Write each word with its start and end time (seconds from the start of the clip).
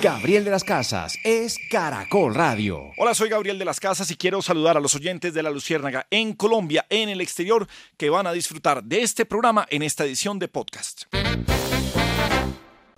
Gabriel 0.00 0.44
de 0.44 0.52
las 0.52 0.62
Casas 0.62 1.18
es 1.24 1.58
Caracol 1.68 2.32
Radio. 2.32 2.92
Hola, 2.98 3.14
soy 3.14 3.28
Gabriel 3.28 3.58
de 3.58 3.64
las 3.64 3.80
Casas 3.80 4.08
y 4.12 4.16
quiero 4.16 4.40
saludar 4.42 4.76
a 4.76 4.80
los 4.80 4.94
oyentes 4.94 5.34
de 5.34 5.42
La 5.42 5.50
Luciérnaga 5.50 6.06
en 6.12 6.34
Colombia, 6.34 6.86
en 6.88 7.08
el 7.08 7.20
exterior, 7.20 7.66
que 7.96 8.08
van 8.08 8.28
a 8.28 8.32
disfrutar 8.32 8.84
de 8.84 9.02
este 9.02 9.26
programa 9.26 9.66
en 9.70 9.82
esta 9.82 10.04
edición 10.04 10.38
de 10.38 10.46
podcast. 10.46 11.02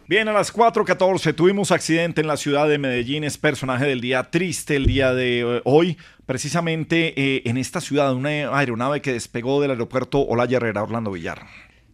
Bien, 0.06 0.28
a 0.28 0.32
las 0.34 0.52
4.14 0.52 1.34
tuvimos 1.34 1.70
accidente 1.70 2.20
en 2.20 2.26
la 2.26 2.36
ciudad 2.36 2.68
de 2.68 2.76
Medellín, 2.76 3.24
es 3.24 3.38
personaje 3.38 3.86
del 3.86 4.02
día 4.02 4.30
triste 4.30 4.76
el 4.76 4.84
día 4.84 5.14
de 5.14 5.40
eh, 5.40 5.62
hoy, 5.64 5.96
precisamente 6.26 7.14
eh, 7.16 7.42
en 7.46 7.56
esta 7.56 7.80
ciudad, 7.80 8.12
una 8.12 8.54
aeronave 8.54 9.00
que 9.00 9.14
despegó 9.14 9.62
del 9.62 9.70
aeropuerto 9.70 10.18
Olaya 10.20 10.58
Herrera 10.58 10.82
Orlando 10.82 11.12
Villar. 11.12 11.46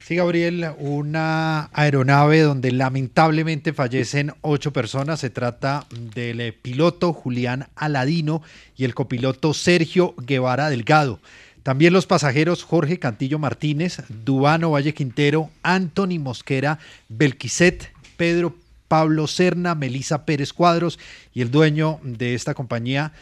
Sí, 0.07 0.15
Gabriel, 0.15 0.69
una 0.79 1.69
aeronave 1.73 2.43
donde 2.43 2.71
lamentablemente 2.71 3.73
fallecen 3.73 4.33
ocho 4.41 4.73
personas. 4.73 5.19
Se 5.19 5.31
trata 5.31 5.85
del 6.15 6.41
eh, 6.41 6.53
piloto 6.53 7.13
Julián 7.13 7.67
Aladino 7.75 8.41
y 8.77 8.85
el 8.85 8.95
copiloto 8.95 9.53
Sergio 9.53 10.15
Guevara 10.17 10.71
Delgado. 10.71 11.19
También 11.65 11.93
los 11.93 12.07
pasajeros 12.07 12.63
Jorge 12.63 13.01
Cantillo 13.01 13.41
Martínez, 13.41 14.05
Dubano 14.09 14.71
Valle 14.71 14.95
Quintero, 14.95 15.51
Anthony 15.65 16.21
Mosquera, 16.21 16.79
Belquiset, 17.09 17.91
Pedro 18.17 18.55
Pablo 18.87 19.27
Serna, 19.27 19.75
Melisa 19.75 20.25
Pérez 20.25 20.53
Cuadros 20.53 21.01
y 21.35 21.43
el 21.43 21.51
dueño 21.51 21.99
de 22.05 22.35
esta 22.35 22.55
compañía, 22.55 23.13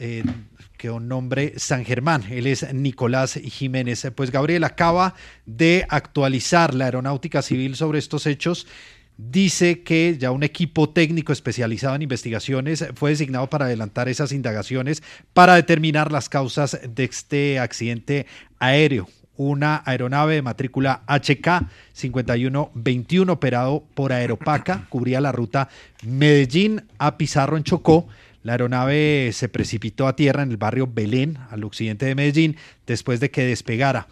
eh, 0.00 0.24
que 0.76 0.90
un 0.90 1.08
nombre 1.08 1.54
San 1.56 1.84
Germán. 1.84 2.24
Él 2.30 2.46
es 2.46 2.72
Nicolás 2.74 3.34
Jiménez. 3.34 4.10
Pues 4.14 4.30
Gabriel 4.30 4.64
acaba 4.64 5.14
de 5.46 5.86
actualizar 5.88 6.74
la 6.74 6.86
aeronáutica 6.86 7.42
civil 7.42 7.76
sobre 7.76 7.98
estos 7.98 8.26
hechos. 8.26 8.66
Dice 9.16 9.82
que 9.82 10.16
ya 10.18 10.30
un 10.30 10.42
equipo 10.42 10.90
técnico 10.90 11.32
especializado 11.32 11.94
en 11.94 12.02
investigaciones 12.02 12.86
fue 12.94 13.10
designado 13.10 13.48
para 13.48 13.66
adelantar 13.66 14.08
esas 14.08 14.32
indagaciones 14.32 15.02
para 15.32 15.54
determinar 15.54 16.10
las 16.10 16.28
causas 16.28 16.80
de 16.88 17.04
este 17.04 17.58
accidente 17.58 18.26
aéreo 18.58 19.08
una 19.36 19.82
aeronave 19.84 20.34
de 20.34 20.42
matrícula 20.42 21.02
HK 21.06 21.68
5121 21.92 23.32
operado 23.32 23.84
por 23.94 24.12
Aeropaca, 24.12 24.86
cubría 24.88 25.20
la 25.20 25.32
ruta 25.32 25.68
Medellín 26.06 26.84
a 26.98 27.16
Pizarro 27.16 27.56
en 27.56 27.64
Chocó. 27.64 28.08
La 28.42 28.52
aeronave 28.52 29.30
se 29.32 29.48
precipitó 29.48 30.06
a 30.06 30.16
tierra 30.16 30.42
en 30.42 30.50
el 30.50 30.56
barrio 30.56 30.88
Belén, 30.92 31.38
al 31.50 31.64
occidente 31.64 32.06
de 32.06 32.14
Medellín, 32.14 32.56
después 32.86 33.20
de 33.20 33.30
que 33.30 33.44
despegara. 33.44 34.08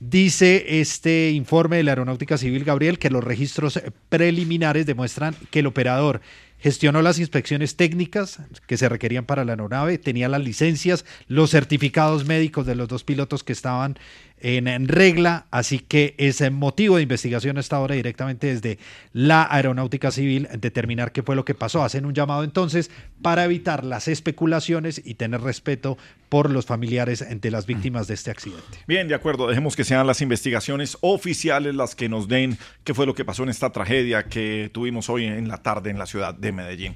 Dice 0.00 0.80
este 0.80 1.30
informe 1.30 1.76
de 1.76 1.84
la 1.84 1.92
Aeronáutica 1.92 2.36
Civil, 2.36 2.64
Gabriel, 2.64 2.98
que 2.98 3.10
los 3.10 3.22
registros 3.22 3.80
preliminares 4.08 4.86
demuestran 4.86 5.34
que 5.50 5.60
el 5.60 5.66
operador 5.66 6.20
gestionó 6.64 7.02
las 7.02 7.18
inspecciones 7.18 7.76
técnicas 7.76 8.38
que 8.66 8.78
se 8.78 8.88
requerían 8.88 9.26
para 9.26 9.44
la 9.44 9.52
aeronave, 9.52 9.98
tenía 9.98 10.30
las 10.30 10.42
licencias, 10.42 11.04
los 11.28 11.50
certificados 11.50 12.24
médicos 12.24 12.64
de 12.64 12.74
los 12.74 12.88
dos 12.88 13.04
pilotos 13.04 13.44
que 13.44 13.52
estaban 13.52 13.98
en, 14.44 14.88
regla, 14.88 15.46
así 15.50 15.78
que 15.78 16.14
es 16.18 16.50
motivo 16.50 16.96
de 16.96 17.02
investigación 17.02 17.56
hasta 17.56 17.76
ahora 17.76 17.94
directamente 17.94 18.48
desde 18.48 18.78
la 19.12 19.46
Aeronáutica 19.50 20.10
Civil 20.10 20.48
determinar 20.58 21.12
qué 21.12 21.22
fue 21.22 21.34
lo 21.34 21.46
que 21.46 21.54
pasó. 21.54 21.82
Hacen 21.82 22.04
un 22.04 22.12
llamado 22.12 22.44
entonces 22.44 22.90
para 23.22 23.44
evitar 23.44 23.84
las 23.84 24.06
especulaciones 24.06 25.00
y 25.02 25.14
tener 25.14 25.40
respeto 25.40 25.96
por 26.28 26.50
los 26.50 26.66
familiares 26.66 27.24
de 27.30 27.50
las 27.50 27.64
víctimas 27.64 28.06
de 28.06 28.14
este 28.14 28.30
accidente. 28.30 28.78
Bien, 28.86 29.08
de 29.08 29.14
acuerdo, 29.14 29.46
dejemos 29.46 29.76
que 29.76 29.84
sean 29.84 30.06
las 30.06 30.20
investigaciones 30.20 30.98
oficiales 31.00 31.74
las 31.74 31.94
que 31.94 32.08
nos 32.08 32.28
den 32.28 32.58
qué 32.82 32.92
fue 32.92 33.06
lo 33.06 33.14
que 33.14 33.24
pasó 33.24 33.44
en 33.44 33.50
esta 33.50 33.70
tragedia 33.70 34.24
que 34.24 34.68
tuvimos 34.74 35.08
hoy 35.08 35.24
en 35.24 35.48
la 35.48 35.62
tarde 35.62 35.90
en 35.90 35.98
la 35.98 36.06
ciudad 36.06 36.34
de 36.34 36.52
Medellín. 36.54 36.94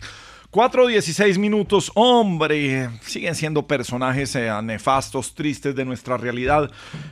4.16 0.51 1.39
minutos, 1.39 1.93
hombre, 1.95 2.89
siguen 3.03 3.35
siendo 3.35 3.67
personajes 3.67 4.35
eh, 4.35 4.51
nefastos, 4.63 5.35
tristes 5.35 5.75
de 5.75 5.85
nuestra 5.85 6.17
realidad. 6.17 6.71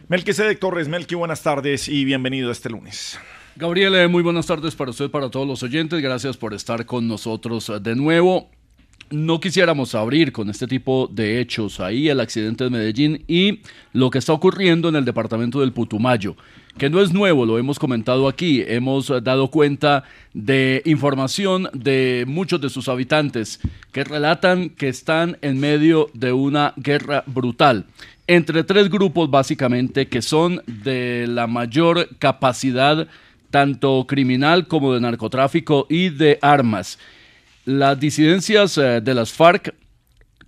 Melquisedec 0.08 0.58
Torres, 0.58 0.88
Melqui, 0.88 1.14
buenas 1.16 1.42
tardes 1.42 1.86
y 1.86 2.06
bienvenido 2.06 2.50
este 2.50 2.70
lunes. 2.70 3.18
Gabriel, 3.54 3.94
eh, 3.94 4.08
muy 4.08 4.22
buenas 4.22 4.46
tardes 4.46 4.74
para 4.74 4.90
usted, 4.90 5.10
para 5.10 5.28
todos 5.28 5.46
los 5.46 5.62
oyentes. 5.62 6.00
Gracias 6.00 6.38
por 6.38 6.54
estar 6.54 6.86
con 6.86 7.06
nosotros 7.06 7.68
eh, 7.68 7.78
de 7.78 7.94
nuevo. 7.94 8.48
No 9.10 9.38
quisiéramos 9.38 9.94
abrir 9.94 10.32
con 10.32 10.48
este 10.48 10.66
tipo 10.66 11.06
de 11.12 11.38
hechos 11.38 11.78
ahí, 11.78 12.08
el 12.08 12.20
accidente 12.20 12.64
de 12.64 12.70
Medellín 12.70 13.22
y 13.28 13.60
lo 13.92 14.10
que 14.10 14.18
está 14.18 14.32
ocurriendo 14.32 14.88
en 14.88 14.96
el 14.96 15.04
departamento 15.04 15.60
del 15.60 15.72
Putumayo 15.74 16.36
que 16.78 16.90
no 16.90 17.00
es 17.00 17.12
nuevo, 17.12 17.46
lo 17.46 17.58
hemos 17.58 17.78
comentado 17.78 18.28
aquí, 18.28 18.62
hemos 18.66 19.12
dado 19.22 19.48
cuenta 19.48 20.04
de 20.34 20.82
información 20.84 21.68
de 21.72 22.24
muchos 22.26 22.60
de 22.60 22.70
sus 22.70 22.88
habitantes 22.88 23.60
que 23.92 24.04
relatan 24.04 24.70
que 24.70 24.88
están 24.88 25.38
en 25.42 25.58
medio 25.58 26.10
de 26.12 26.32
una 26.32 26.74
guerra 26.76 27.24
brutal 27.26 27.86
entre 28.26 28.64
tres 28.64 28.90
grupos 28.90 29.30
básicamente 29.30 30.08
que 30.08 30.22
son 30.22 30.62
de 30.66 31.26
la 31.28 31.46
mayor 31.46 32.08
capacidad 32.18 33.06
tanto 33.50 34.04
criminal 34.06 34.66
como 34.66 34.92
de 34.92 35.00
narcotráfico 35.00 35.86
y 35.88 36.08
de 36.08 36.38
armas. 36.42 36.98
Las 37.64 37.98
disidencias 37.98 38.76
eh, 38.78 39.00
de 39.00 39.14
las 39.14 39.32
FARC, 39.32 39.74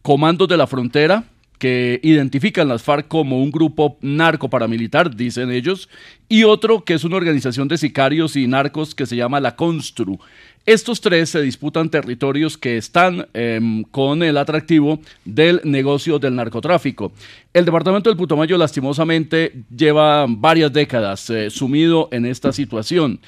comandos 0.03 0.49
de 0.49 0.57
la 0.57 0.67
frontera, 0.67 1.25
que 1.59 2.01
identifican 2.03 2.69
las 2.69 2.83
FARC 2.83 3.09
como 3.09 3.43
un 3.43 3.51
grupo 3.51 3.99
narco 4.01 4.49
paramilitar, 4.49 5.15
dicen 5.15 5.51
ellos, 5.51 5.89
y 6.29 6.45
otro 6.45 6.85
que 6.85 6.95
es 6.95 7.05
una 7.05 7.17
organización 7.17 7.69
de 7.69 7.79
sicarios 7.79 8.37
y 8.37 8.47
narcos 8.47 8.95
que 8.95 9.07
se 9.07 9.17
llama 9.17 9.41
la 9.41 9.57
Constru. 9.57 10.19
Estos 10.67 11.01
tres 11.01 11.31
se 11.31 11.41
disputan 11.41 11.89
territorios 11.89 12.59
que 12.59 12.77
están 12.77 13.27
em, 13.33 13.85
con 13.85 14.23
el 14.23 14.37
atractivo 14.37 15.01
del 15.25 15.63
negocio 15.65 16.19
del 16.19 16.37
narcotráfico. 16.37 17.11
El 17.55 17.65
departamento 17.65 18.11
del 18.11 18.19
Putumayo 18.19 18.59
lastimosamente 18.59 19.65
lleva 19.75 20.27
varias 20.29 20.71
décadas 20.71 21.31
eh, 21.31 21.49
sumido 21.49 22.11
en 22.13 22.27
esta 22.27 22.53
situación. 22.53 23.19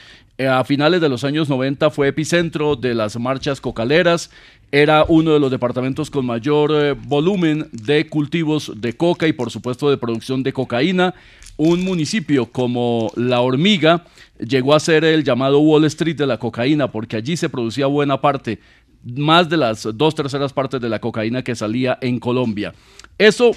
Eh, 0.41 0.49
a 0.49 0.65
finales 0.65 1.03
de 1.03 1.11
los 1.11 1.23
años 1.25 1.51
90 1.51 1.91
fue 1.91 2.09
epicentro 2.09 2.75
de 2.75 2.95
las 2.95 3.21
marchas 3.21 3.61
cocaleras, 3.61 4.31
era 4.73 5.05
uno 5.07 5.35
de 5.35 5.39
los 5.39 5.51
departamentos 5.51 6.09
con 6.09 6.25
mayor 6.25 6.73
eh, 6.73 6.93
volumen 6.95 7.69
de 7.73 8.09
cultivos 8.09 8.73
de 8.75 8.95
coca 8.95 9.29
y 9.29 9.35
por 9.35 9.51
supuesto 9.51 9.91
de 9.91 9.99
producción 9.99 10.43
de 10.43 10.55
cocaína. 10.55 11.13
Un 11.59 11.85
municipio 11.85 12.47
como 12.47 13.13
La 13.17 13.43
Hormiga 13.43 14.07
llegó 14.39 14.75
a 14.75 14.81
ser 14.81 15.05
el 15.05 15.25
llamado 15.25 15.61
Wall 15.61 15.85
Street 15.85 16.17
de 16.17 16.27
la 16.27 16.39
cocaína 16.39 16.91
porque 16.91 17.17
allí 17.17 17.37
se 17.37 17.51
producía 17.51 17.85
buena 17.85 18.23
parte, 18.23 18.61
más 19.05 19.47
de 19.51 19.59
las 19.59 19.87
dos 19.93 20.15
terceras 20.15 20.55
partes 20.55 20.81
de 20.81 20.89
la 20.89 21.01
cocaína 21.01 21.45
que 21.45 21.55
salía 21.55 21.99
en 22.01 22.19
Colombia. 22.19 22.73
Eso 23.19 23.51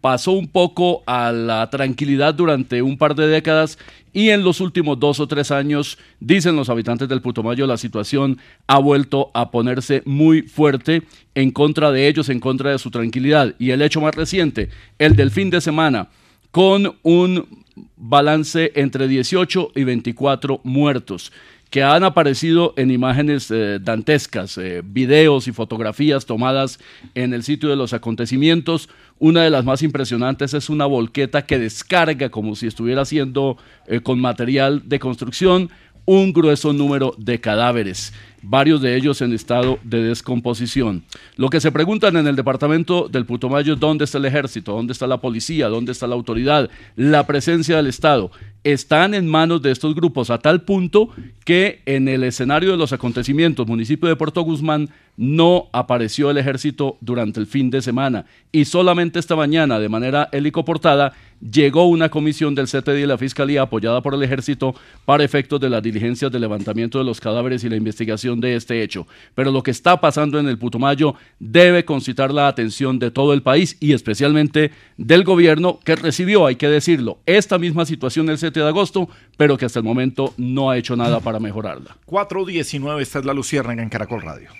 pasó 0.00 0.32
un 0.32 0.48
poco 0.48 1.02
a 1.06 1.32
la 1.32 1.68
tranquilidad 1.70 2.34
durante 2.34 2.82
un 2.82 2.96
par 2.96 3.14
de 3.14 3.26
décadas 3.26 3.78
y 4.12 4.30
en 4.30 4.42
los 4.42 4.60
últimos 4.60 4.98
dos 4.98 5.20
o 5.20 5.28
tres 5.28 5.50
años, 5.50 5.98
dicen 6.18 6.56
los 6.56 6.68
habitantes 6.68 7.08
del 7.08 7.20
Putumayo, 7.20 7.66
la 7.66 7.76
situación 7.76 8.38
ha 8.66 8.78
vuelto 8.78 9.30
a 9.34 9.50
ponerse 9.50 10.02
muy 10.06 10.42
fuerte 10.42 11.02
en 11.34 11.50
contra 11.50 11.92
de 11.92 12.08
ellos, 12.08 12.28
en 12.28 12.40
contra 12.40 12.70
de 12.70 12.78
su 12.78 12.90
tranquilidad. 12.90 13.54
Y 13.58 13.70
el 13.70 13.82
hecho 13.82 14.00
más 14.00 14.14
reciente, 14.14 14.70
el 14.98 15.14
del 15.14 15.30
fin 15.30 15.50
de 15.50 15.60
semana, 15.60 16.08
con 16.50 16.96
un 17.02 17.64
balance 17.96 18.72
entre 18.74 19.06
18 19.08 19.72
y 19.74 19.84
24 19.84 20.60
muertos 20.64 21.30
que 21.70 21.82
han 21.82 22.02
aparecido 22.02 22.72
en 22.76 22.90
imágenes 22.90 23.50
eh, 23.50 23.78
dantescas, 23.80 24.56
eh, 24.56 24.82
videos 24.84 25.48
y 25.48 25.52
fotografías 25.52 26.24
tomadas 26.24 26.78
en 27.14 27.34
el 27.34 27.42
sitio 27.42 27.68
de 27.68 27.76
los 27.76 27.92
acontecimientos. 27.92 28.88
Una 29.20 29.42
de 29.42 29.50
las 29.50 29.64
más 29.64 29.82
impresionantes 29.82 30.54
es 30.54 30.70
una 30.70 30.86
volqueta 30.86 31.44
que 31.44 31.58
descarga 31.58 32.28
como 32.30 32.54
si 32.54 32.66
estuviera 32.66 33.02
haciendo 33.02 33.56
eh, 33.86 34.00
con 34.00 34.20
material 34.20 34.82
de 34.84 34.98
construcción 34.98 35.70
un 36.04 36.32
grueso 36.32 36.72
número 36.72 37.14
de 37.18 37.40
cadáveres 37.40 38.12
varios 38.42 38.80
de 38.80 38.96
ellos 38.96 39.20
en 39.20 39.32
estado 39.32 39.78
de 39.82 40.02
descomposición. 40.02 41.04
Lo 41.36 41.48
que 41.48 41.60
se 41.60 41.72
preguntan 41.72 42.16
en 42.16 42.26
el 42.26 42.36
departamento 42.36 43.08
del 43.08 43.26
Putumayo 43.26 43.74
es 43.74 43.80
dónde 43.80 44.04
está 44.04 44.18
el 44.18 44.24
ejército, 44.24 44.72
dónde 44.72 44.92
está 44.92 45.06
la 45.06 45.20
policía, 45.20 45.68
dónde 45.68 45.92
está 45.92 46.06
la 46.06 46.14
autoridad, 46.14 46.70
la 46.96 47.26
presencia 47.26 47.76
del 47.76 47.86
Estado. 47.86 48.30
Están 48.68 49.14
en 49.14 49.26
manos 49.26 49.62
de 49.62 49.70
estos 49.70 49.94
grupos 49.94 50.28
a 50.28 50.40
tal 50.40 50.60
punto 50.60 51.08
que 51.46 51.80
en 51.86 52.06
el 52.06 52.22
escenario 52.22 52.70
de 52.70 52.76
los 52.76 52.92
acontecimientos, 52.92 53.66
municipio 53.66 54.10
de 54.10 54.16
Puerto 54.16 54.42
Guzmán, 54.42 54.90
no 55.16 55.68
apareció 55.72 56.30
el 56.30 56.36
ejército 56.36 56.98
durante 57.00 57.40
el 57.40 57.46
fin 57.46 57.70
de 57.70 57.80
semana 57.80 58.26
y 58.52 58.66
solamente 58.66 59.18
esta 59.18 59.34
mañana, 59.36 59.80
de 59.80 59.88
manera 59.88 60.28
helicoportada, 60.32 61.14
llegó 61.40 61.86
una 61.86 62.08
comisión 62.08 62.54
del 62.54 62.66
CTD 62.66 62.98
y 62.98 63.06
la 63.06 63.18
Fiscalía 63.18 63.62
apoyada 63.62 64.02
por 64.02 64.14
el 64.14 64.22
ejército 64.22 64.74
para 65.04 65.24
efectos 65.24 65.60
de 65.60 65.70
las 65.70 65.82
diligencias 65.82 66.30
de 66.30 66.38
levantamiento 66.38 66.98
de 66.98 67.04
los 67.04 67.20
cadáveres 67.20 67.64
y 67.64 67.68
la 67.68 67.76
investigación 67.76 68.40
de 68.40 68.56
este 68.56 68.82
hecho. 68.82 69.06
Pero 69.34 69.50
lo 69.50 69.62
que 69.62 69.70
está 69.70 70.00
pasando 70.00 70.38
en 70.38 70.48
el 70.48 70.58
Putumayo 70.58 71.14
debe 71.38 71.84
concitar 71.84 72.32
la 72.32 72.48
atención 72.48 72.98
de 72.98 73.10
todo 73.10 73.32
el 73.32 73.42
país 73.42 73.76
y 73.80 73.92
especialmente 73.92 74.72
del 74.96 75.24
gobierno 75.24 75.80
que 75.84 75.96
recibió, 75.96 76.46
hay 76.46 76.56
que 76.56 76.68
decirlo, 76.68 77.18
esta 77.26 77.58
misma 77.58 77.86
situación 77.86 78.28
el 78.30 78.38
7 78.58 78.64
de 78.64 78.68
agosto, 78.68 79.08
pero 79.36 79.56
que 79.56 79.66
hasta 79.66 79.78
el 79.78 79.84
momento 79.84 80.34
no 80.36 80.70
ha 80.70 80.76
hecho 80.76 80.96
nada 80.96 81.20
para 81.20 81.38
mejorarla. 81.38 81.96
419, 82.06 83.02
esta 83.02 83.20
es 83.20 83.24
la 83.24 83.32
Luciérnaga 83.32 83.82
en 83.82 83.88
Caracol 83.88 84.22
Radio. 84.22 84.50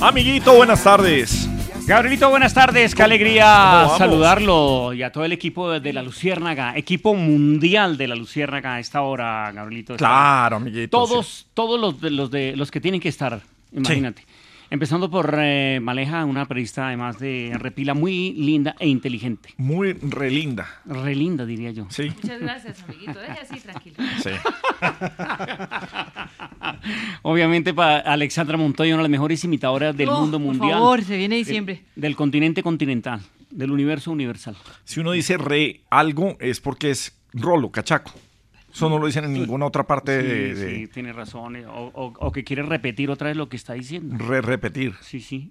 Amiguito, 0.00 0.54
buenas 0.54 0.82
tardes. 0.82 1.48
Gabrielito, 1.86 2.30
buenas 2.30 2.54
tardes. 2.54 2.94
Qué 2.94 2.98
¿Cómo 2.98 3.06
alegría 3.06 3.88
saludarlo 3.98 4.92
y 4.92 5.02
a 5.02 5.10
todo 5.10 5.24
el 5.24 5.32
equipo 5.32 5.78
de 5.80 5.92
la 5.92 6.02
Luciérnaga, 6.02 6.76
equipo 6.76 7.14
mundial 7.14 7.96
de 7.96 8.08
la 8.08 8.14
Luciérnaga 8.14 8.74
a 8.74 8.80
esta 8.80 9.02
hora, 9.02 9.50
Gabrielito. 9.52 9.96
Claro, 9.96 10.56
amiguito. 10.56 10.90
Todos, 10.90 11.46
todos 11.54 11.80
los 11.80 12.00
de, 12.00 12.10
los 12.10 12.30
de 12.30 12.54
los 12.56 12.70
que 12.70 12.80
tienen 12.80 13.00
que 13.00 13.08
estar, 13.08 13.40
imagínate. 13.72 14.22
Empezando 14.70 15.10
por 15.10 15.34
eh, 15.38 15.80
Maleja, 15.82 16.26
una 16.26 16.44
periodista 16.46 16.88
además 16.88 17.18
de 17.18 17.52
repila 17.58 17.94
muy 17.94 18.34
linda 18.34 18.76
e 18.78 18.86
inteligente. 18.86 19.54
Muy 19.56 19.94
re 19.94 20.30
linda. 20.30 20.68
Re 20.84 21.14
linda, 21.14 21.46
diría 21.46 21.70
yo. 21.70 21.86
Sí. 21.88 22.12
Muchas 22.22 22.40
gracias, 22.40 22.82
amiguito. 22.84 23.18
Deje 23.18 23.40
así, 23.40 23.60
tranquilo. 23.60 23.96
Sí. 24.22 24.30
Obviamente 27.22 27.74
para 27.74 27.98
Alexandra 28.00 28.56
Montoya, 28.56 28.94
una 28.94 29.02
de 29.02 29.08
las 29.08 29.10
mejores 29.10 29.42
imitadoras 29.44 29.96
del 29.96 30.08
Oh, 30.10 30.20
mundo 30.20 30.38
por 30.38 30.46
mundial. 30.46 30.72
favor, 30.72 31.02
se 31.02 31.16
viene 31.16 31.36
diciembre. 31.36 31.82
Del, 31.94 32.02
del 32.02 32.16
continente 32.16 32.62
continental, 32.62 33.20
del 33.50 33.70
universo 33.70 34.10
universal. 34.10 34.56
Si 34.84 35.00
uno 35.00 35.12
dice 35.12 35.36
re 35.38 35.80
algo 35.90 36.36
es 36.40 36.60
porque 36.60 36.90
es 36.90 37.16
rolo, 37.32 37.70
cachaco. 37.70 38.12
Eso 38.72 38.88
no 38.90 38.98
lo 38.98 39.06
dicen 39.06 39.24
en 39.24 39.32
ninguna 39.32 39.66
otra 39.66 39.86
parte 39.86 40.20
Sí, 40.20 40.26
de, 40.26 40.54
de 40.54 40.74
sí, 40.76 40.86
tiene 40.88 41.12
razón. 41.12 41.56
eh, 41.56 41.66
O, 41.66 41.90
o- 41.94 42.12
o 42.18 42.32
que 42.32 42.44
quiere 42.44 42.62
repetir 42.62 43.10
otra 43.10 43.28
vez 43.28 43.36
lo 43.36 43.48
que 43.48 43.56
está 43.56 43.72
diciendo. 43.74 44.16
re 44.18 44.40
repetir. 44.42 44.94
Sí, 45.00 45.20
sí. 45.20 45.50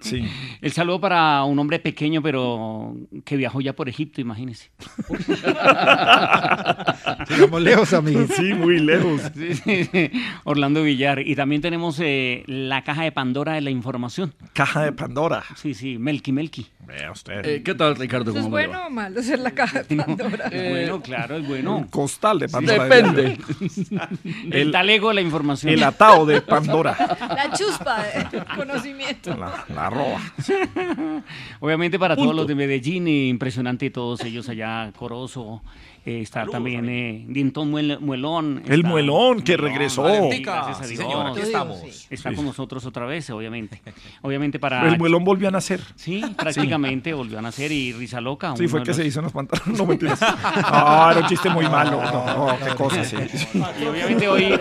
Sí. 0.00 0.24
El 0.60 0.72
saludo 0.72 1.00
para 1.00 1.44
un 1.44 1.58
hombre 1.58 1.78
pequeño, 1.78 2.22
pero 2.22 2.96
que 3.24 3.36
viajó 3.36 3.60
ya 3.60 3.74
por 3.74 3.88
Egipto, 3.88 4.20
imagínese. 4.20 4.70
Sigamos 7.28 7.62
lejos, 7.62 7.92
amigos. 7.92 8.30
Sí, 8.36 8.54
muy 8.54 8.80
lejos. 8.80 9.22
Sí, 9.36 9.54
sí, 9.54 9.84
sí. 9.84 10.10
Orlando 10.44 10.82
Villar. 10.82 11.20
Y 11.20 11.36
también 11.36 11.60
tenemos 11.60 12.00
eh, 12.00 12.42
la 12.46 12.82
caja 12.84 13.02
de 13.02 13.12
Pandora 13.12 13.54
de 13.54 13.60
la 13.60 13.70
información. 13.70 14.34
Caja 14.52 14.82
de 14.82 14.92
Pandora. 14.92 15.44
Sí, 15.56 15.74
sí, 15.74 15.98
Melky 15.98 16.32
Melky. 16.32 16.66
Vea 16.86 17.10
usted. 17.10 17.44
Eh, 17.44 17.62
¿Qué 17.62 17.74
tal, 17.74 17.96
Ricardo? 17.96 18.30
¿Eso 18.30 18.38
es 18.38 18.44
¿Cómo 18.44 18.56
va? 18.56 18.66
bueno 18.66 18.86
o 18.86 18.90
malo 18.90 19.22
ser 19.22 19.40
la 19.40 19.50
caja 19.50 19.82
de 19.82 19.96
Pandora? 19.96 20.46
Es 20.46 20.70
bueno, 20.70 21.02
claro, 21.02 21.36
es 21.36 21.46
bueno. 21.46 21.76
Un 21.76 21.88
costal 21.88 22.38
de 22.38 22.48
Pandora. 22.48 22.84
Depende. 22.84 23.38
El, 24.50 24.70
talego 24.70 25.08
de 25.08 25.14
la 25.14 25.20
información. 25.20 25.72
El 25.72 25.82
atado 25.82 26.24
de 26.26 26.40
Pandora. 26.40 26.96
La 27.20 27.52
chuspa 27.52 28.04
de 28.04 28.44
conocimiento. 28.56 29.36
La, 29.36 29.64
la 29.74 29.85
roba. 29.90 30.20
Obviamente 31.60 31.98
para 31.98 32.16
todos 32.16 32.34
los 32.34 32.46
de 32.46 32.54
Medellín, 32.54 33.08
impresionante 33.08 33.90
todos 33.90 34.22
ellos 34.24 34.48
allá, 34.48 34.92
Corozo, 34.96 35.62
eh, 36.06 36.20
está 36.22 36.46
también 36.46 36.88
eh, 36.88 37.24
Dintón 37.28 37.72
Muel- 37.72 37.98
Muelón. 38.00 38.62
El 38.66 38.80
está- 38.80 38.88
Muelón 38.88 39.42
que 39.42 39.56
regresó. 39.56 40.04
Gracias 40.04 40.80
a 40.80 40.84
Sí, 40.84 40.94
Dios. 40.94 41.02
señor, 41.04 41.26
aquí 41.26 41.40
estamos. 41.40 41.80
sí. 41.80 42.06
Está 42.10 42.32
con 42.32 42.44
nosotros 42.44 42.86
otra 42.86 43.04
vez, 43.06 43.28
obviamente. 43.30 43.82
Obviamente 44.22 44.58
para... 44.58 44.86
El 44.88 44.98
muelón 44.98 45.24
volvió 45.24 45.48
a 45.48 45.50
nacer. 45.50 45.80
Sí, 45.96 46.22
prácticamente 46.38 47.12
volvió 47.12 47.38
a 47.38 47.42
nacer 47.42 47.72
y 47.72 47.92
Risa 47.92 48.20
Loca. 48.20 48.54
Sí, 48.56 48.68
fue 48.68 48.82
que 48.82 48.88
los- 48.88 48.96
se 48.96 49.06
hizo 49.06 49.18
en 49.20 49.24
los 49.24 49.32
pantalones. 49.32 49.76
No, 49.78 49.84
mentiras. 49.84 50.20
Ah, 50.22 51.08
era 51.12 51.20
un 51.22 51.26
chiste 51.28 51.50
muy 51.50 51.66
malo. 51.68 52.00
No, 52.02 52.46
no, 52.52 52.58
qué 52.64 52.74
cosa, 52.76 53.04
sí. 53.04 53.16
Y 53.80 53.84
obviamente 53.84 54.28
hoy, 54.28 54.58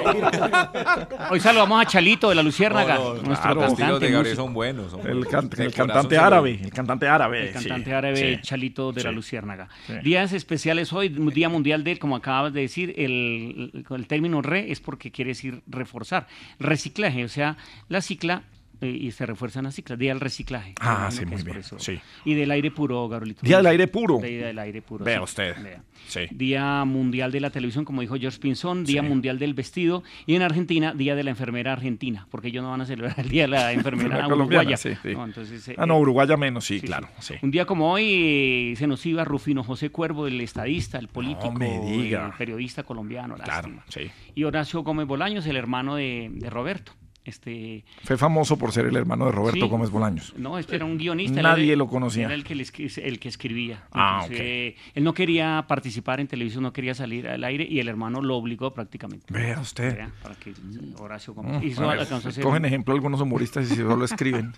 hoy 1.30 1.40
saludamos 1.40 1.82
a 1.82 1.86
Chalito 1.86 2.30
de 2.30 2.36
la 2.36 2.44
Luciérnaga, 2.44 2.96
No, 2.96 3.14
no, 3.16 3.22
nuestro 3.22 3.54
claro. 3.54 3.60
Cantante, 3.76 4.06
de 4.06 4.12
Gabriel 4.12 4.36
son 4.36 4.54
buenos. 4.54 4.92
son 4.92 5.00
El, 5.02 5.06
buenos. 5.08 5.28
can- 5.28 5.50
De 5.50 5.66
el 5.66 5.74
cantante 5.74 6.18
árabe. 6.18 6.60
El 6.64 6.72
cantante 6.72 7.08
árabe. 7.08 7.48
el 7.48 7.54
cantante 7.54 7.94
árabe. 7.94 8.40
Chalito 8.42 8.92
de 8.92 9.04
la. 9.04 9.12
Luciérnaga. 9.12 9.70
Días 10.04 10.34
especiales 10.34 10.92
hoy, 10.92 11.10
Día 11.36 11.50
Mundial 11.50 11.84
de, 11.84 12.00
como 12.00 12.16
acabas 12.16 12.54
de 12.54 12.62
decir, 12.62 12.94
el, 12.98 13.86
el 13.88 14.08
término 14.08 14.42
re 14.42 14.72
es 14.72 14.80
porque 14.80 15.12
quiere 15.12 15.30
decir 15.30 15.62
reforzar. 15.68 16.28
Reciclaje, 16.60 17.24
o 17.24 17.30
sea, 17.30 17.58
la 17.90 18.02
cicla 18.02 18.44
y 18.82 19.12
se 19.12 19.26
refuerzan 19.26 19.64
las 19.66 19.76
ciclas. 19.76 19.98
Día 20.00 20.12
del 20.12 20.20
reciclaje. 20.20 20.74
Ah, 20.80 21.10
sí, 21.12 21.26
muy 21.26 21.42
bien, 21.44 21.62
sí. 21.78 22.00
Y 22.26 22.34
del 22.34 22.52
aire 22.52 22.72
puro, 22.72 23.08
Gabrielito. 23.08 23.42
Día 23.44 23.58
del 23.58 23.68
aire 23.68 23.88
puro. 23.88 24.20
Día 24.20 24.48
del 24.48 24.60
aire 24.60 24.82
puro. 24.82 25.06
Vea 25.06 25.18
sí. 25.18 25.24
usted. 25.24 25.56
Vea. 25.64 25.84
Sí. 26.08 26.22
Día 26.32 26.86
Mundial 26.86 27.32
de 27.32 27.40
la 27.40 27.50
Televisión, 27.50 27.86
como 27.86 28.02
dijo 28.02 28.16
George 28.18 28.40
Pinzón, 28.40 28.84
Día. 28.84 29.02
Mundial 29.02 29.40
del 29.40 29.54
Vestido 29.54 30.04
y 30.26 30.36
en 30.36 30.42
Argentina, 30.42 30.94
Día 30.94 31.16
de 31.16 31.24
la 31.24 31.32
Enfermera 31.32 31.74
Argentina, 31.74 32.28
porque 32.30 32.50
ellos 32.50 32.64
no 32.64 32.72
van 32.72 32.82
a 32.82 32.86
celebrar 32.86 33.20
el 33.20 33.30
Día 33.30 33.44
de 33.44 33.48
la 33.50 33.72
Enfermera 33.74 34.24
colombiana, 34.28 34.64
Uruguaya. 34.64 34.78
No, 35.14 35.26
entonces, 35.26 35.68
eh, 35.68 35.76
Ah, 35.78 35.86
no, 35.86 35.98
Uruguaya 36.00 36.38
menos, 36.38 36.66
sí, 36.66 36.80
claro. 36.82 37.08
Un 37.42 37.52
día 37.52 37.66
como 37.66 37.92
hoy 37.92 38.04
eh, 38.08 38.74
se 38.78 38.88
nos 38.88 39.06
iba 39.06 39.24
Rufino 39.24 39.64
José 39.64 39.90
Cuervo, 39.90 40.28
el 40.28 40.40
estadista, 40.42 40.98
el 41.00 41.08
político, 41.08 41.52
me 41.52 41.80
diga. 41.80 42.28
el 42.28 42.34
periodista 42.34 42.84
colombiano. 42.84 43.36
Claro, 43.36 43.70
sí. 43.90 44.12
Y 44.36 44.44
Horacio 44.44 44.84
Gómez 44.84 45.08
Bolaños, 45.08 45.46
el 45.48 45.56
hermano 45.56 45.96
de, 45.96 46.30
de 46.32 46.50
Roberto. 46.50 46.92
Este, 47.26 47.84
Fue 48.04 48.18
famoso 48.18 48.56
por 48.56 48.72
ser 48.72 48.86
el 48.86 48.96
hermano 48.96 49.26
de 49.26 49.32
Roberto 49.32 49.66
Sí. 49.66 49.68
Gómez 49.68 49.90
Bolaños. 49.90 50.34
no, 50.38 50.60
este 50.60 50.76
era 50.76 50.86
un 50.86 50.98
guionista. 50.98 51.42
Nadie 51.42 51.76
lo 51.76 51.88
conocía. 51.88 52.26
Era 52.26 52.36
el 52.36 52.44
que, 52.44 52.54
el 52.54 53.20
que 53.20 53.28
escribía. 53.28 53.84
Ah, 53.92 54.20
Inclusive, 54.26 54.76
Él 54.94 55.04
no 55.04 55.14
quería 55.16 55.66
participar 55.68 56.20
en 56.20 56.28
televisión, 56.28 56.62
no 56.62 56.72
quería 56.72 56.94
salir 56.94 57.28
al 57.28 57.44
aire 57.44 57.66
y 57.68 57.80
el 57.80 57.88
hermano 57.88 58.22
lo 58.22 58.36
obligó 58.38 58.74
prácticamente. 58.76 59.26
Vea 59.34 59.60
usted. 59.60 59.96
Vea, 59.96 60.12
Para 60.22 60.36
que 60.36 60.54
Horacio 61.00 61.34
Gómez 61.34 61.62
Mm, 61.64 61.66
hizo- 61.68 61.88
ver, 61.88 62.08
cogen 62.44 62.64
ejemplo 62.66 62.94
algunos 62.94 63.20
humoristas 63.22 63.72
y 63.72 63.76
solo 63.76 64.06
escriben. 64.06 64.54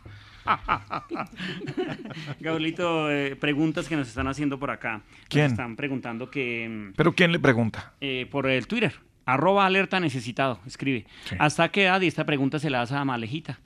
Gabrielito, 2.40 3.12
eh, 3.12 3.36
preguntas 3.36 3.88
que 3.88 3.96
nos 3.96 4.08
están 4.08 4.28
haciendo 4.28 4.60
por 4.60 4.72
acá. 4.72 4.94
Nos 4.94 5.04
¿Quién? 5.30 5.46
están 5.48 5.76
preguntando 5.76 6.30
que 6.30 6.68
mm, 6.70 6.94
Pero 6.96 7.14
¿quién 7.14 7.32
le 7.32 7.40
pregunta? 7.40 7.94
eh, 8.02 8.28
por 8.30 8.48
el 8.48 8.68
Twitter. 8.68 8.94
Arroba 9.28 9.66
alerta 9.66 10.00
necesitado, 10.00 10.60
escribe. 10.66 11.06
Sí. 11.26 11.36
¿Hasta 11.38 11.70
qué 11.70 11.84
edad? 11.84 12.00
Y 12.00 12.08
esta 12.08 12.26
pregunta 12.26 12.60
se 12.60 12.70
la 12.70 12.82
hace 12.82 12.96
a 12.96 13.04
Malejita. 13.04 13.60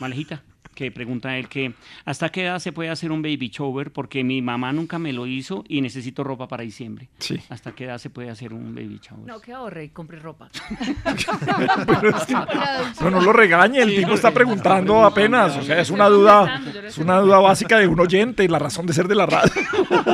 Malejita, 0.00 0.42
que 0.74 0.90
pregunta 0.90 1.36
él 1.36 1.48
que 1.48 1.74
¿hasta 2.04 2.30
qué 2.30 2.44
edad 2.44 2.58
se 2.58 2.72
puede 2.72 2.90
hacer 2.90 3.12
un 3.12 3.22
baby 3.22 3.48
shower? 3.48 3.92
Porque 3.92 4.24
mi 4.24 4.42
mamá 4.42 4.72
nunca 4.72 4.98
me 4.98 5.12
lo 5.12 5.26
hizo 5.26 5.64
y 5.68 5.80
necesito 5.80 6.24
ropa 6.24 6.48
para 6.48 6.62
diciembre. 6.62 7.08
Sí. 7.18 7.38
¿Hasta 7.48 7.72
qué 7.72 7.84
edad 7.84 7.98
se 7.98 8.10
puede 8.10 8.30
hacer 8.30 8.52
un 8.52 8.74
baby 8.74 9.00
shower? 9.02 9.26
No, 9.26 9.40
que 9.40 9.52
ahorre 9.52 9.84
y 9.84 9.88
compre 9.90 10.18
ropa. 10.18 10.50
No, 13.00 13.10
no 13.10 13.20
lo 13.20 13.32
regañe, 13.32 13.80
el 13.80 13.96
tipo 13.96 14.14
está 14.14 14.30
preguntando 14.30 15.04
apenas. 15.04 15.56
O 15.56 15.62
sea, 15.62 15.80
es 15.80 15.90
una 15.90 16.08
duda, 16.08 16.60
es 16.86 16.98
una 16.98 17.18
duda 17.18 17.38
básica 17.38 17.78
de 17.78 17.86
un 17.86 17.98
oyente, 18.00 18.48
la 18.48 18.58
razón 18.58 18.86
de 18.86 18.92
ser 18.92 19.08
de 19.08 19.14
la 19.14 19.26
radio. 19.26 19.52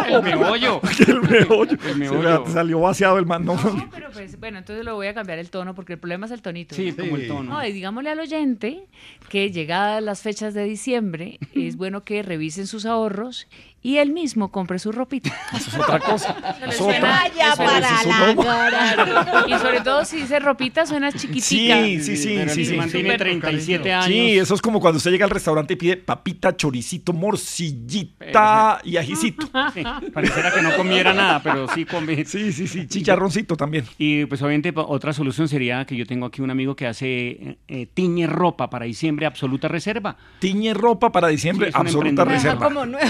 El 0.09 0.23
meollo. 0.23 0.81
el 1.07 1.21
meollo. 1.23 1.79
El 1.87 1.97
meollo. 1.97 2.45
me 2.45 2.53
salió 2.53 2.81
vaciado 2.81 3.19
el 3.19 3.27
mando. 3.27 3.55
No, 3.55 3.89
pero 3.91 4.11
pues, 4.11 4.39
bueno, 4.39 4.59
entonces 4.59 4.85
lo 4.85 4.95
voy 4.95 5.07
a 5.07 5.15
cambiar 5.15 5.39
el 5.39 5.51
tono 5.51 5.75
porque 5.75 5.95
el 5.95 5.99
problema 5.99 6.27
es 6.27 6.33
el 6.33 6.43
tonito. 6.43 6.75
Sí, 6.75 6.93
como 6.93 7.17
el 7.17 7.29
tono. 7.29 7.55
No, 7.55 7.67
y 7.67 7.73
digámosle 7.73 8.11
al 8.11 8.21
oyente 8.21 8.87
que 9.29 9.51
llegadas 9.51 10.03
las 10.03 10.23
fechas 10.23 10.48
de 10.55 10.65
diciembre 10.65 11.39
es 11.55 11.77
bueno 11.77 12.05
que 12.05 12.23
revisen 12.23 12.67
sus 12.67 12.87
ahorros 12.87 13.47
y 13.83 13.99
él 13.99 14.11
mismo 14.13 14.51
compre 14.51 14.79
su 14.79 14.91
ropita. 14.93 15.31
Eso 15.57 15.71
es 15.71 15.75
otra 15.79 16.01
cosa. 16.01 16.37
Eso 16.69 16.85
suena- 16.85 17.25
otra. 17.53 18.31
un- 18.31 18.37
Claro. 18.37 19.49
Y 19.49 19.59
sobre 19.59 19.81
todo 19.81 20.05
si 20.05 20.19
dice 20.19 20.39
ropita 20.41 20.85
suena 20.87 21.13
chiquitica. 21.13 21.83
Sí, 21.85 22.01
sí, 22.03 22.17
sí, 22.17 22.35
Pero 22.37 22.51
sí, 22.55 22.65
sí. 22.67 22.77
man 22.77 22.91
tiene 22.91 23.11
Súper 23.13 23.19
37 23.21 23.93
años. 23.93 24.07
Sí, 24.07 24.39
eso 24.39 24.55
es 24.55 24.61
como 24.63 24.81
cuando 24.81 24.97
usted 24.99 25.11
llega 25.11 25.25
al 25.25 25.31
restaurante 25.31 25.75
y 25.75 25.77
pide 25.77 25.97
papita, 25.97 26.57
choricito, 26.57 27.13
morcillita 27.13 28.81
y 28.85 28.97
ajicito. 28.97 29.49
Sí, 29.75 29.83
pareciera 30.13 30.53
que 30.53 30.63
no 30.63 30.75
comiera 30.77 31.13
nada, 31.15 31.43
pero 31.43 31.67
sí 31.75 31.85
come. 31.85 32.25
Sí, 32.25 32.53
sí, 32.53 32.67
sí, 32.67 32.87
chicharroncito 32.87 33.57
también. 33.57 33.85
Y 33.99 34.25
pues 34.27 34.43
obviamente 34.43 34.73
otra 34.77 35.13
solución 35.13 35.49
sería 35.49 35.85
que 35.85 35.97
yo 35.97 36.07
tengo 36.07 36.27
aquí 36.27 36.43
un 36.43 36.51
amigo 36.51 36.75
que 36.77 36.87
hace 36.87 37.09
eh, 37.29 37.59
eh, 37.69 37.87
tiñe 37.93 38.27
ropa 38.27 38.69
para 38.71 38.87
diciembre 38.87 39.27
absoluta 39.27 39.69
reserva. 39.69 40.17
Tiñe 40.41 40.75
ropa 40.75 41.11
para 41.13 41.29
Sí, 41.29 41.33
diciembre, 41.33 41.71
absoluta 41.73 42.25
reserva. 42.25 42.67
Como 42.69 42.87
nuevo. 42.87 43.09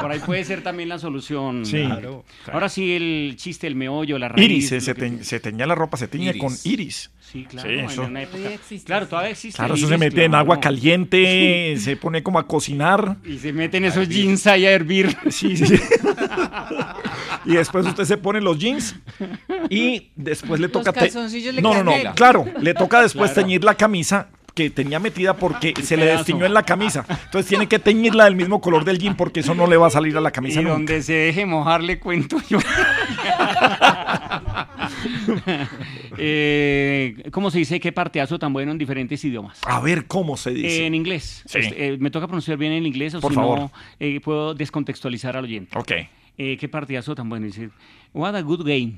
Por 0.00 0.10
ahí 0.10 0.20
puede 0.20 0.44
ser 0.44 0.62
también 0.62 0.88
la 0.88 0.98
solución. 0.98 1.64
Sí. 1.66 1.82
Claro. 1.84 2.24
Ahora 2.52 2.68
sí 2.68 2.92
el 2.94 3.34
chiste, 3.36 3.66
el 3.66 3.74
meollo, 3.76 4.18
la 4.18 4.28
raíz. 4.28 4.44
Iris, 4.44 4.68
se, 4.68 4.74
lo 4.76 4.80
se 4.80 4.94
que- 4.94 5.02
teñ- 5.02 5.22
se 5.22 5.40
teñía 5.40 5.66
la 5.66 5.74
ropa, 5.74 5.96
se 5.96 6.08
teñía 6.08 6.30
Iris. 6.30 6.42
con 6.42 6.54
iris. 6.64 7.10
Sí, 7.20 7.44
claro. 7.44 7.68
Sí, 7.68 7.74
en 8.00 8.00
una 8.08 8.22
época- 8.22 8.38
Todavía 8.38 8.54
existe, 8.56 8.86
Claro, 8.86 9.06
todavía 9.06 9.30
existe. 9.32 9.56
Claro, 9.58 9.74
eso 9.74 9.86
se 9.88 9.98
mete 9.98 10.24
en 10.24 10.34
agua 10.34 10.60
caliente, 10.60 11.74
se 11.78 11.96
pone 11.96 12.22
como 12.22 12.38
a 12.38 12.46
cocinar. 12.46 13.16
Y 13.24 13.36
se 13.38 13.52
meten 13.52 13.84
esos 13.84 14.08
jeans 14.08 14.46
ahí 14.46 14.64
a 14.64 14.70
hervir. 14.72 15.14
Sí, 15.30 15.56
sí. 15.56 15.66
sí. 15.66 15.76
y 17.44 17.52
después 17.54 17.86
usted 17.86 18.04
se 18.04 18.16
pone 18.16 18.40
los 18.40 18.58
jeans 18.58 18.94
y 19.70 20.08
después 20.16 20.60
le 20.60 20.68
toca... 20.68 20.92
te- 20.92 21.00
calzoncillos 21.00 21.54
le 21.54 21.62
no, 21.62 21.74
no, 21.82 21.84
no, 21.84 22.14
claro, 22.14 22.46
le 22.60 22.74
toca 22.74 23.02
después 23.02 23.30
Claro. 23.32 23.46
teñir 23.46 23.64
la 23.64 23.74
camisa 23.74 24.28
que 24.58 24.70
tenía 24.70 24.98
metida 24.98 25.36
porque 25.36 25.72
se 25.84 25.96
le 25.96 26.06
destiñó 26.06 26.44
en 26.44 26.52
la 26.52 26.64
camisa. 26.64 27.04
Entonces 27.08 27.48
tiene 27.48 27.68
que 27.68 27.78
teñirla 27.78 28.24
del 28.24 28.34
mismo 28.34 28.60
color 28.60 28.84
del 28.84 28.98
jean 28.98 29.16
porque 29.16 29.38
eso 29.40 29.54
no 29.54 29.68
le 29.68 29.76
va 29.76 29.86
a 29.86 29.90
salir 29.90 30.16
a 30.16 30.20
la 30.20 30.30
Y 30.30 30.32
camisa 30.32 30.60
nunca. 30.60 30.72
donde 30.72 31.02
se 31.02 31.12
deje 31.12 31.46
mojar 31.46 31.80
le 31.84 32.00
cuento 32.00 32.38
yo. 32.48 32.58
Eh, 36.20 37.22
¿Cómo 37.30 37.50
se 37.52 37.58
dice 37.58 37.78
qué 37.78 37.92
parteazo 37.92 38.38
tan 38.40 38.52
bueno 38.52 38.72
en 38.72 38.78
diferentes 38.78 39.24
idiomas? 39.24 39.60
A 39.64 39.78
ver 39.80 40.06
cómo 40.06 40.36
se 40.36 40.50
dice. 40.50 40.86
En 40.86 40.94
inglés. 40.94 41.44
Sí. 41.46 41.58
Este, 41.58 41.86
eh, 41.94 41.98
me 41.98 42.10
toca 42.10 42.26
pronunciar 42.26 42.58
bien 42.58 42.72
el 42.72 42.86
inglés 42.86 43.14
o 43.14 43.20
Por 43.20 43.30
si 43.32 43.36
favor. 43.36 43.58
no 43.60 43.72
eh, 44.00 44.18
puedo 44.20 44.54
descontextualizar 44.54 45.36
al 45.36 45.44
oyente. 45.44 45.78
Ok. 45.78 45.92
Eh, 46.36 46.56
qué 46.58 46.68
partidazo 46.68 47.14
tan 47.14 47.28
bueno. 47.28 47.46
Dice, 47.46 47.70
what 48.12 48.34
a 48.34 48.40
good 48.40 48.66
game. 48.66 48.94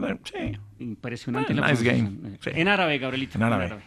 Bueno, 0.00 0.18
sí. 0.24 0.58
Impresionante 0.78 1.52
la 1.52 1.70
nice 1.70 1.84
game. 1.84 2.10
Sí. 2.40 2.50
En 2.54 2.68
árabe, 2.68 2.98
Gabrielito. 2.98 3.36
En 3.36 3.44
árabe. 3.44 3.78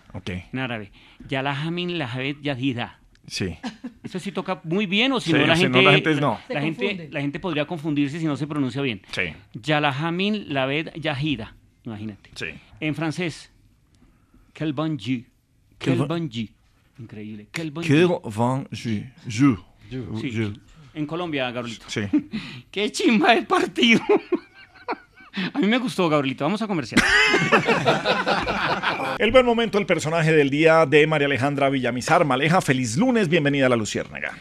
En 0.54 0.60
árabe. 0.60 0.92
Yalahamin 1.28 1.98
lahabet 1.98 2.38
yadida. 2.42 3.00
Sí. 3.28 3.58
Eso 4.04 4.20
sí 4.20 4.32
toca 4.32 4.62
muy 4.64 4.86
bien 4.86 5.12
o 5.14 5.20
si 5.20 5.32
Sí, 5.32 5.38
no 5.38 5.48
la 5.48 5.58
gente 5.58 5.82
no, 5.82 5.90
la 5.90 5.94
gente 5.94 6.16
no. 6.22 6.40
La 6.48 6.62
gente 6.62 7.10
la 7.12 7.22
gente 7.22 7.40
podría 7.40 7.66
confundirse 7.66 8.20
si 8.20 8.26
no 8.26 8.38
se 8.38 8.46
pronuncia 8.46 8.82
bien. 8.84 9.02
Sí. 9.12 9.34
Yalahamin 9.54 10.54
lahabet 10.54 10.94
yahida. 10.96 11.56
Imagínate. 11.86 12.30
Sí. 12.36 12.48
En 12.80 12.94
francés. 12.94 13.52
Quel 14.54 14.74
bon 14.74 14.96
Dieu. 14.96 15.26
Quel 15.80 15.94
Quel 15.94 15.98
bon- 15.98 16.08
bon 16.08 16.30
Dieu. 16.30 16.50
Increíble. 17.00 17.48
Quel. 17.52 17.74
Sí. 18.72 19.04
Je. 19.28 20.54
En 20.94 21.06
Colombia, 21.06 21.52
Gabrielito. 21.52 21.86
Sí. 21.90 22.02
Qué 22.72 22.92
chimba 22.92 23.34
el 23.34 23.46
partido. 23.46 24.02
A 25.54 25.60
mí 25.60 25.68
me 25.68 25.78
gustó, 25.78 26.10
Gabrielito. 26.10 26.46
Vamos 26.46 26.62
a 26.62 26.68
comercial. 26.68 27.02
El 29.20 29.32
buen 29.32 29.46
momento, 29.46 29.78
el 29.78 29.86
personaje 29.86 30.34
del 30.34 30.50
día 30.50 30.86
de 30.86 31.08
María 31.08 31.28
Alejandra 31.28 31.70
Villamizar. 31.70 32.26
Maleja, 32.26 32.60
feliz 32.62 32.98
lunes, 32.98 33.30
bienvenida 33.30 33.68
a 33.68 33.70
La 33.70 33.78
Luciérnaga. 33.78 34.34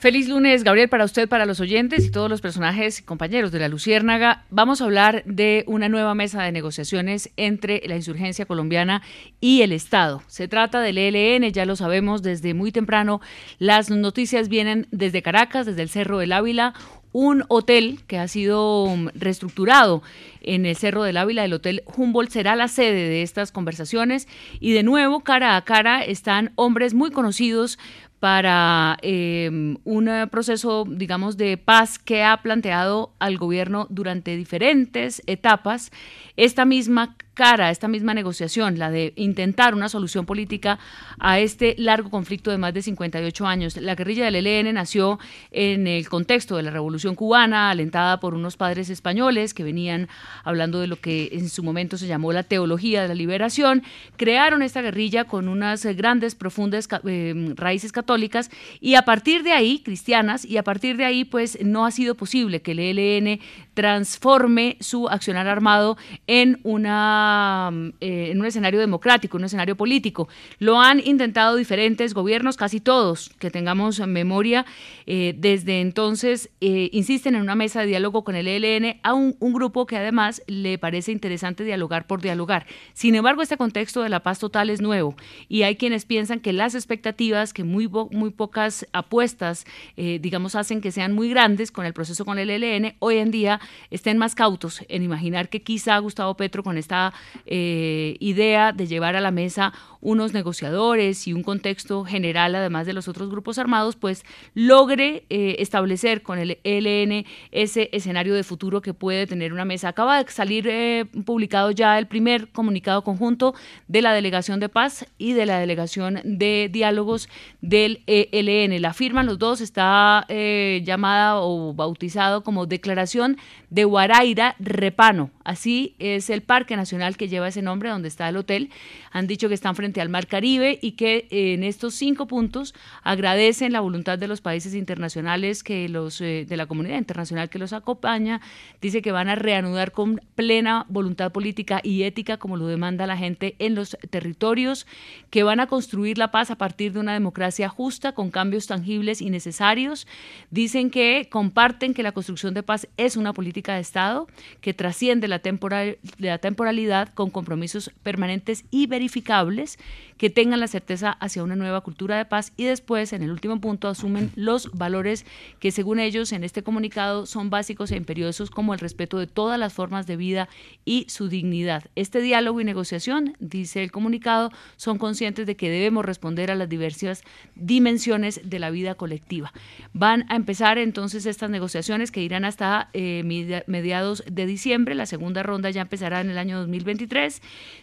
Feliz 0.00 0.28
lunes, 0.28 0.62
Gabriel, 0.62 0.88
para 0.88 1.04
usted, 1.04 1.28
para 1.28 1.44
los 1.44 1.58
oyentes 1.58 2.06
y 2.06 2.12
todos 2.12 2.30
los 2.30 2.40
personajes 2.40 3.00
y 3.00 3.02
compañeros 3.02 3.50
de 3.50 3.58
la 3.58 3.66
Luciérnaga. 3.66 4.44
Vamos 4.48 4.80
a 4.80 4.84
hablar 4.84 5.24
de 5.24 5.64
una 5.66 5.88
nueva 5.88 6.14
mesa 6.14 6.40
de 6.44 6.52
negociaciones 6.52 7.30
entre 7.36 7.82
la 7.84 7.96
insurgencia 7.96 8.46
colombiana 8.46 9.02
y 9.40 9.62
el 9.62 9.72
Estado. 9.72 10.22
Se 10.28 10.46
trata 10.46 10.82
del 10.82 10.98
ELN, 10.98 11.50
ya 11.50 11.66
lo 11.66 11.74
sabemos 11.74 12.22
desde 12.22 12.54
muy 12.54 12.70
temprano. 12.70 13.20
Las 13.58 13.90
noticias 13.90 14.48
vienen 14.48 14.86
desde 14.92 15.20
Caracas, 15.20 15.66
desde 15.66 15.82
el 15.82 15.88
Cerro 15.88 16.18
del 16.18 16.32
Ávila, 16.32 16.74
un 17.12 17.44
hotel 17.48 18.00
que 18.06 18.18
ha 18.18 18.28
sido 18.28 18.84
um, 18.84 19.08
reestructurado 19.14 20.02
en 20.40 20.66
el 20.66 20.76
Cerro 20.76 21.02
del 21.02 21.16
Ávila, 21.16 21.44
el 21.44 21.52
Hotel 21.52 21.82
Humboldt, 21.96 22.30
será 22.30 22.56
la 22.56 22.68
sede 22.68 23.08
de 23.08 23.22
estas 23.22 23.52
conversaciones. 23.52 24.28
Y 24.60 24.72
de 24.72 24.82
nuevo 24.82 25.20
cara 25.20 25.56
a 25.56 25.64
cara 25.64 26.02
están 26.02 26.52
hombres 26.56 26.94
muy 26.94 27.10
conocidos 27.10 27.78
para 28.20 28.96
eh, 29.02 29.76
un 29.84 30.08
eh, 30.08 30.26
proceso, 30.26 30.84
digamos, 30.88 31.36
de 31.36 31.56
paz 31.56 31.98
que 31.98 32.24
ha 32.24 32.36
planteado 32.42 33.12
al 33.20 33.38
gobierno 33.38 33.86
durante 33.90 34.36
diferentes 34.36 35.22
etapas 35.26 35.92
esta 36.38 36.64
misma 36.64 37.16
cara, 37.34 37.70
esta 37.70 37.86
misma 37.86 38.14
negociación, 38.14 38.78
la 38.78 38.90
de 38.90 39.12
intentar 39.14 39.72
una 39.74 39.88
solución 39.88 40.26
política 40.26 40.80
a 41.20 41.38
este 41.38 41.76
largo 41.78 42.10
conflicto 42.10 42.50
de 42.50 42.58
más 42.58 42.74
de 42.74 42.82
58 42.82 43.46
años. 43.46 43.76
La 43.76 43.94
guerrilla 43.94 44.24
del 44.24 44.44
ELN 44.44 44.74
nació 44.74 45.20
en 45.52 45.86
el 45.86 46.08
contexto 46.08 46.56
de 46.56 46.64
la 46.64 46.72
Revolución 46.72 47.14
cubana, 47.14 47.70
alentada 47.70 48.18
por 48.18 48.34
unos 48.34 48.56
padres 48.56 48.90
españoles 48.90 49.54
que 49.54 49.62
venían 49.62 50.08
hablando 50.42 50.80
de 50.80 50.88
lo 50.88 50.96
que 50.96 51.30
en 51.32 51.48
su 51.48 51.62
momento 51.62 51.96
se 51.96 52.08
llamó 52.08 52.32
la 52.32 52.42
teología 52.42 53.02
de 53.02 53.08
la 53.08 53.14
liberación. 53.14 53.84
Crearon 54.16 54.62
esta 54.62 54.82
guerrilla 54.82 55.24
con 55.24 55.48
unas 55.48 55.84
grandes, 55.84 56.34
profundas 56.34 56.88
eh, 57.04 57.52
raíces 57.54 57.92
católicas 57.92 58.50
y 58.80 58.96
a 58.96 59.02
partir 59.02 59.44
de 59.44 59.52
ahí, 59.52 59.80
cristianas, 59.84 60.44
y 60.44 60.56
a 60.56 60.64
partir 60.64 60.96
de 60.96 61.04
ahí, 61.04 61.24
pues 61.24 61.58
no 61.64 61.86
ha 61.86 61.92
sido 61.92 62.16
posible 62.16 62.62
que 62.62 62.72
el 62.72 62.80
ELN 62.80 63.40
transforme 63.78 64.76
su 64.80 65.08
accionar 65.08 65.46
armado 65.46 65.96
en, 66.26 66.58
una, 66.64 67.70
eh, 68.00 68.30
en 68.32 68.40
un 68.40 68.46
escenario 68.46 68.80
democrático, 68.80 69.36
un 69.36 69.44
escenario 69.44 69.76
político. 69.76 70.26
Lo 70.58 70.80
han 70.80 70.98
intentado 70.98 71.54
diferentes 71.54 72.12
gobiernos, 72.12 72.56
casi 72.56 72.80
todos, 72.80 73.30
que 73.38 73.52
tengamos 73.52 74.00
memoria. 74.00 74.66
eh, 75.06 75.32
desde 75.38 75.80
entonces 75.80 76.50
eh, 76.60 76.90
insisten 76.92 77.36
en 77.36 77.42
una 77.42 77.54
mesa 77.54 77.82
de 77.82 77.86
diálogo 77.86 78.24
con 78.24 78.34
el 78.34 78.48
ELN 78.48 78.98
a 79.04 79.14
un, 79.14 79.36
grupo 79.38 79.86
que 79.86 79.96
además 79.96 80.42
le 80.48 80.76
parece 80.78 81.12
interesante 81.12 81.62
dialogar 81.62 82.08
por 82.08 82.20
dialogar. 82.20 82.66
Sin 82.94 83.14
embargo, 83.14 83.42
este 83.42 83.56
contexto 83.56 84.02
de 84.02 84.08
la 84.08 84.24
paz 84.24 84.40
total 84.40 84.70
es 84.70 84.80
nuevo 84.80 85.14
y 85.48 85.62
hay 85.62 85.76
quienes 85.76 86.04
piensan 86.04 86.40
que 86.40 86.52
las 86.52 86.74
expectativas, 86.74 87.52
que 87.52 87.62
muy, 87.62 87.88
muy 88.10 88.30
pocas 88.30 88.86
apuestas, 88.92 89.66
digamos, 89.96 90.54
hacen 90.56 90.80
que 90.80 90.90
sean 90.90 91.14
muy 91.14 91.30
grandes 91.30 91.70
con 91.70 91.86
el 91.86 91.92
proceso 91.92 92.24
con 92.24 92.38
el 92.38 92.50
ELN, 92.50 92.94
hoy 92.98 93.18
en 93.18 93.30
día 93.30 93.60
estén 93.90 94.18
más 94.18 94.34
cautos 94.34 94.84
en 94.88 95.02
imaginar 95.02 95.48
que 95.48 95.62
quizá 95.62 95.98
Gustavo 95.98 96.36
Petro 96.36 96.62
con 96.62 96.78
esta 96.78 97.12
eh, 97.46 98.16
idea 98.20 98.72
de 98.72 98.86
llevar 98.86 99.16
a 99.16 99.20
la 99.20 99.30
mesa 99.30 99.72
unos 100.00 100.32
negociadores 100.32 101.26
y 101.26 101.32
un 101.32 101.42
contexto 101.42 102.04
general, 102.04 102.54
además 102.54 102.86
de 102.86 102.92
los 102.92 103.08
otros 103.08 103.30
grupos 103.30 103.58
armados, 103.58 103.96
pues 103.96 104.24
logre 104.54 105.24
eh, 105.28 105.56
establecer 105.58 106.22
con 106.22 106.38
el 106.38 106.58
ELN 106.64 107.24
ese 107.50 107.88
escenario 107.92 108.34
de 108.34 108.44
futuro 108.44 108.80
que 108.80 108.94
puede 108.94 109.26
tener 109.26 109.52
una 109.52 109.64
mesa. 109.64 109.88
Acaba 109.88 110.22
de 110.22 110.30
salir 110.30 110.68
eh, 110.68 111.06
publicado 111.24 111.70
ya 111.70 111.98
el 111.98 112.06
primer 112.06 112.48
comunicado 112.50 113.02
conjunto 113.02 113.54
de 113.88 114.02
la 114.02 114.12
Delegación 114.12 114.60
de 114.60 114.68
Paz 114.68 115.06
y 115.18 115.32
de 115.32 115.46
la 115.46 115.58
Delegación 115.58 116.20
de 116.24 116.68
Diálogos 116.70 117.28
del 117.60 118.02
ELN. 118.06 118.80
La 118.80 118.92
firman 118.92 119.26
los 119.26 119.38
dos, 119.38 119.60
está 119.60 120.24
eh, 120.28 120.82
llamada 120.84 121.40
o 121.40 121.74
bautizado 121.74 122.42
como 122.42 122.66
Declaración 122.66 123.36
de 123.70 123.84
Guaraira 123.84 124.56
Repano. 124.58 125.30
Así 125.44 125.94
es 125.98 126.28
el 126.30 126.42
Parque 126.42 126.76
Nacional 126.76 127.16
que 127.16 127.28
lleva 127.28 127.48
ese 127.48 127.62
nombre, 127.62 127.88
donde 127.88 128.08
está 128.08 128.28
el 128.28 128.36
hotel. 128.36 128.70
Han 129.12 129.26
dicho 129.26 129.48
que 129.48 129.54
están 129.54 129.74
frente 129.74 130.00
al 130.00 130.08
Mar 130.08 130.26
Caribe 130.26 130.78
y 130.80 130.92
que 130.92 131.26
eh, 131.30 131.54
en 131.54 131.64
estos 131.64 131.94
cinco 131.94 132.26
puntos 132.26 132.74
agradecen 133.02 133.72
la 133.72 133.80
voluntad 133.80 134.18
de 134.18 134.28
los 134.28 134.40
países 134.40 134.74
internacionales 134.74 135.62
que 135.62 135.88
los 135.88 136.20
eh, 136.20 136.44
de 136.46 136.56
la 136.56 136.66
comunidad 136.66 136.98
internacional 136.98 137.48
que 137.48 137.58
los 137.58 137.72
acompaña. 137.72 138.40
Dice 138.80 139.02
que 139.02 139.10
van 139.10 139.28
a 139.28 139.34
reanudar 139.34 139.92
con 139.92 140.20
plena 140.34 140.86
voluntad 140.88 141.32
política 141.32 141.80
y 141.82 142.02
ética, 142.02 142.36
como 142.36 142.56
lo 142.56 142.66
demanda 142.66 143.06
la 143.06 143.16
gente 143.16 143.56
en 143.58 143.74
los 143.74 143.96
territorios, 144.10 144.86
que 145.30 145.42
van 145.42 145.60
a 145.60 145.66
construir 145.66 146.18
la 146.18 146.30
paz 146.30 146.50
a 146.50 146.58
partir 146.58 146.92
de 146.92 147.00
una 147.00 147.14
democracia 147.14 147.68
justa 147.68 148.12
con 148.12 148.30
cambios 148.30 148.66
tangibles 148.66 149.20
y 149.20 149.30
necesarios. 149.30 150.06
Dicen 150.50 150.90
que 150.90 151.28
comparten 151.30 151.94
que 151.94 152.02
la 152.02 152.12
construcción 152.12 152.54
de 152.54 152.62
paz 152.62 152.86
es 152.96 153.16
una 153.16 153.32
política 153.32 153.47
política 153.48 153.76
de 153.76 153.80
Estado 153.80 154.28
que 154.60 154.74
trasciende 154.74 155.26
la, 155.26 155.38
temporal, 155.38 155.96
la 156.18 156.36
temporalidad 156.36 157.08
con 157.14 157.30
compromisos 157.30 157.90
permanentes 158.02 158.64
y 158.70 158.86
verificables 158.86 159.78
que 160.18 160.30
tengan 160.30 160.60
la 160.60 160.68
certeza 160.68 161.12
hacia 161.12 161.42
una 161.42 161.56
nueva 161.56 161.80
cultura 161.80 162.18
de 162.18 162.24
paz 162.24 162.52
y 162.56 162.64
después, 162.64 163.12
en 163.12 163.22
el 163.22 163.30
último 163.30 163.60
punto, 163.60 163.88
asumen 163.88 164.30
los 164.36 164.70
valores 164.72 165.24
que 165.60 165.70
según 165.70 166.00
ellos 166.00 166.32
en 166.32 166.44
este 166.44 166.62
comunicado 166.62 167.24
son 167.24 167.50
básicos 167.50 167.90
e 167.90 167.96
imperiosos 167.96 168.50
como 168.50 168.74
el 168.74 168.80
respeto 168.80 169.18
de 169.18 169.26
todas 169.26 169.58
las 169.58 169.72
formas 169.72 170.06
de 170.06 170.16
vida 170.16 170.48
y 170.84 171.06
su 171.08 171.28
dignidad. 171.28 171.84
Este 171.94 172.20
diálogo 172.20 172.60
y 172.60 172.64
negociación, 172.64 173.36
dice 173.38 173.82
el 173.82 173.92
comunicado, 173.92 174.50
son 174.76 174.98
conscientes 174.98 175.46
de 175.46 175.56
que 175.56 175.70
debemos 175.70 176.04
responder 176.04 176.50
a 176.50 176.56
las 176.56 176.68
diversas 176.68 177.22
dimensiones 177.54 178.40
de 178.44 178.58
la 178.58 178.70
vida 178.70 178.96
colectiva. 178.96 179.52
Van 179.92 180.26
a 180.28 180.36
empezar 180.36 180.78
entonces 180.78 181.26
estas 181.26 181.50
negociaciones 181.50 182.10
que 182.10 182.22
irán 182.22 182.44
hasta 182.44 182.90
eh, 182.92 183.22
mediados 183.66 184.24
de 184.30 184.46
diciembre. 184.46 184.94
La 184.94 185.06
segunda 185.06 185.42
ronda 185.42 185.70
ya 185.70 185.82
empezará 185.82 186.20
en 186.20 186.30
el 186.30 186.38
año 186.38 186.58
2023. 186.58 187.40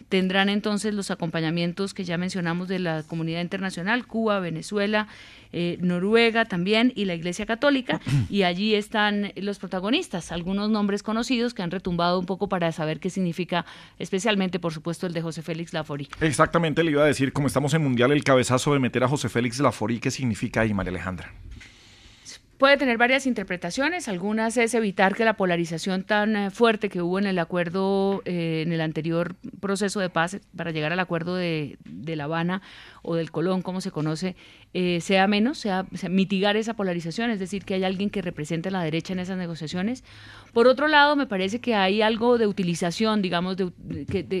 Tendrán 0.08 0.48
entonces 0.48 0.94
los 0.94 1.10
acompañamientos 1.10 1.94
que 1.94 2.04
ya 2.04 2.18
mencionamos 2.26 2.66
de 2.66 2.80
la 2.80 3.04
comunidad 3.04 3.40
internacional, 3.40 4.04
Cuba, 4.04 4.40
Venezuela, 4.40 5.06
eh, 5.52 5.78
Noruega 5.80 6.44
también 6.44 6.92
y 6.96 7.04
la 7.04 7.14
Iglesia 7.14 7.46
Católica, 7.46 8.00
y 8.28 8.42
allí 8.42 8.74
están 8.74 9.32
los 9.36 9.60
protagonistas, 9.60 10.32
algunos 10.32 10.68
nombres 10.68 11.04
conocidos 11.04 11.54
que 11.54 11.62
han 11.62 11.70
retumbado 11.70 12.18
un 12.18 12.26
poco 12.26 12.48
para 12.48 12.72
saber 12.72 12.98
qué 12.98 13.10
significa, 13.10 13.64
especialmente, 14.00 14.58
por 14.58 14.72
supuesto, 14.72 15.06
el 15.06 15.12
de 15.12 15.22
José 15.22 15.42
Félix 15.42 15.72
Lafori. 15.72 16.08
Exactamente, 16.20 16.82
le 16.82 16.90
iba 16.90 17.04
a 17.04 17.06
decir, 17.06 17.32
como 17.32 17.46
estamos 17.46 17.72
en 17.74 17.82
Mundial, 17.82 18.10
el 18.10 18.24
cabezazo 18.24 18.72
de 18.72 18.80
meter 18.80 19.04
a 19.04 19.08
José 19.08 19.28
Félix 19.28 19.60
Lafori, 19.60 20.00
¿qué 20.00 20.10
significa 20.10 20.62
ahí, 20.62 20.74
María 20.74 20.90
Alejandra? 20.90 21.32
Puede 22.58 22.78
tener 22.78 22.96
varias 22.96 23.26
interpretaciones, 23.26 24.08
algunas 24.08 24.56
es 24.56 24.72
evitar 24.72 25.14
que 25.14 25.26
la 25.26 25.34
polarización 25.34 26.04
tan 26.04 26.36
eh, 26.36 26.50
fuerte 26.50 26.88
que 26.88 27.02
hubo 27.02 27.18
en 27.18 27.26
el 27.26 27.38
acuerdo, 27.38 28.22
eh, 28.24 28.62
en 28.64 28.72
el 28.72 28.80
anterior 28.80 29.36
proceso 29.60 30.00
de 30.00 30.08
paz 30.08 30.38
para 30.56 30.70
llegar 30.70 30.90
al 30.90 31.00
acuerdo 31.00 31.36
de, 31.36 31.76
de 31.84 32.16
La 32.16 32.24
Habana 32.24 32.62
o 33.02 33.14
del 33.14 33.30
Colón, 33.30 33.60
como 33.60 33.82
se 33.82 33.90
conoce, 33.90 34.36
eh, 34.72 35.02
sea 35.02 35.26
menos, 35.26 35.58
sea, 35.58 35.86
mitigar 36.08 36.56
esa 36.56 36.74
polarización, 36.74 37.30
es 37.30 37.38
decir, 37.38 37.64
que 37.64 37.74
haya 37.74 37.86
alguien 37.86 38.08
que 38.08 38.22
represente 38.22 38.70
a 38.70 38.72
la 38.72 38.82
derecha 38.82 39.12
en 39.12 39.18
esas 39.18 39.36
negociaciones. 39.36 40.02
Por 40.54 40.66
otro 40.66 40.88
lado, 40.88 41.14
me 41.14 41.26
parece 41.26 41.60
que 41.60 41.74
hay 41.74 42.00
algo 42.00 42.38
de 42.38 42.46
utilización, 42.46 43.20
digamos, 43.20 43.58
de, 43.58 43.70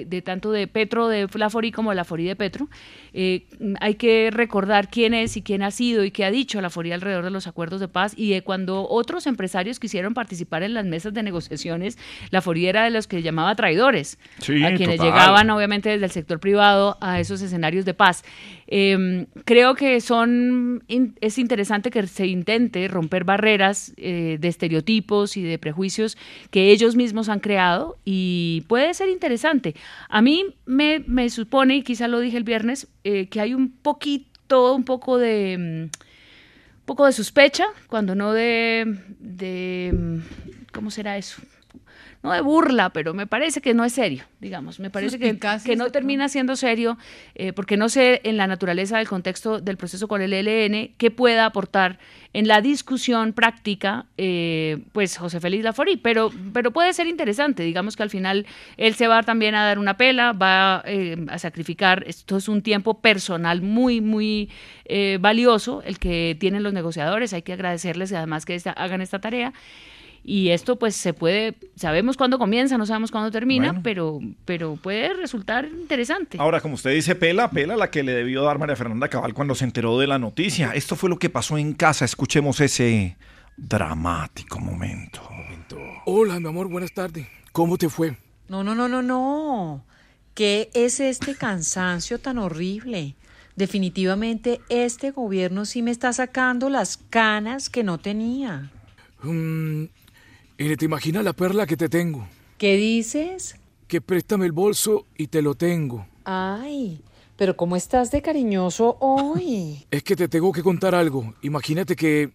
de, 0.06 0.22
tanto 0.22 0.52
de 0.52 0.66
Petro, 0.66 1.08
de 1.08 1.28
Lafori, 1.34 1.70
como 1.70 1.90
de 1.90 1.96
Lafori 1.96 2.24
de 2.24 2.36
Petro. 2.36 2.68
Hay 3.80 3.94
que 3.96 4.30
recordar 4.32 4.88
quién 4.88 5.14
es 5.14 5.36
y 5.36 5.42
quién 5.42 5.62
ha 5.62 5.70
sido 5.70 6.04
y 6.04 6.10
qué 6.10 6.24
ha 6.24 6.30
dicho 6.30 6.60
Lafori 6.60 6.92
alrededor 6.92 7.24
de 7.24 7.30
los 7.30 7.46
acuerdos 7.46 7.80
de 7.80 7.88
paz 7.88 8.05
y 8.16 8.30
de 8.30 8.42
cuando 8.42 8.88
otros 8.88 9.26
empresarios 9.26 9.80
quisieron 9.80 10.14
participar 10.14 10.62
en 10.62 10.74
las 10.74 10.84
mesas 10.84 11.14
de 11.14 11.22
negociaciones, 11.22 11.98
Lafori 12.30 12.66
era 12.66 12.84
de 12.84 12.90
los 12.90 13.06
que 13.06 13.22
llamaba 13.22 13.54
traidores, 13.54 14.18
a 14.38 14.74
quienes 14.74 15.00
llegaban 15.00 15.50
obviamente 15.50 15.88
desde 15.88 16.04
el 16.04 16.10
sector 16.10 16.40
privado 16.40 16.98
a 17.00 17.20
esos 17.20 17.40
escenarios 17.42 17.84
de 17.84 17.94
paz. 17.94 18.24
Em, 18.66 19.26
creo 19.44 19.74
que 19.74 20.00
son 20.00 20.82
es 21.20 21.38
interesante 21.38 21.90
que 21.90 22.06
se 22.06 22.26
intente 22.26 22.88
romper 22.88 23.24
barreras 23.24 23.92
eh, 23.96 24.38
de 24.40 24.48
estereotipos 24.48 25.36
y 25.36 25.42
de 25.42 25.58
prejuicios 25.58 26.18
que 26.50 26.70
ellos 26.70 26.96
mismos 26.96 27.28
han 27.28 27.40
creado 27.40 27.96
y 28.04 28.64
puede 28.68 28.92
ser 28.94 29.08
interesante. 29.08 29.74
A 30.08 30.22
mí 30.22 30.44
me, 30.64 31.00
me 31.06 31.30
supone, 31.30 31.76
y 31.76 31.82
quizá 31.82 32.08
lo 32.08 32.20
dije 32.20 32.36
el 32.36 32.44
viernes, 32.44 32.88
eh, 33.04 33.28
que 33.28 33.40
hay 33.40 33.54
un 33.54 33.70
poquito, 33.70 34.74
un 34.74 34.84
poco 34.84 35.18
de... 35.18 35.56
un 35.56 35.90
poco 36.86 37.04
de 37.04 37.12
sospecha, 37.12 37.66
cuando 37.88 38.14
no 38.14 38.32
de, 38.32 38.98
de 39.18 40.22
¿cómo 40.72 40.90
será 40.90 41.18
eso? 41.18 41.42
No 42.26 42.32
de 42.32 42.40
burla, 42.40 42.90
pero 42.90 43.14
me 43.14 43.26
parece 43.26 43.60
que 43.60 43.72
no 43.72 43.84
es 43.84 43.92
serio, 43.92 44.24
digamos, 44.40 44.80
me 44.80 44.90
parece 44.90 45.18
que, 45.18 45.38
que 45.64 45.76
no 45.76 45.90
termina 45.90 46.28
siendo 46.28 46.56
serio, 46.56 46.98
eh, 47.36 47.52
porque 47.52 47.76
no 47.76 47.88
sé 47.88 48.20
en 48.24 48.36
la 48.36 48.48
naturaleza 48.48 48.98
del 48.98 49.08
contexto 49.08 49.60
del 49.60 49.76
proceso 49.76 50.08
con 50.08 50.20
el 50.20 50.32
ELN 50.32 50.94
qué 50.98 51.10
pueda 51.12 51.46
aportar 51.46 51.98
en 52.32 52.48
la 52.48 52.60
discusión 52.60 53.32
práctica, 53.32 54.06
eh, 54.18 54.78
pues 54.92 55.16
José 55.16 55.38
Félix 55.38 55.62
Lafori, 55.62 55.96
pero, 55.96 56.30
pero 56.52 56.72
puede 56.72 56.92
ser 56.92 57.06
interesante, 57.06 57.62
digamos 57.62 57.96
que 57.96 58.02
al 58.02 58.10
final 58.10 58.44
él 58.76 58.94
se 58.94 59.06
va 59.06 59.22
también 59.22 59.54
a 59.54 59.64
dar 59.64 59.78
una 59.78 59.96
pela, 59.96 60.32
va 60.32 60.82
eh, 60.84 61.16
a 61.28 61.38
sacrificar, 61.38 62.02
esto 62.08 62.38
es 62.38 62.48
un 62.48 62.62
tiempo 62.62 63.00
personal 63.00 63.62
muy, 63.62 64.00
muy 64.00 64.50
valioso 65.18 65.82
el 65.84 65.98
que 65.98 66.36
tienen 66.38 66.62
los 66.62 66.72
negociadores, 66.72 67.32
hay 67.32 67.42
que 67.42 67.52
agradecerles 67.52 68.12
además 68.12 68.44
que 68.44 68.60
hagan 68.76 69.00
esta 69.00 69.20
tarea. 69.20 69.52
Y 70.28 70.48
esto 70.48 70.76
pues 70.76 70.96
se 70.96 71.14
puede, 71.14 71.54
sabemos 71.76 72.16
cuándo 72.16 72.36
comienza, 72.36 72.76
no 72.76 72.84
sabemos 72.84 73.12
cuándo 73.12 73.30
termina, 73.30 73.80
pero, 73.84 74.18
pero 74.44 74.74
puede 74.74 75.14
resultar 75.14 75.66
interesante. 75.66 76.38
Ahora, 76.40 76.60
como 76.60 76.74
usted 76.74 76.90
dice, 76.90 77.14
pela, 77.14 77.48
pela 77.48 77.76
la 77.76 77.92
que 77.92 78.02
le 78.02 78.10
debió 78.10 78.42
dar 78.42 78.58
María 78.58 78.74
Fernanda 78.74 79.06
Cabal 79.06 79.34
cuando 79.34 79.54
se 79.54 79.64
enteró 79.64 80.00
de 80.00 80.08
la 80.08 80.18
noticia. 80.18 80.72
Esto 80.72 80.96
fue 80.96 81.10
lo 81.10 81.20
que 81.20 81.30
pasó 81.30 81.58
en 81.58 81.74
casa. 81.74 82.04
Escuchemos 82.04 82.60
ese 82.60 83.16
dramático 83.56 84.58
momento. 84.58 85.22
Hola, 86.06 86.40
mi 86.40 86.48
amor, 86.48 86.68
buenas 86.68 86.92
tardes. 86.92 87.28
¿Cómo 87.52 87.78
te 87.78 87.88
fue? 87.88 88.16
No, 88.48 88.64
no, 88.64 88.74
no, 88.74 88.88
no, 88.88 89.02
no. 89.02 89.84
¿Qué 90.34 90.70
es 90.74 90.98
este 90.98 91.36
cansancio 91.36 92.18
tan 92.18 92.38
horrible? 92.38 93.14
Definitivamente 93.54 94.60
este 94.70 95.12
gobierno 95.12 95.66
sí 95.66 95.82
me 95.82 95.92
está 95.92 96.12
sacando 96.12 96.68
las 96.68 96.96
canas 96.96 97.70
que 97.70 97.84
no 97.84 97.98
tenía. 97.98 98.72
Mm, 99.22 99.84
y 100.58 100.76
te 100.76 100.84
imaginas 100.84 101.24
la 101.24 101.32
perla 101.32 101.66
que 101.66 101.76
te 101.76 101.88
tengo. 101.88 102.26
¿Qué 102.58 102.76
dices? 102.76 103.56
Que 103.88 104.00
préstame 104.00 104.46
el 104.46 104.52
bolso 104.52 105.06
y 105.16 105.26
te 105.26 105.42
lo 105.42 105.54
tengo. 105.54 106.06
Ay, 106.24 107.02
pero 107.36 107.56
¿cómo 107.56 107.76
estás 107.76 108.10
de 108.10 108.22
cariñoso 108.22 108.96
hoy? 109.00 109.86
Es 109.90 110.02
que 110.02 110.16
te 110.16 110.28
tengo 110.28 110.52
que 110.52 110.62
contar 110.62 110.94
algo. 110.94 111.34
Imagínate 111.42 111.94
que 111.94 112.30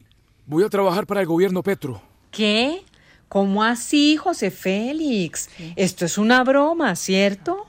voy 0.46 0.64
a 0.64 0.70
trabajar 0.70 1.08
para 1.08 1.22
el 1.22 1.28
gobierno 1.28 1.64
Petro. 1.64 2.02
¿Qué? 2.30 2.84
¿Cómo 3.28 3.64
así, 3.64 4.18
José 4.18 4.52
Félix? 4.52 5.50
Esto 5.76 6.06
es 6.06 6.18
una 6.18 6.44
broma, 6.44 6.96
¿cierto? 6.96 7.66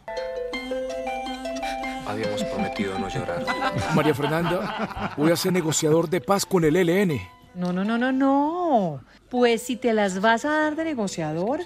Habíamos 2.07 2.43
prometido 2.45 2.99
no 2.99 3.09
llorar. 3.09 3.47
María 3.95 4.15
Fernanda, 4.15 5.15
voy 5.17 5.31
a 5.31 5.37
ser 5.37 5.53
negociador 5.53 6.11
de 6.11 6.21
paz 6.21 6.45
con 6.45 6.65
el 6.65 6.75
LN. 6.75 7.21
No, 7.55 7.73
no, 7.73 7.85
no, 7.85 7.97
no, 7.97 8.13
no. 8.13 9.03
Pues 9.33 9.63
si 9.63 9.77
te 9.77 9.95
las 9.95 10.21
vas 10.21 10.45
a 10.45 10.51
dar 10.51 10.77
de 10.77 10.85
negociador, 10.85 11.61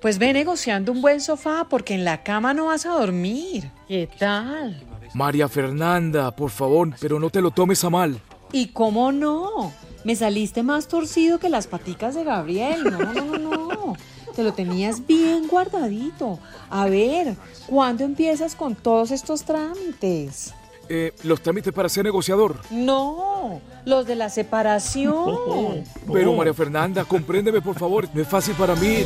pues 0.00 0.18
ve 0.18 0.32
negociando 0.32 0.92
un 0.92 1.02
buen 1.02 1.20
sofá 1.20 1.66
porque 1.68 1.94
en 1.94 2.04
la 2.04 2.22
cama 2.22 2.54
no 2.54 2.66
vas 2.66 2.86
a 2.86 2.90
dormir. 2.90 3.72
¿Qué 3.88 4.08
tal? 4.20 4.80
María 5.14 5.48
Fernanda, 5.48 6.30
por 6.30 6.50
favor, 6.50 6.94
pero 7.00 7.18
no 7.18 7.28
te 7.28 7.40
lo 7.40 7.50
tomes 7.50 7.82
a 7.82 7.90
mal. 7.90 8.20
¿Y 8.52 8.68
cómo 8.68 9.10
no? 9.10 9.72
Me 10.04 10.14
saliste 10.14 10.62
más 10.62 10.86
torcido 10.86 11.40
que 11.40 11.48
las 11.48 11.66
paticas 11.66 12.14
de 12.14 12.22
Gabriel. 12.22 12.84
No, 12.84 13.12
no, 13.12 13.24
no, 13.24 13.36
no. 13.36 13.96
Te 14.36 14.44
lo 14.44 14.52
tenías 14.52 15.04
bien 15.04 15.48
guardadito. 15.48 16.38
A 16.70 16.86
ver, 16.86 17.34
¿cuándo 17.66 18.04
empiezas 18.04 18.54
con 18.54 18.76
todos 18.76 19.10
estos 19.10 19.42
trámites? 19.42 20.54
Eh, 20.88 21.12
los 21.24 21.40
trámites 21.42 21.72
para 21.72 21.88
ser 21.88 22.04
negociador. 22.04 22.56
No, 22.70 23.60
los 23.84 24.06
de 24.06 24.14
la 24.14 24.30
separación. 24.30 25.84
Pero 26.12 26.32
María 26.32 26.54
Fernanda, 26.54 27.04
compréndeme 27.04 27.60
por 27.60 27.78
favor, 27.78 28.08
no 28.12 28.22
es 28.22 28.28
fácil 28.28 28.54
para 28.54 28.74
mí. 28.74 29.04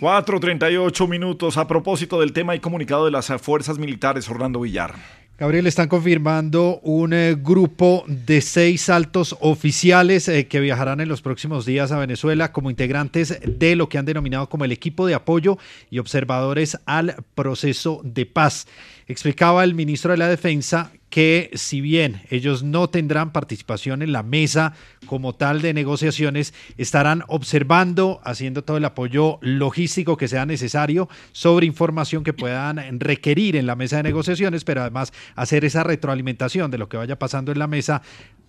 4.38 0.00 1.08
minutos 1.08 1.56
a 1.56 1.66
propósito 1.66 2.20
del 2.20 2.32
tema 2.32 2.54
y 2.54 2.60
comunicado 2.60 3.06
de 3.06 3.10
las 3.10 3.28
fuerzas 3.40 3.78
militares, 3.78 4.28
Orlando 4.28 4.60
Villar. 4.60 4.94
Gabriel, 5.36 5.66
están 5.66 5.88
confirmando 5.88 6.78
un 6.84 7.12
eh, 7.12 7.34
grupo 7.34 8.04
de 8.06 8.40
seis 8.40 8.88
altos 8.88 9.36
oficiales 9.40 10.28
eh, 10.28 10.46
que 10.46 10.60
viajarán 10.60 11.00
en 11.00 11.08
los 11.08 11.22
próximos 11.22 11.66
días 11.66 11.90
a 11.90 11.98
Venezuela 11.98 12.52
como 12.52 12.70
integrantes 12.70 13.40
de 13.44 13.74
lo 13.74 13.88
que 13.88 13.98
han 13.98 14.04
denominado 14.04 14.48
como 14.48 14.64
el 14.64 14.70
equipo 14.70 15.08
de 15.08 15.14
apoyo 15.14 15.58
y 15.90 15.98
observadores 15.98 16.78
al 16.86 17.16
proceso 17.34 18.00
de 18.04 18.26
paz. 18.26 18.68
Explicaba 19.06 19.64
el 19.64 19.74
ministro 19.74 20.12
de 20.12 20.18
la 20.18 20.28
Defensa 20.28 20.90
que 21.10 21.50
si 21.54 21.80
bien 21.80 22.22
ellos 22.30 22.64
no 22.64 22.88
tendrán 22.88 23.32
participación 23.32 24.02
en 24.02 24.12
la 24.12 24.22
mesa 24.22 24.72
como 25.06 25.34
tal 25.34 25.62
de 25.62 25.72
negociaciones, 25.72 26.54
estarán 26.76 27.22
observando, 27.28 28.20
haciendo 28.24 28.64
todo 28.64 28.78
el 28.78 28.84
apoyo 28.84 29.38
logístico 29.40 30.16
que 30.16 30.26
sea 30.26 30.44
necesario 30.44 31.08
sobre 31.32 31.66
información 31.66 32.24
que 32.24 32.32
puedan 32.32 32.98
requerir 32.98 33.54
en 33.54 33.66
la 33.66 33.76
mesa 33.76 33.98
de 33.98 34.04
negociaciones, 34.04 34.64
pero 34.64 34.80
además 34.80 35.12
hacer 35.36 35.64
esa 35.64 35.84
retroalimentación 35.84 36.70
de 36.70 36.78
lo 36.78 36.88
que 36.88 36.96
vaya 36.96 37.18
pasando 37.18 37.52
en 37.52 37.60
la 37.60 37.68
mesa 37.68 38.02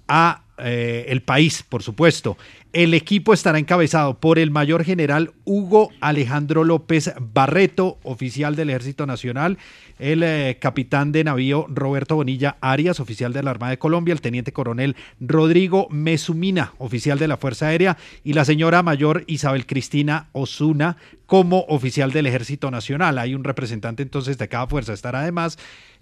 a 0.08 0.42
eh, 0.58 1.08
el 1.10 1.22
país, 1.22 1.64
por 1.68 1.84
supuesto. 1.84 2.38
El 2.72 2.94
equipo 2.94 3.34
estará 3.34 3.60
encabezado 3.60 4.20
por 4.20 4.40
el 4.40 4.52
mayor 4.52 4.86
general 4.86 5.32
Hugo 5.44 5.92
Alejandro 6.00 6.64
López 6.64 7.14
Barreto, 7.20 8.00
oficial 8.04 8.56
del 8.56 8.70
Ejército 8.70 9.06
Nacional, 9.06 9.58
el 10.00 10.24
eh, 10.24 10.58
capitán 10.60 11.12
de 11.12 11.24
navío 11.26 11.68
Roberto 11.70 12.16
Bonilla 12.16 12.58
Arias, 12.62 13.00
oficial 13.02 13.34
de 13.34 13.44
la 13.44 13.52
Armada 13.52 13.72
de 13.72 13.80
Colombia, 13.80 14.14
el 14.14 14.22
teniente 14.22 14.54
coronel 14.54 14.96
Rodrigo 15.20 15.88
Mesumina, 15.90 16.74
oficial 16.78 17.20
de 17.20 17.28
la 17.28 17.38
Fuerza 17.38 17.68
Aérea, 17.68 17.98
y 18.24 18.34
la 18.34 18.46
señora 18.46 18.82
mayor 18.82 19.24
Isabel 19.28 19.66
Cristina 19.66 20.28
Osuna 20.32 20.98
como 21.26 21.66
oficial 21.68 22.12
del 22.12 22.28
Ejército 22.28 22.72
Nacional. 22.72 23.18
Hay 23.18 23.36
un 23.36 23.44
representante 23.44 24.04
entonces 24.04 24.38
de 24.38 24.48
cada 24.48 24.68
fuerza. 24.68 24.94
Estará 24.94 25.22
además 25.22 25.58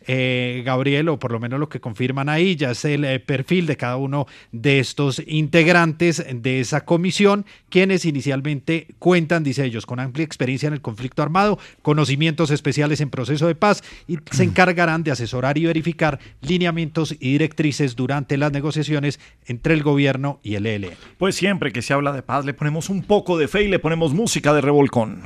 eh, 0.08 0.62
Gabriel, 0.66 1.10
o 1.10 1.20
por 1.20 1.32
lo 1.32 1.40
menos 1.40 1.60
lo 1.60 1.70
que 1.70 1.80
confirman 1.80 2.30
ahí, 2.30 2.56
ya 2.56 2.72
es 2.72 2.86
el 2.86 3.06
eh, 3.06 3.20
perfil 3.20 3.66
de 3.66 3.78
cada 3.78 3.98
uno 3.98 4.28
de 4.52 4.80
estos 4.80 5.22
integrantes 5.26 6.26
de 6.34 6.60
esa 6.60 6.86
comisión, 6.86 7.46
quienes 7.70 8.06
inicialmente 8.06 8.88
cuentan, 9.00 9.44
dice 9.44 9.66
ellos, 9.66 9.86
con 9.86 10.00
amplia 10.00 10.26
experiencia 10.26 10.68
en 10.68 10.74
el 10.74 10.82
conflicto 10.82 11.22
armado, 11.22 11.60
conocimientos 11.82 12.52
especiales 12.52 13.02
en 13.02 13.10
proceso 13.10 13.48
de 13.48 13.56
paz 13.56 13.84
y 14.08 14.18
se 14.32 14.44
encargarán 14.54 15.04
de 15.04 15.12
asesorar 15.12 15.58
y 15.58 15.66
verificar 15.66 16.20
lineamientos 16.42 17.14
y 17.14 17.32
directrices 17.34 17.96
durante 17.96 18.38
las 18.38 18.52
negociaciones 18.52 19.20
entre 19.46 19.74
el 19.74 19.84
gobierno 19.84 20.40
y 20.44 20.56
el 20.56 20.66
ELN. 20.66 20.92
Pues 21.18 21.36
siempre 21.36 21.72
que 21.72 21.82
se 21.82 21.94
habla 21.94 22.12
de 22.12 22.22
paz 22.22 22.46
le 22.46 22.54
ponemos 22.54 22.90
un 22.90 23.04
poco 23.04 23.38
de 23.38 23.48
fe 23.48 23.64
y 23.64 23.68
le 23.68 23.80
ponemos 23.80 24.14
música 24.14 24.54
de 24.54 24.62
revolcón. 24.62 25.24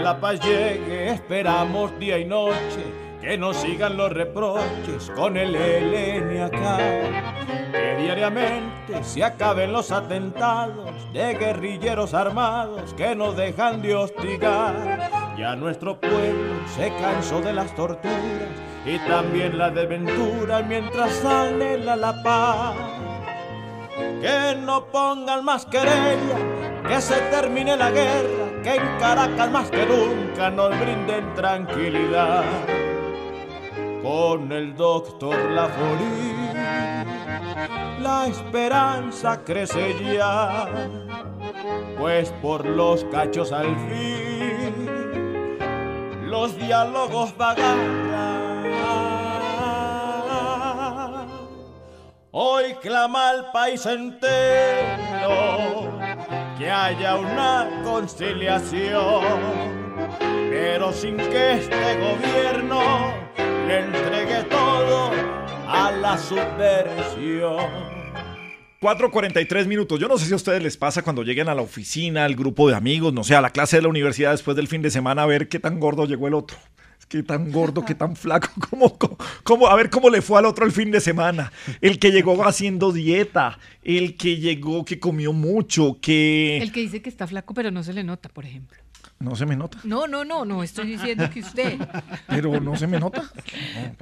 La 0.00 0.18
paz 0.18 0.40
llegue, 0.40 1.10
esperamos 1.10 1.98
día 1.98 2.18
y 2.18 2.24
noche, 2.24 2.84
que 3.20 3.36
no 3.36 3.52
sigan 3.52 3.96
los 3.96 4.12
reproches 4.12 5.10
con 5.14 5.36
el 5.36 5.54
ELN 5.54 6.42
acá. 6.42 6.78
Que 7.72 7.96
diariamente 8.02 9.02
se 9.02 9.22
acaben 9.22 9.72
los 9.72 9.92
atentados 9.92 10.90
de 11.12 11.34
guerrilleros 11.34 12.14
armados 12.14 12.94
que 12.94 13.14
nos 13.14 13.36
dejan 13.36 13.82
de 13.82 13.94
hostigar. 13.94 15.10
Ya 15.36 15.54
nuestro 15.54 16.00
pueblo 16.00 16.54
se 16.76 16.92
cansó 17.00 17.40
de 17.40 17.52
las 17.52 17.74
torturas 17.74 18.16
y 18.86 18.98
también 19.00 19.58
la 19.58 19.70
desventura 19.70 20.62
mientras 20.62 21.12
sale 21.16 21.78
la 21.78 22.22
paz. 22.22 22.74
Que 24.20 24.56
no 24.58 24.86
pongan 24.86 25.44
más 25.44 25.66
querella, 25.66 26.38
que 26.88 27.00
se 27.00 27.16
termine 27.30 27.76
la 27.76 27.90
guerra, 27.90 28.49
que 28.62 28.74
en 28.74 28.98
Caracas 28.98 29.50
más 29.50 29.70
que 29.70 29.86
nunca 29.86 30.50
nos 30.50 30.70
brinden 30.78 31.34
tranquilidad. 31.34 32.44
Con 34.02 34.50
el 34.52 34.74
doctor 34.76 35.36
Laforí, 35.50 36.48
la 38.00 38.26
esperanza 38.26 39.44
crece 39.44 39.94
ya, 40.14 40.68
pues 41.98 42.32
por 42.42 42.64
los 42.64 43.04
cachos 43.04 43.52
al 43.52 43.76
fin 43.76 44.90
los 46.30 46.56
diálogos 46.56 47.36
vagan. 47.36 48.00
Hoy 52.30 52.74
clama 52.80 53.32
el 53.32 53.46
país 53.52 53.84
entero 53.84 54.20
que 56.60 56.70
haya 56.70 57.16
una 57.16 57.80
conciliación, 57.82 59.40
pero 60.50 60.92
sin 60.92 61.16
que 61.16 61.54
este 61.54 61.98
gobierno 61.98 63.14
le 63.66 63.78
entregue 63.78 64.42
todo 64.50 65.10
a 65.66 65.90
la 65.90 66.18
subversión. 66.18 67.66
4.43 68.78 69.66
minutos. 69.66 69.98
Yo 69.98 70.06
no 70.06 70.18
sé 70.18 70.26
si 70.26 70.34
a 70.34 70.36
ustedes 70.36 70.62
les 70.62 70.76
pasa 70.76 71.00
cuando 71.00 71.22
lleguen 71.22 71.48
a 71.48 71.54
la 71.54 71.62
oficina, 71.62 72.26
al 72.26 72.36
grupo 72.36 72.68
de 72.68 72.76
amigos, 72.76 73.14
no 73.14 73.24
sé, 73.24 73.34
a 73.34 73.40
la 73.40 73.50
clase 73.50 73.76
de 73.76 73.82
la 73.82 73.88
universidad 73.88 74.32
después 74.32 74.54
del 74.54 74.68
fin 74.68 74.82
de 74.82 74.90
semana, 74.90 75.22
a 75.22 75.26
ver 75.26 75.48
qué 75.48 75.60
tan 75.60 75.80
gordo 75.80 76.04
llegó 76.04 76.28
el 76.28 76.34
otro. 76.34 76.58
Que 77.10 77.24
tan 77.24 77.50
gordo, 77.50 77.84
qué 77.84 77.96
tan 77.96 78.14
flaco, 78.14 78.48
cómo, 78.70 78.96
cómo, 78.96 79.18
cómo- 79.42 79.66
a 79.66 79.74
ver 79.74 79.90
cómo 79.90 80.10
le 80.10 80.22
fue 80.22 80.38
al 80.38 80.46
otro 80.46 80.64
el 80.64 80.70
fin 80.70 80.92
de 80.92 81.00
semana. 81.00 81.50
El 81.80 81.98
que 81.98 82.12
llegó 82.12 82.46
haciendo 82.46 82.92
dieta, 82.92 83.58
el 83.82 84.16
que 84.16 84.36
llegó 84.36 84.84
que 84.84 85.00
comió 85.00 85.32
mucho, 85.32 85.98
que... 86.00 86.58
El 86.58 86.70
que 86.70 86.78
dice 86.78 87.02
que 87.02 87.08
está 87.10 87.26
flaco, 87.26 87.52
pero 87.52 87.72
no 87.72 87.82
se 87.82 87.92
le 87.94 88.04
nota, 88.04 88.28
por 88.28 88.44
ejemplo. 88.46 88.78
No 89.22 89.36
se 89.36 89.44
me 89.44 89.54
nota, 89.54 89.76
No, 89.84 90.06
no, 90.06 90.24
no, 90.24 90.46
no 90.46 90.62
estoy 90.62 90.86
diciendo 90.86 91.28
que 91.28 91.40
usted. 91.40 91.78
pero 92.26 92.58
no 92.58 92.74
se 92.76 92.86
me 92.86 92.98
nota. 92.98 93.22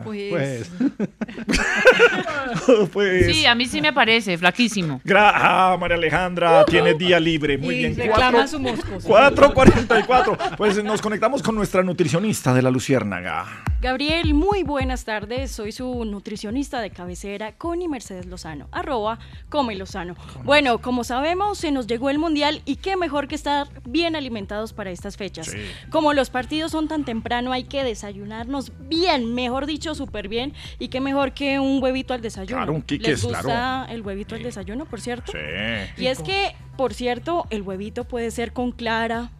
Pues. 0.04 0.70
pues... 2.92 3.26
Sí, 3.26 3.44
a 3.46 3.54
mí 3.54 3.66
sí 3.66 3.80
me 3.80 3.92
parece, 3.92 4.38
flaquísimo. 4.38 5.00
Gra- 5.04 5.32
ah, 5.34 5.76
María 5.78 5.96
Alejandra, 5.96 6.64
tiene 6.64 6.94
día 6.94 7.18
libre. 7.18 7.58
Muy 7.58 7.74
Y 7.74 7.78
bien. 7.78 7.96
reclama 7.96 8.30
Cuatro- 8.30 8.48
su 8.48 8.60
moscos. 8.60 9.04
4.44. 9.04 10.56
Pues 10.56 10.82
nos 10.84 11.00
conectamos 11.02 11.42
con 11.42 11.54
nuestra 11.56 11.82
nutricionista 11.82 12.54
de 12.54 12.62
la 12.62 12.70
Luciérnaga. 12.70 13.46
Gabriel, 13.80 14.34
muy 14.34 14.64
buenas 14.64 15.04
tardes. 15.04 15.52
Soy 15.52 15.70
su 15.70 16.04
nutricionista 16.04 16.80
de 16.80 16.90
cabecera, 16.90 17.52
Connie 17.52 17.86
Mercedes 17.86 18.26
Lozano, 18.26 18.66
arroba 18.72 19.20
Come 19.50 19.76
Lozano. 19.76 20.16
Bueno, 20.42 20.80
como 20.80 21.04
sabemos, 21.04 21.58
se 21.58 21.70
nos 21.70 21.86
llegó 21.86 22.10
el 22.10 22.18
Mundial 22.18 22.60
y 22.64 22.74
qué 22.76 22.96
mejor 22.96 23.28
que 23.28 23.36
estar 23.36 23.68
bien 23.84 24.16
alimentados 24.16 24.72
para 24.72 24.90
estas 24.90 25.16
fechas. 25.16 25.46
Sí. 25.46 25.58
Como 25.90 26.12
los 26.12 26.28
partidos 26.28 26.72
son 26.72 26.88
tan 26.88 27.04
temprano, 27.04 27.52
hay 27.52 27.64
que 27.64 27.84
desayunarnos 27.84 28.72
bien, 28.88 29.32
mejor 29.32 29.66
dicho, 29.66 29.94
súper 29.94 30.26
bien. 30.26 30.54
Y 30.80 30.88
qué 30.88 31.00
mejor 31.00 31.32
que 31.32 31.60
un 31.60 31.80
huevito 31.80 32.14
al 32.14 32.20
desayuno. 32.20 32.56
Claro, 32.56 32.72
un 32.72 32.84
¿Les 32.88 33.22
gusta 33.22 33.42
claro. 33.42 33.92
el 33.92 34.02
huevito 34.02 34.34
al 34.34 34.42
desayuno, 34.42 34.86
por 34.86 35.00
cierto? 35.00 35.30
Sí. 35.30 36.02
Y 36.02 36.06
es 36.08 36.18
que, 36.20 36.56
por 36.76 36.94
cierto, 36.94 37.46
el 37.50 37.62
huevito 37.62 38.02
puede 38.02 38.32
ser 38.32 38.52
con 38.52 38.72
Clara, 38.72 39.30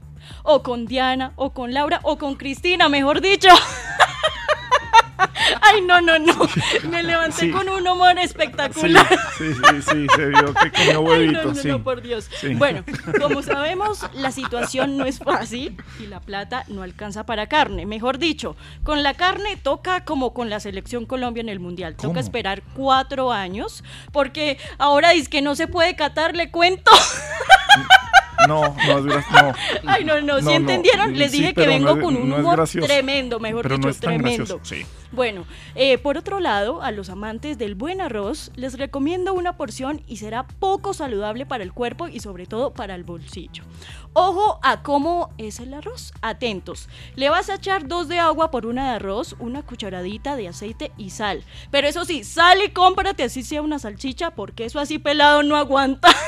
o 0.42 0.62
con 0.62 0.86
Diana, 0.86 1.32
o 1.36 1.52
con 1.52 1.72
Laura, 1.74 2.00
o 2.02 2.18
con 2.18 2.36
Cristina, 2.36 2.88
mejor 2.88 3.20
dicho. 3.20 3.48
Ay, 5.62 5.80
no, 5.82 6.00
no, 6.00 6.18
no. 6.18 6.34
Me 6.90 7.02
levanté 7.02 7.46
Sí. 7.46 7.50
con 7.50 7.68
un 7.68 7.86
humor 7.86 8.18
espectacular. 8.18 9.06
sí, 9.38 9.52
sí, 9.54 9.82
sí, 9.82 10.06
se 10.14 10.26
vio 10.26 10.54
que 10.54 10.70
comió 10.70 10.90
Ay, 10.90 10.96
huevito. 10.96 11.42
no, 11.42 11.48
no, 11.48 11.54
sí. 11.54 11.68
no, 11.68 11.82
por 11.82 12.02
Dios. 12.02 12.28
Bueno, 12.56 12.84
como 13.20 13.42
sabemos, 13.42 14.04
la 14.14 14.30
situación 14.30 14.96
no 14.96 15.04
es 15.06 15.18
fácil 15.18 15.76
y 16.00 16.06
la 16.06 16.20
plata 16.20 16.64
no 16.68 16.82
alcanza 16.82 17.24
para 17.26 17.46
carne. 17.46 17.86
Mejor 17.86 18.18
dicho, 18.18 18.56
con 18.84 19.02
la 19.02 19.14
carne 19.14 19.56
toca 19.56 20.04
como 20.04 20.32
con 20.34 20.50
la 20.50 20.60
selección 20.60 21.06
Colombia 21.06 21.40
en 21.40 21.48
el 21.48 21.60
Mundial. 21.60 21.94
¿Cómo? 21.96 22.10
Toca 22.10 22.20
esperar 22.20 22.62
cuatro 22.74 23.32
años 23.32 23.82
porque 24.12 24.58
ahora 24.78 25.10
dice 25.10 25.30
que 25.30 25.42
no 25.42 25.54
se 25.54 25.66
puede 25.66 25.96
catar, 25.96 26.36
le 26.36 26.50
cuento. 26.50 26.90
No, 28.46 28.62
no 28.86 28.98
es 28.98 29.04
gracioso. 29.04 29.42
No. 29.82 29.90
Ay, 29.90 30.04
no, 30.04 30.20
no, 30.20 30.40
No, 30.40 30.50
¿sí 30.50 30.54
entendieron? 30.56 31.18
Les 31.18 31.32
Sí, 31.32 31.38
dije 31.38 31.54
que 31.54 31.66
vengo 31.66 31.96
es- 31.96 32.02
con 32.02 32.16
un 32.16 32.32
humor 32.32 32.64
tremendo, 32.68 33.40
mejor 33.40 33.62
Pero 33.62 33.74
no 33.76 33.78
dicho, 33.78 33.88
es 33.90 33.98
tan 34.00 34.14
tremendo. 34.14 34.44
gracioso, 34.58 34.60
sí. 34.62 34.86
Bueno, 35.10 35.46
eh, 35.74 35.96
por 35.98 36.18
otro 36.18 36.38
lado, 36.38 36.82
a 36.82 36.90
los 36.90 37.08
amantes 37.08 37.56
del 37.56 37.74
buen 37.74 38.00
arroz 38.00 38.50
les 38.56 38.78
recomiendo 38.78 39.32
una 39.32 39.56
porción 39.56 40.02
y 40.06 40.18
será 40.18 40.46
poco 40.46 40.92
saludable 40.92 41.46
para 41.46 41.64
el 41.64 41.72
cuerpo 41.72 42.08
y 42.08 42.20
sobre 42.20 42.46
todo 42.46 42.74
para 42.74 42.94
el 42.94 43.04
bolsillo. 43.04 43.64
Ojo 44.12 44.58
a 44.62 44.82
cómo 44.82 45.30
es 45.38 45.60
el 45.60 45.72
arroz. 45.72 46.12
Atentos. 46.20 46.88
Le 47.16 47.30
vas 47.30 47.48
a 47.48 47.54
echar 47.54 47.88
dos 47.88 48.08
de 48.08 48.18
agua 48.18 48.50
por 48.50 48.66
una 48.66 48.90
de 48.90 48.96
arroz, 48.96 49.34
una 49.38 49.62
cucharadita 49.62 50.36
de 50.36 50.48
aceite 50.48 50.92
y 50.98 51.10
sal. 51.10 51.42
Pero 51.70 51.88
eso 51.88 52.04
sí, 52.04 52.24
sal 52.24 52.58
y 52.64 52.70
cómprate 52.70 53.22
así 53.22 53.42
sea 53.42 53.62
una 53.62 53.78
salchicha 53.78 54.32
porque 54.32 54.64
eso 54.66 54.78
así 54.78 54.98
pelado 54.98 55.42
no 55.42 55.56
aguanta. 55.56 56.08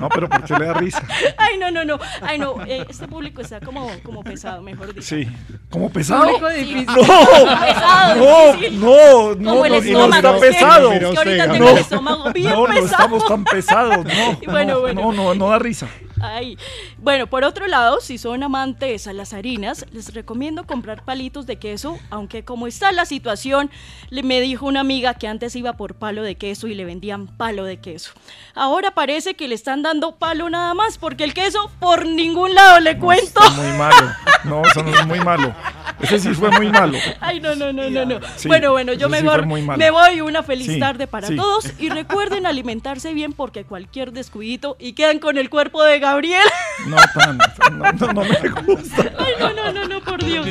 No, 0.00 0.08
pero 0.08 0.28
¿por 0.28 0.44
qué 0.44 0.54
le 0.58 0.66
da 0.66 0.74
risa? 0.74 1.02
Ay, 1.38 1.58
no, 1.58 1.70
no, 1.70 1.84
no. 1.84 1.98
Ay, 2.20 2.38
no. 2.38 2.62
eh, 2.66 2.84
este 2.88 3.06
público 3.08 3.40
está 3.40 3.60
como, 3.60 3.88
como 4.02 4.22
pesado, 4.24 4.60
mejor 4.62 4.88
dicho. 4.88 5.02
Sí. 5.02 5.26
¿Cómo 5.70 5.90
pesado? 5.90 6.24
Público 6.24 6.48
difícil. 6.48 6.86
No, 6.96 7.02
Pesado, 7.80 8.16
no, 8.16 8.52
difícil. 8.52 8.80
no, 8.80 9.34
no, 9.34 9.50
Como 9.50 9.64
el 9.66 9.72
no, 9.92 10.08
no 10.08 10.16
está 10.16 10.36
es 10.36 10.40
que- 10.42 10.48
pesado. 10.48 10.92
es 10.92 10.98
que 10.98 11.06
ahorita 11.18 11.52
tengo 11.52 11.64
no, 11.64 11.70
el 11.70 11.78
estómago 11.78 12.32
bien 12.32 12.50
no, 12.50 12.56
no 12.66 12.74
pesado. 12.74 12.86
estamos 12.86 13.26
tan 13.26 13.44
pesados, 13.44 14.04
no. 14.04 14.38
Bueno, 14.52 14.74
no, 14.74 14.80
bueno. 14.80 15.02
no, 15.02 15.12
no, 15.12 15.34
no 15.34 15.48
da 15.50 15.58
risa. 15.58 15.88
Ay. 16.18 16.56
Bueno, 16.96 17.26
por 17.26 17.44
otro 17.44 17.66
lado, 17.66 18.00
si 18.00 18.16
son 18.16 18.42
amantes 18.42 19.06
a 19.06 19.12
las 19.12 19.34
harinas, 19.34 19.84
les 19.92 20.14
recomiendo 20.14 20.64
comprar 20.66 21.04
palitos 21.04 21.44
de 21.46 21.56
queso, 21.56 21.98
aunque 22.08 22.42
como 22.42 22.66
está 22.66 22.90
la 22.90 23.04
situación, 23.04 23.70
le 24.08 24.22
me 24.22 24.40
dijo 24.40 24.64
una 24.64 24.80
amiga 24.80 25.12
que 25.12 25.28
antes 25.28 25.54
iba 25.56 25.74
por 25.74 25.94
palo 25.94 26.22
de 26.22 26.36
queso 26.36 26.68
y 26.68 26.74
le 26.74 26.86
vendían 26.86 27.26
palo 27.26 27.64
de 27.64 27.80
queso. 27.80 28.12
Ahora 28.54 28.92
parece 28.92 29.34
que 29.34 29.46
le 29.46 29.54
están 29.54 29.82
dando 29.82 30.16
palo 30.16 30.48
nada 30.48 30.72
más, 30.72 30.96
porque 30.96 31.22
el 31.22 31.34
queso 31.34 31.70
por 31.80 32.06
ningún 32.06 32.54
lado 32.54 32.80
le 32.80 32.96
cuento. 32.98 33.40
Muy 33.50 33.72
malo. 33.76 34.10
No, 34.44 34.62
eso 34.64 34.82
no 34.82 34.98
es 34.98 35.06
muy 35.06 35.20
malo. 35.20 35.54
Ese 36.00 36.18
sí 36.18 36.28
fue 36.34 36.50
muy 36.50 36.68
malo. 36.68 36.98
Ay, 37.20 37.40
no, 37.40 37.54
no, 37.54 37.72
no, 37.72 37.88
no, 37.90 38.04
no. 38.04 38.20
Sí, 38.36 38.48
bueno, 38.48 38.72
bueno, 38.72 38.92
yo 38.92 39.06
sí 39.06 39.12
mejor 39.12 39.46
malo. 39.46 39.76
me 39.78 39.90
voy. 39.90 40.20
Una 40.20 40.42
feliz 40.42 40.66
Sí, 40.66 40.78
tarde 40.80 41.06
para 41.06 41.28
sí. 41.28 41.36
todos. 41.36 41.72
Y 41.78 41.88
recuerden 41.88 42.46
alimentarse 42.46 43.14
bien 43.14 43.32
porque 43.32 43.64
cualquier 43.64 44.12
descuidito 44.12 44.76
y 44.78 44.92
quedan 44.92 45.18
con 45.18 45.38
el 45.38 45.48
cuerpo 45.50 45.82
de 45.82 45.98
Gabriel. 45.98 46.42
No 46.86 46.96
tan, 47.14 47.38
no, 47.38 47.92
no, 47.92 48.12
no 48.12 48.20
me 48.24 48.48
gusta. 48.66 49.10
Ay, 49.18 49.32
no, 49.40 49.52
no, 49.54 49.72
no, 49.72 49.88
no, 49.88 50.00
por 50.02 50.22
Dios. 50.22 50.46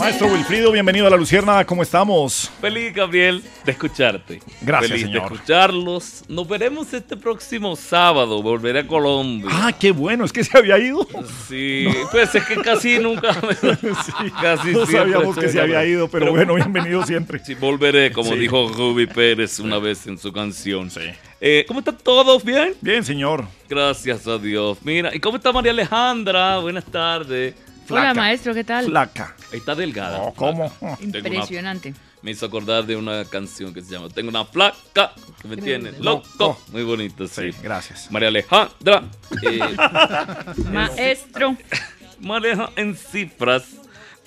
Maestro 0.00 0.26
Wilfrido, 0.26 0.72
bienvenido 0.72 1.06
a 1.06 1.10
La 1.10 1.16
Lucierna, 1.16 1.64
¿cómo 1.64 1.82
estamos? 1.84 2.50
Feliz, 2.60 2.92
Gabriel, 2.92 3.42
de 3.64 3.70
escucharte. 3.72 4.42
Gracias, 4.60 4.90
Feliz 4.90 5.06
señor. 5.06 5.28
de 5.28 5.34
escucharlos. 5.36 6.24
Nos 6.28 6.48
veremos 6.48 6.92
este 6.92 7.16
próximo 7.16 7.76
sábado. 7.76 8.42
Volveré 8.42 8.80
a 8.80 8.86
Colombia. 8.86 9.48
Ah, 9.52 9.72
qué 9.78 9.92
bueno, 9.92 10.24
es 10.24 10.32
que 10.32 10.42
se 10.42 10.58
había 10.58 10.76
ido. 10.78 11.06
Sí, 11.48 11.86
pues 12.10 12.34
es 12.34 12.44
que 12.44 12.56
casi 12.56 12.98
nunca. 12.98 13.28
casi 14.42 14.63
No 14.72 14.86
sabíamos 14.86 15.36
que 15.36 15.48
se 15.48 15.60
había 15.60 15.84
ido, 15.84 16.08
pero 16.08 16.30
bueno, 16.32 16.54
bienvenido 16.54 17.04
siempre. 17.04 17.38
Sí, 17.44 17.54
volveré, 17.54 18.10
como 18.12 18.32
Sí. 18.32 18.38
dijo 18.38 18.68
Ruby 18.68 19.06
Pérez 19.06 19.58
una 19.58 19.78
vez 19.78 20.06
en 20.06 20.18
su 20.18 20.32
canción. 20.32 20.90
Eh, 21.40 21.64
¿Cómo 21.68 21.80
están 21.80 21.98
todos? 21.98 22.42
¿Bien? 22.44 22.74
Bien, 22.80 23.04
señor. 23.04 23.44
Gracias 23.68 24.26
a 24.26 24.38
Dios. 24.38 24.78
Mira, 24.82 25.14
¿y 25.14 25.20
cómo 25.20 25.36
está 25.36 25.52
María 25.52 25.72
Alejandra? 25.72 26.58
Buenas 26.58 26.84
tardes. 26.84 27.54
Hola, 27.90 28.14
maestro, 28.14 28.54
¿qué 28.54 28.64
tal? 28.64 28.86
Flaca. 28.86 29.36
Ahí 29.52 29.58
está 29.58 29.74
delgada. 29.74 30.18
Oh, 30.22 30.32
¿cómo? 30.34 30.72
Una- 30.80 30.96
Impresionante. 31.02 31.92
me 32.22 32.30
hizo 32.30 32.46
acordar 32.46 32.86
de 32.86 32.96
una 32.96 33.26
canción 33.26 33.74
que 33.74 33.82
se 33.82 33.92
llama 33.92 34.08
Tengo 34.08 34.30
una 34.30 34.46
flaca 34.46 35.12
que 35.42 35.48
me 35.48 35.58
tiene 35.58 35.92
loco. 36.00 36.58
Muy 36.72 36.82
bonito, 36.82 37.26
sí. 37.28 37.50
gracias. 37.62 38.10
María 38.10 38.28
Alejandra. 38.28 39.02
eh, 39.42 39.60
Maestro. 40.72 41.56
Maneja 42.20 42.70
en 42.76 42.96
cifras. 42.96 43.64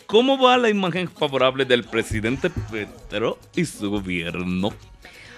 ¿Cómo 0.07 0.37
va 0.37 0.57
la 0.57 0.69
imagen 0.69 1.09
favorable 1.09 1.65
del 1.65 1.83
presidente 1.83 2.49
Petro 2.49 3.37
y 3.53 3.65
su 3.65 3.91
gobierno? 3.91 4.73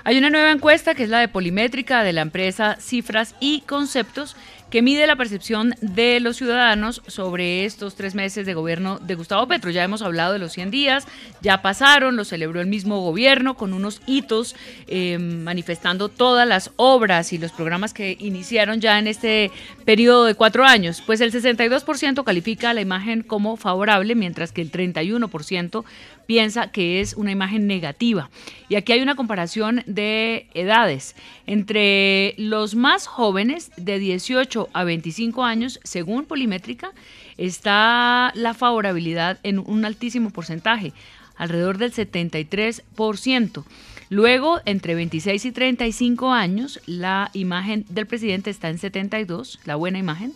Hay 0.04 0.20
una 0.20 0.30
nueva 0.30 0.52
encuesta 0.52 0.94
que 0.94 1.04
es 1.04 1.10
la 1.10 1.20
de 1.20 1.28
Polimétrica 1.28 2.04
de 2.04 2.14
la 2.14 2.22
empresa 2.22 2.78
Cifras 2.80 3.34
y 3.40 3.62
Conceptos 3.62 4.36
que 4.70 4.82
mide 4.82 5.08
la 5.08 5.16
percepción 5.16 5.74
de 5.82 6.20
los 6.20 6.38
ciudadanos 6.38 7.02
sobre 7.08 7.66
estos 7.66 7.96
tres 7.96 8.16
meses 8.16 8.46
de 8.46 8.54
gobierno 8.54 9.00
de 9.00 9.16
Gustavo 9.16 9.48
Petro. 9.48 9.72
Ya 9.72 9.84
hemos 9.84 10.02
hablado 10.02 10.34
de 10.34 10.40
los 10.40 10.54
100 10.54 10.72
días, 10.72 11.08
ya 11.42 11.62
pasaron, 11.62 12.16
lo 12.16 12.26
celebró 12.26 12.62
el 12.62 12.68
mismo 12.68 13.02
gobierno 13.02 13.56
con 13.56 13.74
unos 13.74 14.02
hitos 14.06 14.56
eh, 14.88 15.18
manifestando 15.18 16.10
todas 16.10 16.48
las 16.48 16.72
obras 16.76 17.34
y 17.34 17.38
los 17.38 17.52
programas 17.52 17.94
que 17.94 18.16
iniciaron 18.20 18.80
ya 18.82 19.00
en 19.00 19.08
este 19.08 19.52
periodo 19.86 20.26
de 20.26 20.36
cuatro 20.36 20.64
años. 20.66 21.02
Pues 21.06 21.22
el 21.22 21.32
62% 21.32 22.24
califica 22.24 22.74
la 22.74 22.82
imagen 22.82 23.24
como 23.24 23.58
favorable, 23.58 24.16
mientras 24.16 24.52
que 24.52 24.62
el 24.62 24.72
31% 24.72 25.84
piensa 26.30 26.68
que 26.68 27.02
es 27.02 27.16
una 27.16 27.32
imagen 27.32 27.66
negativa. 27.66 28.30
Y 28.70 28.76
aquí 28.76 28.92
hay 28.92 29.02
una 29.02 29.16
comparación 29.16 29.82
de 29.88 30.46
edades. 30.54 31.16
Entre 31.48 32.36
los 32.38 32.76
más 32.76 33.08
jóvenes, 33.08 33.72
de 33.78 33.98
18 33.98 34.70
a 34.72 34.84
25 34.84 35.44
años, 35.44 35.80
según 35.84 36.26
Polimétrica, 36.26 36.92
está 37.38 38.32
la 38.36 38.54
favorabilidad 38.54 39.40
en 39.42 39.58
un 39.58 39.86
altísimo 39.86 40.30
porcentaje, 40.30 40.94
alrededor 41.36 41.80
del 41.80 41.94
73%. 41.94 43.64
Luego, 44.12 44.60
entre 44.66 44.94
26 44.94 45.46
y 45.46 45.52
35 45.52 46.32
años, 46.32 46.80
la 46.86 47.32
imagen 47.34 47.86
del 47.90 48.06
presidente 48.06 48.52
está 48.52 48.70
en 48.70 48.78
72, 48.78 49.60
la 49.66 49.78
buena 49.78 49.98
imagen. 49.98 50.36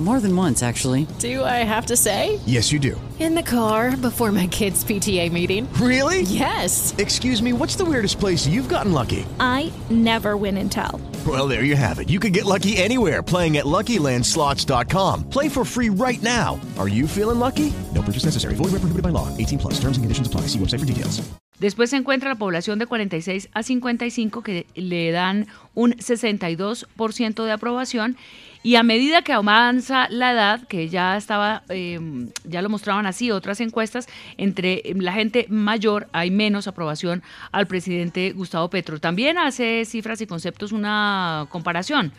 More 0.00 0.18
than 0.18 0.34
once, 0.34 0.62
actually. 0.62 1.06
Do 1.18 1.44
I 1.44 1.62
have 1.62 1.84
to 1.86 1.96
say? 1.96 2.40
Yes, 2.46 2.72
you 2.72 2.78
do. 2.78 2.98
In 3.18 3.34
the 3.34 3.42
car 3.42 3.94
before 3.98 4.32
my 4.32 4.46
kids' 4.46 4.82
PTA 4.82 5.30
meeting. 5.30 5.70
Really? 5.74 6.22
Yes. 6.22 6.94
Excuse 6.96 7.42
me, 7.42 7.52
what's 7.52 7.76
the 7.76 7.84
weirdest 7.84 8.18
place 8.18 8.46
you've 8.46 8.70
gotten 8.70 8.94
lucky? 8.94 9.26
I 9.38 9.70
never 9.90 10.38
win 10.38 10.56
and 10.56 10.72
tell. 10.72 11.02
Well, 11.26 11.46
there 11.46 11.64
you 11.64 11.76
have 11.76 11.98
it. 11.98 12.08
You 12.08 12.18
can 12.18 12.32
get 12.32 12.46
lucky 12.46 12.78
anywhere 12.78 13.22
playing 13.22 13.58
at 13.58 13.66
LuckyLandSlots.com. 13.66 15.28
Play 15.28 15.50
for 15.50 15.66
free 15.66 15.90
right 15.90 16.22
now. 16.22 16.58
Are 16.78 16.88
you 16.88 17.06
feeling 17.06 17.38
lucky? 17.38 17.70
No 17.94 18.00
purchase 18.00 18.24
necessary. 18.24 18.54
Void 18.54 18.72
where 18.72 18.80
prohibited 18.80 19.02
by 19.02 19.10
law. 19.10 19.28
18 19.36 19.58
plus. 19.58 19.74
Terms 19.74 19.98
and 19.98 20.04
conditions 20.04 20.26
apply. 20.26 20.42
See 20.48 20.58
website 20.58 20.80
for 20.80 20.86
details. 20.86 21.20
Después 21.60 21.90
se 21.90 21.98
encuentra 21.98 22.30
la 22.30 22.36
población 22.36 22.78
de 22.78 22.86
46 22.86 23.50
a 23.52 23.62
55 23.62 24.42
que 24.42 24.66
le 24.74 25.12
dan 25.12 25.46
un 25.74 25.92
62% 25.92 27.44
de 27.44 27.52
aprobación 27.52 28.16
y 28.62 28.74
a 28.74 28.82
medida 28.82 29.22
que 29.22 29.32
avanza 29.32 30.08
la 30.10 30.32
edad, 30.32 30.66
que 30.66 30.88
ya 30.88 31.16
estaba, 31.16 31.62
eh, 31.70 31.98
ya 32.44 32.60
lo 32.60 32.68
mostraban 32.68 33.06
así 33.06 33.30
otras 33.30 33.60
encuestas, 33.60 34.06
entre 34.36 34.82
la 34.96 35.12
gente 35.12 35.46
mayor 35.48 36.08
hay 36.12 36.30
menos 36.30 36.68
aprobación 36.68 37.22
al 37.52 37.66
presidente 37.66 38.32
Gustavo 38.32 38.68
Petro. 38.68 39.00
También 39.00 39.38
hace 39.38 39.84
cifras 39.86 40.20
y 40.20 40.26
conceptos 40.26 40.72
una 40.72 41.46
comparación. 41.48 42.12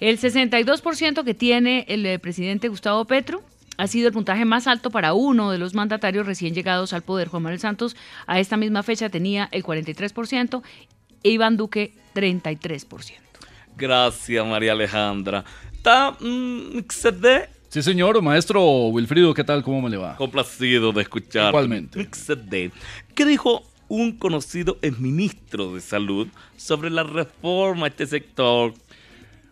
El 0.00 0.18
62% 0.18 1.24
que 1.24 1.34
tiene 1.34 1.84
el 1.88 2.06
eh, 2.06 2.18
presidente 2.18 2.68
Gustavo 2.68 3.04
Petro 3.04 3.42
ha 3.76 3.86
sido 3.88 4.08
el 4.08 4.14
puntaje 4.14 4.44
más 4.44 4.66
alto 4.66 4.90
para 4.90 5.12
uno 5.12 5.50
de 5.50 5.58
los 5.58 5.74
mandatarios 5.74 6.26
recién 6.26 6.54
llegados 6.54 6.92
al 6.92 7.02
poder. 7.02 7.28
Juan 7.28 7.42
Manuel 7.42 7.60
Santos 7.60 7.94
a 8.26 8.40
esta 8.40 8.56
misma 8.56 8.82
fecha 8.82 9.08
tenía 9.08 9.48
el 9.52 9.64
43% 9.64 10.62
e 11.24 11.30
Iván 11.30 11.56
Duque 11.56 11.92
33%. 12.14 13.27
Gracias, 13.78 14.44
María 14.44 14.72
Alejandra. 14.72 15.44
¿Está 15.72 16.10
mm, 16.18 16.80
XD? 16.80 17.26
Sí, 17.68 17.80
señor, 17.80 18.20
maestro 18.20 18.88
Wilfrido, 18.88 19.32
¿qué 19.32 19.44
tal? 19.44 19.62
¿Cómo 19.62 19.80
me 19.82 19.88
le 19.88 19.96
va? 19.96 20.16
Complacido 20.16 20.90
de 20.90 21.02
escuchar. 21.02 21.50
Igualmente. 21.50 22.02
XD. 22.02 22.72
¿Qué 23.14 23.24
dijo 23.24 23.62
un 23.86 24.18
conocido 24.18 24.78
ministro 24.98 25.74
de 25.74 25.80
Salud 25.80 26.26
sobre 26.56 26.90
la 26.90 27.04
reforma 27.04 27.86
a 27.86 27.88
este 27.88 28.06
sector? 28.06 28.74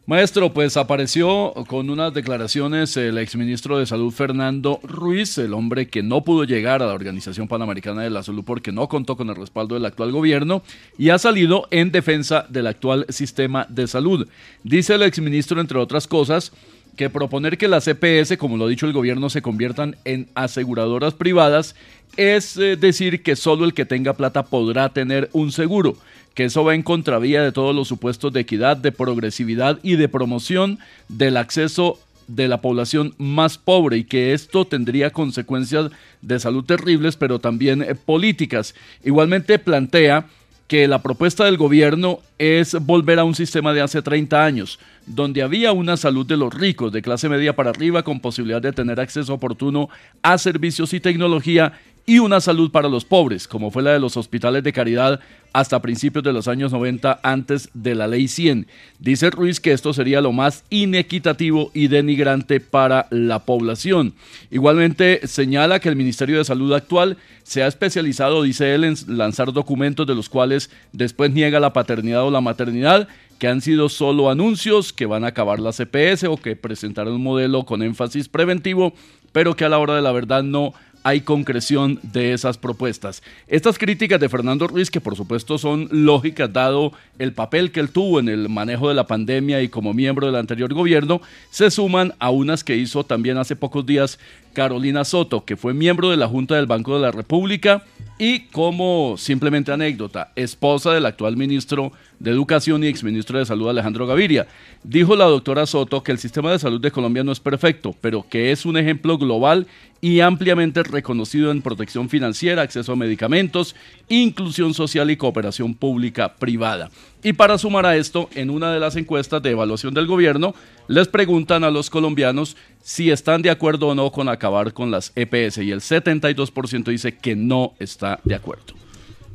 Maestro, 0.08 0.52
pues 0.52 0.76
apareció 0.76 1.52
con 1.66 1.90
unas 1.90 2.14
declaraciones 2.14 2.96
el 2.96 3.18
exministro 3.18 3.76
de 3.76 3.86
Salud 3.86 4.12
Fernando 4.12 4.78
Ruiz, 4.84 5.36
el 5.36 5.52
hombre 5.52 5.88
que 5.88 6.04
no 6.04 6.22
pudo 6.22 6.44
llegar 6.44 6.80
a 6.80 6.86
la 6.86 6.94
Organización 6.94 7.48
Panamericana 7.48 8.02
de 8.02 8.10
la 8.10 8.22
Salud 8.22 8.44
porque 8.46 8.70
no 8.70 8.88
contó 8.88 9.16
con 9.16 9.30
el 9.30 9.34
respaldo 9.34 9.74
del 9.74 9.84
actual 9.84 10.12
gobierno 10.12 10.62
y 10.96 11.08
ha 11.08 11.18
salido 11.18 11.66
en 11.72 11.90
defensa 11.90 12.46
del 12.48 12.68
actual 12.68 13.06
sistema 13.08 13.66
de 13.68 13.88
salud. 13.88 14.28
Dice 14.62 14.94
el 14.94 15.02
exministro, 15.02 15.60
entre 15.60 15.78
otras 15.78 16.06
cosas, 16.06 16.52
que 16.96 17.10
proponer 17.10 17.58
que 17.58 17.66
las 17.66 17.88
EPS, 17.88 18.36
como 18.38 18.56
lo 18.56 18.66
ha 18.66 18.68
dicho 18.68 18.86
el 18.86 18.92
gobierno, 18.92 19.28
se 19.28 19.42
conviertan 19.42 19.96
en 20.04 20.28
aseguradoras 20.36 21.14
privadas 21.14 21.74
es 22.16 22.56
eh, 22.56 22.76
decir 22.76 23.22
que 23.22 23.36
solo 23.36 23.64
el 23.64 23.74
que 23.74 23.84
tenga 23.84 24.14
plata 24.14 24.44
podrá 24.44 24.88
tener 24.88 25.28
un 25.32 25.52
seguro, 25.52 25.96
que 26.36 26.44
eso 26.44 26.62
va 26.62 26.74
en 26.74 26.82
contravía 26.82 27.42
de 27.42 27.50
todos 27.50 27.74
los 27.74 27.88
supuestos 27.88 28.30
de 28.30 28.40
equidad, 28.40 28.76
de 28.76 28.92
progresividad 28.92 29.78
y 29.82 29.96
de 29.96 30.06
promoción 30.06 30.78
del 31.08 31.38
acceso 31.38 31.98
de 32.28 32.46
la 32.46 32.60
población 32.60 33.14
más 33.16 33.56
pobre 33.56 33.96
y 33.96 34.04
que 34.04 34.34
esto 34.34 34.66
tendría 34.66 35.10
consecuencias 35.10 35.90
de 36.20 36.38
salud 36.38 36.62
terribles, 36.62 37.16
pero 37.16 37.38
también 37.38 37.80
eh, 37.80 37.94
políticas. 37.94 38.74
Igualmente 39.02 39.58
plantea 39.58 40.26
que 40.68 40.86
la 40.86 41.00
propuesta 41.00 41.46
del 41.46 41.56
gobierno 41.56 42.18
es 42.38 42.74
volver 42.84 43.18
a 43.18 43.24
un 43.24 43.34
sistema 43.34 43.72
de 43.72 43.80
hace 43.80 44.02
30 44.02 44.44
años, 44.44 44.78
donde 45.06 45.42
había 45.42 45.72
una 45.72 45.96
salud 45.96 46.26
de 46.26 46.36
los 46.36 46.52
ricos, 46.52 46.92
de 46.92 47.00
clase 47.00 47.30
media 47.30 47.56
para 47.56 47.70
arriba, 47.70 48.02
con 48.02 48.20
posibilidad 48.20 48.60
de 48.60 48.72
tener 48.72 49.00
acceso 49.00 49.32
oportuno 49.32 49.88
a 50.20 50.36
servicios 50.36 50.92
y 50.92 51.00
tecnología, 51.00 51.80
y 52.06 52.20
una 52.20 52.40
salud 52.40 52.70
para 52.70 52.88
los 52.88 53.04
pobres, 53.04 53.48
como 53.48 53.72
fue 53.72 53.82
la 53.82 53.92
de 53.92 53.98
los 53.98 54.16
hospitales 54.16 54.62
de 54.62 54.72
caridad 54.72 55.20
hasta 55.52 55.82
principios 55.82 56.22
de 56.22 56.32
los 56.32 56.46
años 56.48 56.70
90 56.70 57.18
antes 57.22 57.68
de 57.74 57.94
la 57.94 58.06
ley 58.06 58.28
100. 58.28 58.68
Dice 59.00 59.30
Ruiz 59.30 59.58
que 59.58 59.72
esto 59.72 59.92
sería 59.92 60.20
lo 60.20 60.30
más 60.30 60.64
inequitativo 60.70 61.70
y 61.74 61.88
denigrante 61.88 62.60
para 62.60 63.06
la 63.10 63.40
población. 63.40 64.14
Igualmente 64.50 65.26
señala 65.26 65.80
que 65.80 65.88
el 65.88 65.96
Ministerio 65.96 66.38
de 66.38 66.44
Salud 66.44 66.72
actual 66.74 67.16
se 67.42 67.62
ha 67.62 67.66
especializado, 67.66 68.42
dice 68.42 68.74
él, 68.74 68.84
en 68.84 68.96
lanzar 69.08 69.52
documentos 69.52 70.06
de 70.06 70.14
los 70.14 70.28
cuales 70.28 70.70
después 70.92 71.32
niega 71.32 71.58
la 71.58 71.72
paternidad 71.72 72.24
o 72.24 72.30
la 72.30 72.40
maternidad 72.40 73.08
que 73.38 73.48
han 73.48 73.60
sido 73.60 73.88
solo 73.88 74.30
anuncios, 74.30 74.92
que 74.92 75.06
van 75.06 75.24
a 75.24 75.28
acabar 75.28 75.58
la 75.58 75.72
CPS 75.72 76.24
o 76.24 76.36
que 76.36 76.56
presentaron 76.56 77.14
un 77.14 77.22
modelo 77.22 77.64
con 77.64 77.82
énfasis 77.82 78.28
preventivo, 78.28 78.94
pero 79.32 79.56
que 79.56 79.64
a 79.64 79.68
la 79.68 79.78
hora 79.78 79.94
de 79.94 80.02
la 80.02 80.12
verdad 80.12 80.42
no 80.42 80.72
hay 81.06 81.20
concreción 81.20 82.00
de 82.02 82.32
esas 82.32 82.58
propuestas. 82.58 83.22
Estas 83.46 83.78
críticas 83.78 84.18
de 84.18 84.28
Fernando 84.28 84.66
Ruiz, 84.66 84.90
que 84.90 85.00
por 85.00 85.14
supuesto 85.14 85.56
son 85.56 85.86
lógicas 85.92 86.52
dado 86.52 86.90
el 87.20 87.32
papel 87.32 87.70
que 87.70 87.78
él 87.78 87.90
tuvo 87.90 88.18
en 88.18 88.28
el 88.28 88.48
manejo 88.48 88.88
de 88.88 88.96
la 88.96 89.06
pandemia 89.06 89.62
y 89.62 89.68
como 89.68 89.94
miembro 89.94 90.26
del 90.26 90.34
anterior 90.34 90.74
gobierno, 90.74 91.20
se 91.50 91.70
suman 91.70 92.12
a 92.18 92.30
unas 92.30 92.64
que 92.64 92.76
hizo 92.76 93.04
también 93.04 93.38
hace 93.38 93.54
pocos 93.54 93.86
días 93.86 94.18
Carolina 94.56 95.04
Soto, 95.04 95.44
que 95.44 95.58
fue 95.58 95.74
miembro 95.74 96.08
de 96.08 96.16
la 96.16 96.28
Junta 96.28 96.54
del 96.54 96.64
Banco 96.64 96.94
de 96.94 97.02
la 97.02 97.10
República 97.10 97.84
y 98.18 98.46
como 98.46 99.16
simplemente 99.18 99.70
anécdota, 99.70 100.32
esposa 100.34 100.94
del 100.94 101.04
actual 101.04 101.36
ministro 101.36 101.92
de 102.18 102.30
Educación 102.30 102.82
y 102.82 102.86
exministro 102.86 103.38
de 103.38 103.44
Salud 103.44 103.68
Alejandro 103.68 104.06
Gaviria. 104.06 104.46
Dijo 104.82 105.14
la 105.14 105.26
doctora 105.26 105.66
Soto 105.66 106.02
que 106.02 106.10
el 106.10 106.18
sistema 106.18 106.50
de 106.52 106.58
salud 106.58 106.80
de 106.80 106.90
Colombia 106.90 107.22
no 107.22 107.32
es 107.32 107.40
perfecto, 107.40 107.94
pero 108.00 108.24
que 108.30 108.50
es 108.50 108.64
un 108.64 108.78
ejemplo 108.78 109.18
global 109.18 109.66
y 110.00 110.20
ampliamente 110.20 110.82
reconocido 110.82 111.50
en 111.50 111.60
protección 111.60 112.08
financiera, 112.08 112.62
acceso 112.62 112.92
a 112.92 112.96
medicamentos, 112.96 113.76
inclusión 114.08 114.72
social 114.72 115.10
y 115.10 115.18
cooperación 115.18 115.74
pública 115.74 116.36
privada. 116.36 116.90
Y 117.26 117.32
para 117.32 117.58
sumar 117.58 117.84
a 117.86 117.96
esto, 117.96 118.30
en 118.36 118.50
una 118.50 118.72
de 118.72 118.78
las 118.78 118.94
encuestas 118.94 119.42
de 119.42 119.50
evaluación 119.50 119.92
del 119.92 120.06
gobierno, 120.06 120.54
les 120.86 121.08
preguntan 121.08 121.64
a 121.64 121.72
los 121.72 121.90
colombianos 121.90 122.56
si 122.80 123.10
están 123.10 123.42
de 123.42 123.50
acuerdo 123.50 123.88
o 123.88 123.96
no 123.96 124.12
con 124.12 124.28
acabar 124.28 124.72
con 124.72 124.92
las 124.92 125.10
EPS 125.16 125.58
y 125.58 125.72
el 125.72 125.80
72% 125.80 126.84
dice 126.84 127.18
que 127.18 127.34
no 127.34 127.72
está 127.80 128.20
de 128.22 128.36
acuerdo. 128.36 128.74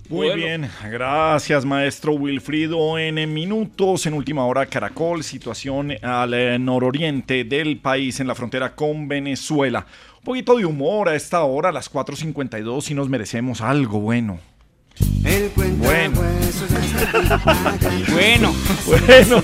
Muy 0.07 0.33
bien, 0.37 0.69
gracias 0.89 1.65
maestro 1.65 2.13
Wilfrido. 2.13 2.97
En 2.97 3.33
minutos, 3.33 4.05
en 4.05 4.13
última 4.13 4.45
hora, 4.45 4.67
Caracol, 4.67 5.21
situación 5.21 5.91
al 6.01 6.33
eh, 6.33 6.57
nororiente 6.57 7.43
del 7.43 7.77
país, 7.79 8.21
en 8.21 8.27
la 8.27 8.35
frontera 8.35 8.73
con 8.73 9.09
Venezuela. 9.09 9.85
Un 10.19 10.23
poquito 10.23 10.55
de 10.55 10.63
humor 10.63 11.09
a 11.09 11.15
esta 11.15 11.43
hora, 11.43 11.67
a 11.67 11.73
las 11.73 11.91
4.52, 11.91 12.83
si 12.83 12.93
nos 12.93 13.09
merecemos 13.09 13.59
algo 13.59 13.99
bueno. 13.99 14.39
Bueno. 15.77 16.21
Bueno. 18.17 18.53
Bueno. 18.85 19.43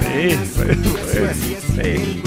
Sí, 0.00 0.30
sí, 1.74 2.22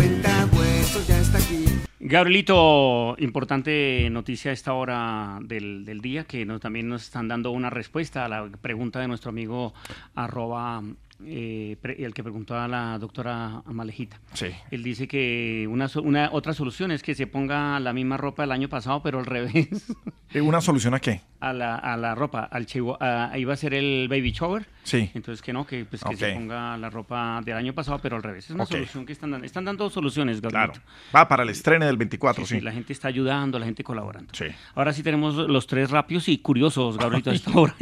Gabrielito, 2.00 3.16
importante 3.20 4.10
noticia 4.10 4.52
a 4.52 4.54
esta 4.54 4.74
hora 4.74 5.38
del, 5.44 5.86
del 5.86 6.02
día, 6.02 6.24
que 6.24 6.46
nos, 6.46 6.60
también 6.60 6.90
nos 6.90 7.04
están 7.04 7.28
dando 7.28 7.52
una 7.52 7.70
respuesta 7.70 8.26
a 8.26 8.28
la 8.28 8.50
pregunta 8.50 9.00
de 9.00 9.08
nuestro 9.08 9.30
amigo 9.30 9.74
arroba 10.16 10.82
eh, 11.26 11.78
pre- 11.82 12.04
el 12.04 12.14
que 12.14 12.24
preguntó 12.24 12.58
a 12.58 12.68
la 12.68 12.98
doctora 13.00 13.62
Amalejita. 13.66 14.20
Sí. 14.34 14.48
Él 14.72 14.84
dice 14.84 15.08
que 15.08 15.68
una, 15.70 16.30
otra 16.32 16.54
solución 16.54 16.92
es 16.92 17.04
que 17.04 17.16
se 17.16 17.28
ponga 17.28 17.80
la 17.80 17.94
misma 17.94 18.18
ropa 18.18 18.44
del 18.44 18.52
año 18.52 18.70
pasado, 18.70 19.02
pero 19.04 19.20
al 19.20 19.26
revés. 19.26 19.68
Eh, 20.32 20.42
¿Una 20.42 20.62
solución 20.62 20.94
a 20.94 21.00
qué? 21.00 21.22
a 21.40 21.54
la, 21.54 21.74
a 21.76 21.98
la 21.98 22.14
ropa, 22.14 22.42
al 22.52 22.68
chivo, 22.68 22.96
a- 23.02 23.32
iba 23.40 23.52
a 23.54 23.58
ser 23.58 23.74
el 23.74 24.08
baby 24.08 24.30
shower. 24.32 24.68
Sí. 24.84 25.10
Entonces 25.16 25.42
que 25.42 25.52
no, 25.54 25.66
que, 25.66 25.86
pues, 25.86 26.04
que 26.04 26.16
se 26.18 26.34
ponga 26.34 26.78
la 26.78 26.92
ropa 26.92 27.42
del 27.44 27.56
año 27.58 27.74
pasado, 27.74 27.98
pero 28.00 28.16
al 28.18 28.22
revés. 28.22 28.46
Es 28.46 28.52
una 28.52 28.68
solución 28.68 29.08
que 29.08 29.14
están 29.14 29.32
dando. 29.32 29.48
Están 29.48 29.66
dando 29.66 29.90
soluciones, 29.90 30.40
Claro. 30.40 30.54
Gabrielito. 30.74 30.82
Va 31.16 31.28
para 31.28 31.42
el 31.42 31.50
estreno 31.50 31.88
del 31.88 31.98
24, 31.98 32.46
Sí, 32.46 32.50
sí. 32.50 32.56
sí, 32.60 32.62
la 32.62 32.72
gente 32.72 32.94
está 32.94 33.08
ayudando, 33.08 33.58
la 33.58 33.66
gente 33.66 33.84
colaborando. 33.84 34.32
Sí. 34.36 34.46
Ahora 34.76 34.94
sí 34.94 35.02
tenemos 35.02 35.34
los 35.34 35.66
tres 35.66 35.90
rápidos 35.90 36.28
y 36.30 36.38
curiosos, 36.38 37.00
Gabrielito, 37.00 37.32
a 37.32 37.34
esta 37.34 37.50
hora. 37.60 37.74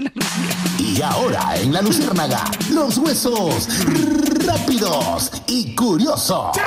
Y 0.80 1.02
ahora 1.02 1.58
en 1.62 1.74
la 1.74 1.82
Luciérnaga, 1.82 2.46
los 2.74 2.98
huesos 2.98 3.27
rápidos 4.46 5.32
y 5.48 5.76
curiosos. 5.76 6.58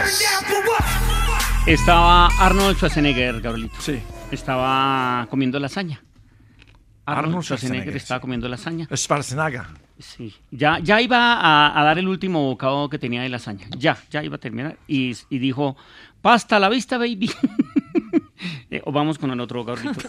Estaba 1.66 2.26
Arnold 2.38 2.76
Schwarzenegger, 2.76 3.40
Gabrielito. 3.40 3.80
Sí. 3.80 3.98
Estaba 4.30 5.26
comiendo 5.30 5.58
lasaña. 5.58 6.02
Arnold, 7.06 7.26
Arnold 7.28 7.44
Schwarzenegger, 7.44 7.76
Schwarzenegger, 7.76 7.96
estaba 7.96 8.20
comiendo 8.20 8.48
lasaña. 8.48 8.86
Schwarzenegger. 8.94 9.62
Sí. 9.98 10.34
Ya, 10.50 10.78
ya 10.80 11.00
iba 11.00 11.34
a, 11.34 11.80
a 11.80 11.84
dar 11.84 11.98
el 11.98 12.08
último 12.08 12.42
bocado 12.44 12.88
que 12.90 12.98
tenía 12.98 13.22
de 13.22 13.30
lasaña. 13.30 13.66
Ya, 13.78 13.96
ya 14.10 14.22
iba 14.22 14.36
a 14.36 14.38
terminar. 14.40 14.76
Y, 14.86 15.16
y 15.30 15.38
dijo, 15.38 15.76
pasta 16.20 16.56
a 16.56 16.60
la 16.60 16.68
vista, 16.68 16.98
baby. 16.98 17.30
Eh, 18.70 18.80
o 18.86 18.92
vamos 18.92 19.18
con 19.18 19.30
el 19.32 19.40
otro, 19.40 19.64
Gabrielito. 19.64 20.08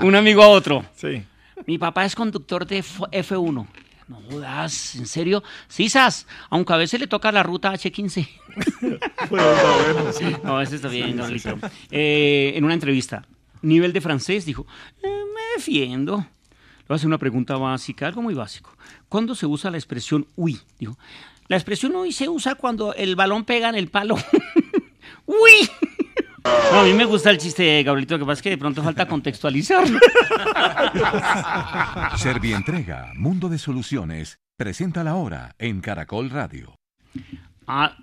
Un 0.06 0.14
amigo 0.14 0.42
a 0.42 0.48
otro. 0.48 0.86
Sí. 0.94 1.22
Mi 1.66 1.78
papá 1.78 2.04
es 2.04 2.14
conductor 2.14 2.66
de 2.66 2.78
F- 2.78 3.02
F1. 3.12 3.66
No 4.08 4.20
jodas, 4.30 4.96
¿en 4.96 5.06
serio? 5.06 5.42
Sí, 5.68 5.88
sas, 5.88 6.26
aunque 6.50 6.72
a 6.72 6.76
veces 6.76 7.00
le 7.00 7.06
toca 7.06 7.30
la 7.32 7.42
ruta 7.42 7.72
H15. 7.72 8.28
No, 10.44 10.60
ese 10.60 10.76
está 10.76 10.88
bien, 10.88 11.20
Sí, 11.28 11.38
sí. 11.38 11.48
Eh, 11.90 12.52
en 12.56 12.64
una 12.64 12.74
entrevista, 12.74 13.24
nivel 13.62 13.92
de 13.92 14.00
francés, 14.00 14.44
dijo, 14.44 14.66
"Eh, 15.02 15.08
me 15.08 15.40
defiendo. 15.56 16.18
Le 16.18 16.24
voy 16.88 16.94
a 16.94 16.96
hacer 16.96 17.06
una 17.06 17.18
pregunta 17.18 17.56
básica, 17.56 18.06
algo 18.06 18.20
muy 18.22 18.34
básico. 18.34 18.76
¿Cuándo 19.08 19.34
se 19.34 19.46
usa 19.46 19.70
la 19.70 19.78
expresión 19.78 20.26
uy? 20.36 20.60
Dijo, 20.78 20.98
la 21.48 21.56
expresión 21.56 21.94
uy 21.94 22.12
se 22.12 22.28
usa 22.28 22.56
cuando 22.56 22.92
el 22.94 23.16
balón 23.16 23.44
pega 23.44 23.68
en 23.68 23.76
el 23.76 23.88
palo. 23.88 24.16
¡Uy! 25.26 25.70
No, 26.44 26.80
a 26.80 26.84
mí 26.84 26.92
me 26.94 27.04
gusta 27.04 27.30
el 27.30 27.38
chiste, 27.38 27.82
Gabrielito, 27.82 28.14
lo 28.14 28.20
que 28.20 28.26
pasa 28.26 28.38
es 28.38 28.42
que 28.42 28.50
de 28.50 28.58
pronto 28.58 28.82
falta 28.82 29.06
contextualizar. 29.06 29.84
Servientrega, 32.16 33.12
Mundo 33.14 33.48
de 33.48 33.58
Soluciones, 33.58 34.38
presenta 34.56 35.04
la 35.04 35.14
hora 35.14 35.54
en 35.58 35.80
Caracol 35.80 36.30
Radio. 36.30 36.74
Ah, 37.66 37.96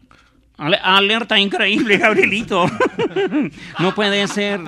alerta 0.60 1.40
increíble, 1.40 1.98
Gabrielito. 1.98 2.66
No 3.80 3.96
puede 3.96 4.28
ser. 4.28 4.60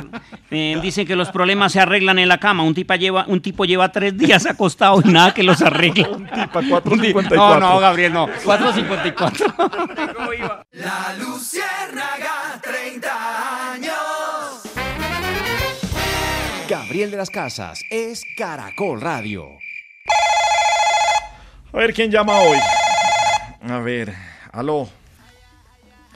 Eh, 0.49 0.80
dicen 0.82 1.06
que 1.06 1.15
los 1.15 1.30
problemas 1.30 1.73
se 1.73 1.80
arreglan 1.80 2.17
en 2.19 2.27
la 2.30 2.39
cama. 2.39 2.63
Un, 2.63 2.73
tipo 2.73 2.95
lleva, 2.95 3.25
un 3.27 3.41
tipo 3.41 3.65
lleva 3.65 3.91
tres 3.91 4.17
días 4.17 4.45
acostado 4.45 5.01
y 5.04 5.10
nada 5.10 5.34
que 5.34 5.43
los 5.43 5.62
arregla. 5.62 6.10
Un 6.10 6.25
tipo 6.25 6.62
454. 6.69 7.36
No, 7.36 7.60
no, 7.60 7.80
Gabriel, 7.80 8.13
no. 8.13 8.30
454. 8.43 9.54
La 10.71 11.15
Luciérnaga, 11.19 12.60
30 12.62 13.73
años. 13.73 14.62
Gabriel 16.69 17.12
de 17.12 17.17
las 17.17 17.30
Casas 17.30 17.84
es 17.89 18.23
Caracol 18.38 19.01
Radio. 19.01 19.45
A 21.73 21.77
ver 21.77 21.93
quién 21.93 22.10
llama 22.10 22.39
hoy. 22.39 22.58
A 23.69 23.80
ver, 23.80 24.13
aló. 24.51 24.89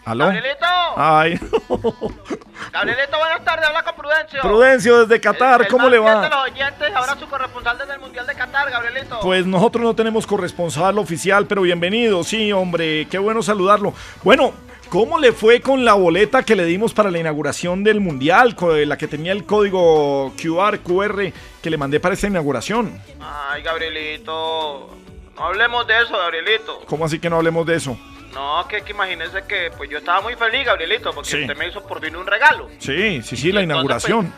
¿Aló? 0.06 0.26
Gabrielito. 0.26 0.66
Ay, 0.98 1.34
Gabrielito, 2.72 3.18
buenas 3.18 3.44
tardes, 3.44 3.66
habla 3.68 3.84
con 3.84 3.96
Prudencio. 3.96 4.42
Prudencio 4.42 5.06
desde 5.06 5.20
Qatar, 5.22 5.62
El- 5.62 5.66
el 5.68 5.72
¿cómo 5.72 5.90
le 5.90 5.98
de 5.98 6.04
va? 6.04 6.30
los 6.30 6.40
oyentes, 6.52 6.96
ahora 6.96 7.16
su 7.20 7.28
corresponsal 7.28 7.78
desde 7.78 7.94
el 7.94 8.00
Mundial 8.00 8.28
de 8.28 8.36
Qatar, 8.36 8.70
Gabrielito. 8.70 9.20
Pues 9.22 9.46
nosotros 9.46 9.84
no 9.84 9.96
tenemos 9.96 10.28
corresponsal 10.28 10.98
oficial, 11.00 11.48
pero 11.48 11.64
bienvenido, 11.64 12.24
sí, 12.24 12.52
hombre, 12.54 13.08
qué 13.10 13.18
bueno 13.18 13.42
saludarlo. 13.42 13.94
Bueno, 14.24 14.54
¿cómo 14.90 15.18
le 15.20 15.32
fue 15.32 15.60
con 15.62 15.84
la 15.84 15.94
boleta 15.96 16.44
que 16.44 16.56
le 16.56 16.66
dimos 16.66 16.94
para 16.94 17.10
la 17.12 17.18
inauguración 17.20 17.84
del 17.84 18.00
Mundial? 18.00 18.56
co- 18.56 18.76
La 18.76 18.98
que 18.98 19.08
tenía 19.08 19.32
el 19.32 19.46
código 19.46 20.34
QR, 20.42 20.80
QR 20.80 21.34
que 21.64 21.70
le 21.70 21.78
mandé 21.78 22.00
para 22.00 22.14
esta 22.14 22.28
inauguración. 22.28 23.02
Ay, 23.20 23.64
Gabrielito, 23.64 24.90
no 25.36 25.44
hablemos 25.46 25.88
de 25.88 26.02
eso, 26.04 26.16
Gabrielito. 26.18 26.82
¿Cómo 26.86 27.06
así 27.06 27.20
que 27.20 27.30
no 27.30 27.38
hablemos 27.38 27.66
de 27.66 27.76
eso? 27.76 27.98
No, 28.36 28.68
que, 28.68 28.82
que 28.84 28.92
imagínese 28.92 29.44
que 29.48 29.72
pues 29.76 29.90
yo 29.90 29.98
estaba 29.98 30.22
muy 30.22 30.36
feliz, 30.36 30.66
Gabrielito, 30.66 31.12
porque 31.14 31.30
Sí. 31.32 31.42
usted 31.42 31.56
me 31.58 31.68
hizo 31.70 31.82
por 31.88 32.00
fin 32.02 32.16
un 32.16 32.28
regalo. 32.28 32.70
Sí, 32.80 33.22
sí, 33.24 33.36
sí, 33.38 33.52
la 33.52 33.64
inauguración. 33.64 34.32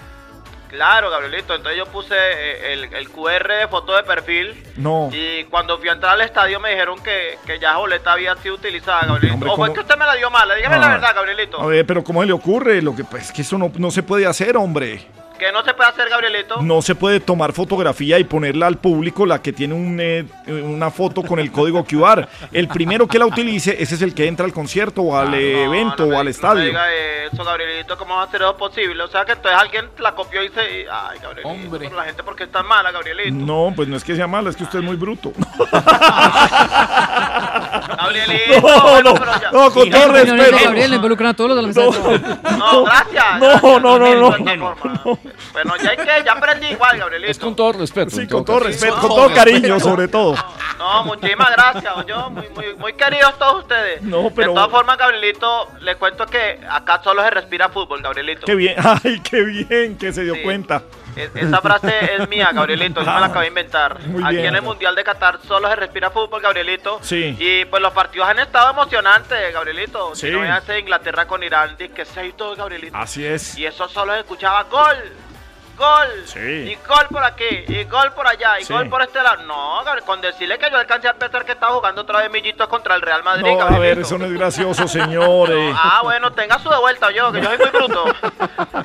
Claro, 0.69 1.09
Gabrielito, 1.09 1.55
entonces 1.55 1.77
yo 1.77 1.85
puse 1.85 2.13
eh, 2.17 2.73
el, 2.73 2.93
el 2.93 3.09
QR 3.09 3.47
de 3.61 3.67
foto 3.69 3.95
de 3.95 4.03
perfil 4.03 4.53
No. 4.75 5.09
y 5.13 5.45
cuando 5.45 5.77
fui 5.79 5.87
a 5.87 5.93
entrar 5.93 6.13
al 6.13 6.21
estadio 6.21 6.59
me 6.59 6.71
dijeron 6.71 7.01
que, 7.01 7.37
que 7.45 7.57
ya 7.57 7.77
boleta 7.77 8.11
había 8.11 8.35
sido 8.35 8.55
utilizada, 8.55 9.05
Gabrielito. 9.07 9.33
Hombre, 9.35 9.49
o 9.51 9.55
fue 9.55 9.73
que 9.73 9.79
usted 9.79 9.97
me 9.97 10.05
la 10.05 10.15
dio 10.15 10.29
mala, 10.29 10.55
dígame 10.55 10.75
Ah. 10.75 10.79
la 10.79 10.87
verdad, 10.89 11.15
Gabrielito. 11.15 11.61
A 11.61 11.65
ver, 11.67 11.85
pero 11.85 12.03
¿cómo 12.03 12.19
se 12.21 12.27
le 12.27 12.33
ocurre? 12.33 12.81
Lo 12.81 12.93
que 12.93 13.05
pues 13.05 13.31
que 13.31 13.43
eso 13.43 13.57
no, 13.57 13.71
no 13.77 13.91
se 13.91 14.03
puede 14.03 14.27
hacer, 14.27 14.57
hombre. 14.57 15.07
¿Qué 15.39 15.51
no 15.51 15.63
se 15.63 15.73
puede 15.73 15.89
hacer, 15.89 16.09
Gabrielito? 16.09 16.61
No 16.61 16.81
se 16.81 16.95
puede 16.95 17.19
tomar 17.19 17.53
fotografía 17.53 18.17
y 18.19 18.23
ponerla 18.23 18.67
al 18.67 18.77
público 18.77 19.25
la 19.25 19.41
que 19.41 19.53
tiene 19.53 19.73
un, 19.73 19.97
eh, 19.99 20.25
una 20.47 20.89
foto 20.91 21.21
con 21.23 21.39
el 21.39 21.51
código 21.51 21.83
QR. 21.85 22.27
El 22.51 22.67
primero 22.67 23.07
que 23.07 23.19
la 23.19 23.25
utilice, 23.25 23.75
ese 23.81 23.95
es 23.95 24.01
el 24.01 24.13
que 24.15 24.27
entra 24.27 24.45
al 24.45 24.53
concierto 24.53 25.01
o 25.03 25.15
al 25.17 25.33
eh, 25.35 25.63
evento 25.65 26.03
o 26.05 26.11
al 26.11 26.17
No 26.17 26.23
me 26.25 26.31
estadio. 26.31 26.63
diga 26.65 26.93
eso, 27.31 27.43
Gabrielito, 27.43 27.97
¿cómo 27.97 28.15
va 28.15 28.23
a 28.23 28.31
ser 28.31 28.41
eso 28.41 28.57
posible? 28.57 29.03
O 29.03 29.07
sea, 29.07 29.25
que 29.25 29.33
entonces 29.33 29.59
alguien 29.59 29.85
la 29.99 30.13
copió 30.15 30.43
y 30.43 30.49
se... 30.49 30.85
Ay, 30.91 31.19
Gabrielito, 31.21 31.47
Hombre. 31.49 31.89
la 31.95 32.03
gente 32.05 32.23
porque 32.23 32.43
es 32.45 32.51
tan 32.51 32.65
mala, 32.67 32.91
Gabrielito. 32.91 33.35
No, 33.35 33.73
pues 33.75 33.87
no 33.87 33.95
es 33.97 34.03
que 34.03 34.15
sea 34.15 34.27
malo, 34.27 34.49
es 34.49 34.55
que 34.55 34.63
usted 34.63 34.79
es 34.79 34.85
muy 34.85 34.95
bruto. 34.95 35.33
Gabrielito, 37.97 38.61
No, 38.61 38.81
bueno, 38.81 39.13
no, 39.13 39.19
pero 39.19 39.31
ya- 39.41 39.51
no, 39.51 39.71
con 39.71 39.89
todo 39.89 40.11
respeto. 40.11 40.57
Gabriel, 40.63 40.89
le 40.89 40.95
involucran 40.95 41.29
a 41.29 41.33
todos 41.33 41.49
los 41.49 41.57
de 41.57 41.61
la 41.61 41.67
mesa. 41.67 42.57
No, 42.57 42.83
gracias. 42.83 43.39
No, 43.61 43.79
no, 43.79 43.99
no, 43.99 44.15
no. 44.15 45.19
Bueno, 45.53 45.73
ya 45.81 45.89
hay 45.91 45.97
que, 45.97 46.23
ya 46.25 46.31
aprendí 46.33 46.67
igual, 46.67 46.97
Gabrielito. 46.97 47.31
Es 47.31 47.39
con 47.39 47.55
todo 47.55 47.73
respeto. 47.73 48.09
Sí, 48.11 48.27
con 48.27 48.43
todo 48.45 48.59
respeto, 48.59 48.95
con 48.97 49.09
todo 49.09 49.33
cariño, 49.33 49.79
sobre 49.79 50.07
todo. 50.07 50.35
No, 50.77 51.03
muchísimas 51.05 51.51
gracias. 51.51 51.93
Yo, 52.07 52.29
muy, 52.29 52.47
muy, 52.49 52.75
muy 52.75 52.93
queridos 52.93 53.37
todos 53.37 53.63
ustedes. 53.63 54.01
No, 54.01 54.29
pero- 54.35 54.49
De 54.51 54.55
todas 54.55 54.69
formas, 54.71 54.97
Gabrielito, 54.97 55.69
le 55.81 55.95
cuento 55.95 56.25
que 56.25 56.59
acá 56.69 57.01
solo 57.03 57.23
se 57.23 57.29
respira 57.31 57.69
fútbol, 57.69 58.01
Gabrielito. 58.01 58.45
Qué 58.45 58.55
bien, 58.55 58.75
ay, 59.03 59.19
qué 59.21 59.41
bien 59.43 59.97
que 59.97 60.13
se 60.13 60.23
dio 60.23 60.35
cuenta. 60.43 60.83
Es- 61.17 61.35
Esa 61.35 61.61
frase 61.61 62.15
es 62.15 62.27
mía, 62.29 62.49
Gabrielito, 62.53 63.01
yo 63.01 63.11
me 63.11 63.19
la 63.19 63.25
acabo 63.27 63.41
de 63.41 63.47
inventar. 63.47 63.99
Muy 64.07 64.23
Aquí 64.23 64.35
bien. 64.35 64.47
en 64.47 64.55
el 64.55 64.61
Mundial 64.61 64.95
de 64.95 65.03
Qatar 65.03 65.39
solo 65.47 65.67
se 65.69 65.75
respira 65.75 66.09
fútbol, 66.11 66.41
Gabrielito. 66.41 66.99
Sí. 67.01 67.35
Y 67.39 67.65
pues 67.65 67.81
los 67.81 67.93
partidos 67.93 68.27
han 68.29 68.39
estado 68.39 68.71
emocionantes, 68.71 69.53
Gabrielito. 69.53 70.15
Sí. 70.15 70.27
Si 70.27 70.31
no 70.33 70.43
Inglaterra 70.79 71.25
con 71.27 71.43
Irán, 71.43 71.75
que 71.77 72.05
6-2, 72.05 72.55
Gabrielito. 72.55 72.95
Así 72.97 73.25
es. 73.25 73.57
Y 73.57 73.65
eso 73.65 73.87
solo 73.89 74.13
se 74.13 74.19
escuchaba 74.19 74.63
gol, 74.63 74.95
gol, 75.77 76.07
Sí. 76.25 76.39
y 76.39 76.75
gol 76.87 77.07
por 77.09 77.23
aquí, 77.23 77.63
y 77.67 77.83
gol 77.85 78.11
por 78.13 78.27
allá, 78.27 78.59
y 78.59 78.65
Sí. 78.65 78.73
gol 78.73 78.89
por 78.89 79.01
este 79.01 79.21
lado. 79.21 79.43
No, 79.43 79.83
Gabriel, 79.85 80.05
con 80.05 80.19
decirle 80.19 80.57
que 80.57 80.69
yo 80.69 80.77
alcancé 80.77 81.07
a 81.07 81.13
pensar 81.13 81.45
que 81.45 81.53
estaba 81.53 81.73
jugando 81.75 82.01
otra 82.01 82.19
vez 82.19 82.31
Millitos 82.31 82.67
contra 82.67 82.95
el 82.95 83.01
Real 83.01 83.23
Madrid, 83.23 83.43
No, 83.53 83.61
a 83.61 83.79
ver, 83.79 83.99
eso 83.99 84.17
no 84.17 84.25
es 84.25 84.33
gracioso, 84.33 84.87
señores. 84.87 85.75
Ah, 85.77 86.01
bueno, 86.03 86.31
tenga 86.33 86.59
su 86.59 86.69
de 86.69 86.77
vuelta 86.77 87.11
yo, 87.11 87.31
que 87.31 87.41
yo 87.41 87.49
soy 87.49 87.57
muy 87.57 87.69
bruto. 87.69 88.05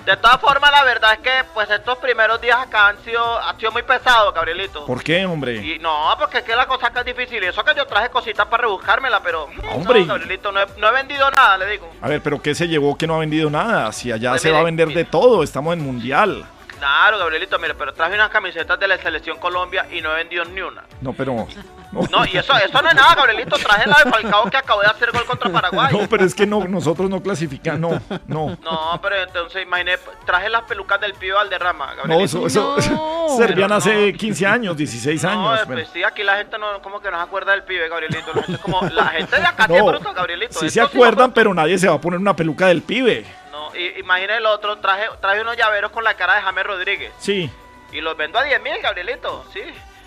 De 0.04 0.16
todas 0.16 0.40
formas, 0.40 0.70
la 0.70 0.84
verdad 0.84 1.14
es 1.14 1.18
que 1.20 1.44
pues 1.54 1.68
estos 1.70 1.98
primeros 1.98 2.40
días 2.40 2.58
acá 2.58 2.88
han 2.88 2.98
sido, 3.04 3.38
ha 3.38 3.54
sido 3.56 3.72
muy 3.72 3.82
pesado, 3.82 4.32
Gabrielito. 4.32 4.86
¿Por 4.86 5.02
qué, 5.02 5.24
hombre? 5.26 5.54
Y 5.56 5.78
no, 5.78 6.14
porque 6.18 6.38
es 6.38 6.44
que 6.44 6.54
la 6.54 6.66
cosa 6.66 6.88
acá 6.88 7.00
es 7.00 7.06
difícil. 7.06 7.42
Y 7.42 7.46
eso 7.46 7.64
que 7.64 7.74
yo 7.74 7.86
traje 7.86 8.10
cositas 8.10 8.46
para 8.46 8.62
rebuscármela, 8.62 9.20
pero. 9.22 9.44
Hombre. 9.72 10.00
No, 10.00 10.06
Gabrielito, 10.06 10.52
no 10.52 10.60
he, 10.60 10.66
no 10.76 10.88
he 10.88 10.92
vendido 10.92 11.30
nada, 11.30 11.56
le 11.58 11.66
digo. 11.66 11.90
A 12.00 12.08
ver, 12.08 12.20
pero 12.22 12.40
¿qué 12.42 12.54
se 12.54 12.68
llevó 12.68 12.96
que 12.96 13.06
no 13.06 13.16
ha 13.16 13.18
vendido 13.18 13.48
nada? 13.50 13.90
Si 13.92 14.10
allá 14.12 14.30
Pues 14.30 14.42
se 14.42 14.48
mire, 14.48 14.54
va 14.56 14.60
a 14.60 14.64
vender 14.64 14.88
de 14.88 15.04
todo, 15.04 15.42
estamos 15.42 15.72
en 15.74 15.82
mundial. 15.82 16.44
Claro, 16.82 17.16
Gabrielito, 17.18 17.60
mire, 17.60 17.76
pero 17.76 17.92
traje 17.94 18.14
unas 18.16 18.28
camisetas 18.28 18.76
de 18.80 18.88
la 18.88 18.98
Selección 18.98 19.38
Colombia 19.38 19.86
y 19.92 20.00
no 20.00 20.10
he 20.12 20.16
vendido 20.16 20.44
ni 20.46 20.62
una. 20.62 20.82
No, 21.00 21.12
pero. 21.12 21.46
No, 21.92 22.24
y 22.26 22.36
eso, 22.36 22.56
eso 22.56 22.82
no 22.82 22.88
es 22.88 22.94
nada, 22.96 23.14
Gabrielito. 23.14 23.56
Traje 23.56 23.88
la 23.88 23.98
de 24.02 24.10
Falcao 24.10 24.50
que 24.50 24.56
acabó 24.56 24.80
de 24.80 24.88
hacer 24.88 25.12
gol 25.12 25.24
contra 25.24 25.48
Paraguay. 25.48 25.92
No, 25.96 26.08
pero 26.08 26.24
es 26.24 26.34
que 26.34 26.44
no, 26.44 26.64
nosotros 26.64 27.08
no 27.08 27.22
clasificamos, 27.22 28.00
no, 28.08 28.20
no. 28.26 28.58
No, 28.64 29.00
pero 29.00 29.14
entonces 29.22 29.62
imaginé, 29.62 29.96
traje 30.26 30.48
las 30.48 30.62
pelucas 30.62 31.00
del 31.00 31.14
pibe 31.14 31.34
Valderrama, 31.34 31.90
No, 31.94 31.96
Gabrielito. 32.02 32.46
eso, 32.48 32.76
eso 32.78 33.26
servían 33.38 33.70
hace 33.70 34.12
15 34.14 34.44
años, 34.44 34.76
16 34.76 35.22
No, 35.22 35.30
años. 35.30 35.60
pero- 35.68 35.74
pues 35.82 35.88
sí, 35.92 36.02
aquí 36.02 36.24
la 36.24 36.36
gente 36.38 36.58
no, 36.58 36.82
como 36.82 37.00
que 37.00 37.12
no 37.12 37.16
se 37.18 37.22
acuerda 37.22 37.52
del 37.52 37.62
pibe, 37.62 37.88
Gabrielito. 37.88 38.32
La 38.34 38.42
gente, 38.42 38.60
como, 38.60 38.80
la 38.90 39.06
gente 39.06 39.36
de 39.36 39.46
acá 39.46 39.68
No, 39.68 39.76
es 39.76 39.84
bruta, 39.84 40.12
Gabrielito. 40.14 40.58
sí 40.58 40.66
Esto 40.66 40.80
se 40.80 40.80
acuerdan, 40.80 41.30
pero 41.32 41.54
nadie 41.54 41.78
se 41.78 41.86
va 41.88 41.94
a 41.94 42.00
poner 42.00 42.18
una 42.18 42.34
peluca 42.34 42.66
del 42.66 42.82
pibe. 42.82 43.24
No, 43.70 43.76
y, 43.76 43.98
imagine 44.00 44.36
el 44.36 44.46
otro, 44.46 44.78
traje, 44.78 45.06
traje 45.20 45.40
unos 45.40 45.56
llaveros 45.56 45.90
con 45.92 46.04
la 46.04 46.14
cara 46.14 46.36
de 46.36 46.42
James 46.42 46.64
Rodríguez. 46.66 47.12
Sí. 47.18 47.50
Y 47.92 48.00
los 48.00 48.16
vendo 48.16 48.38
a 48.38 48.42
10 48.44 48.62
mil, 48.62 48.78
Gabrielito, 48.82 49.44
sí. 49.52 49.60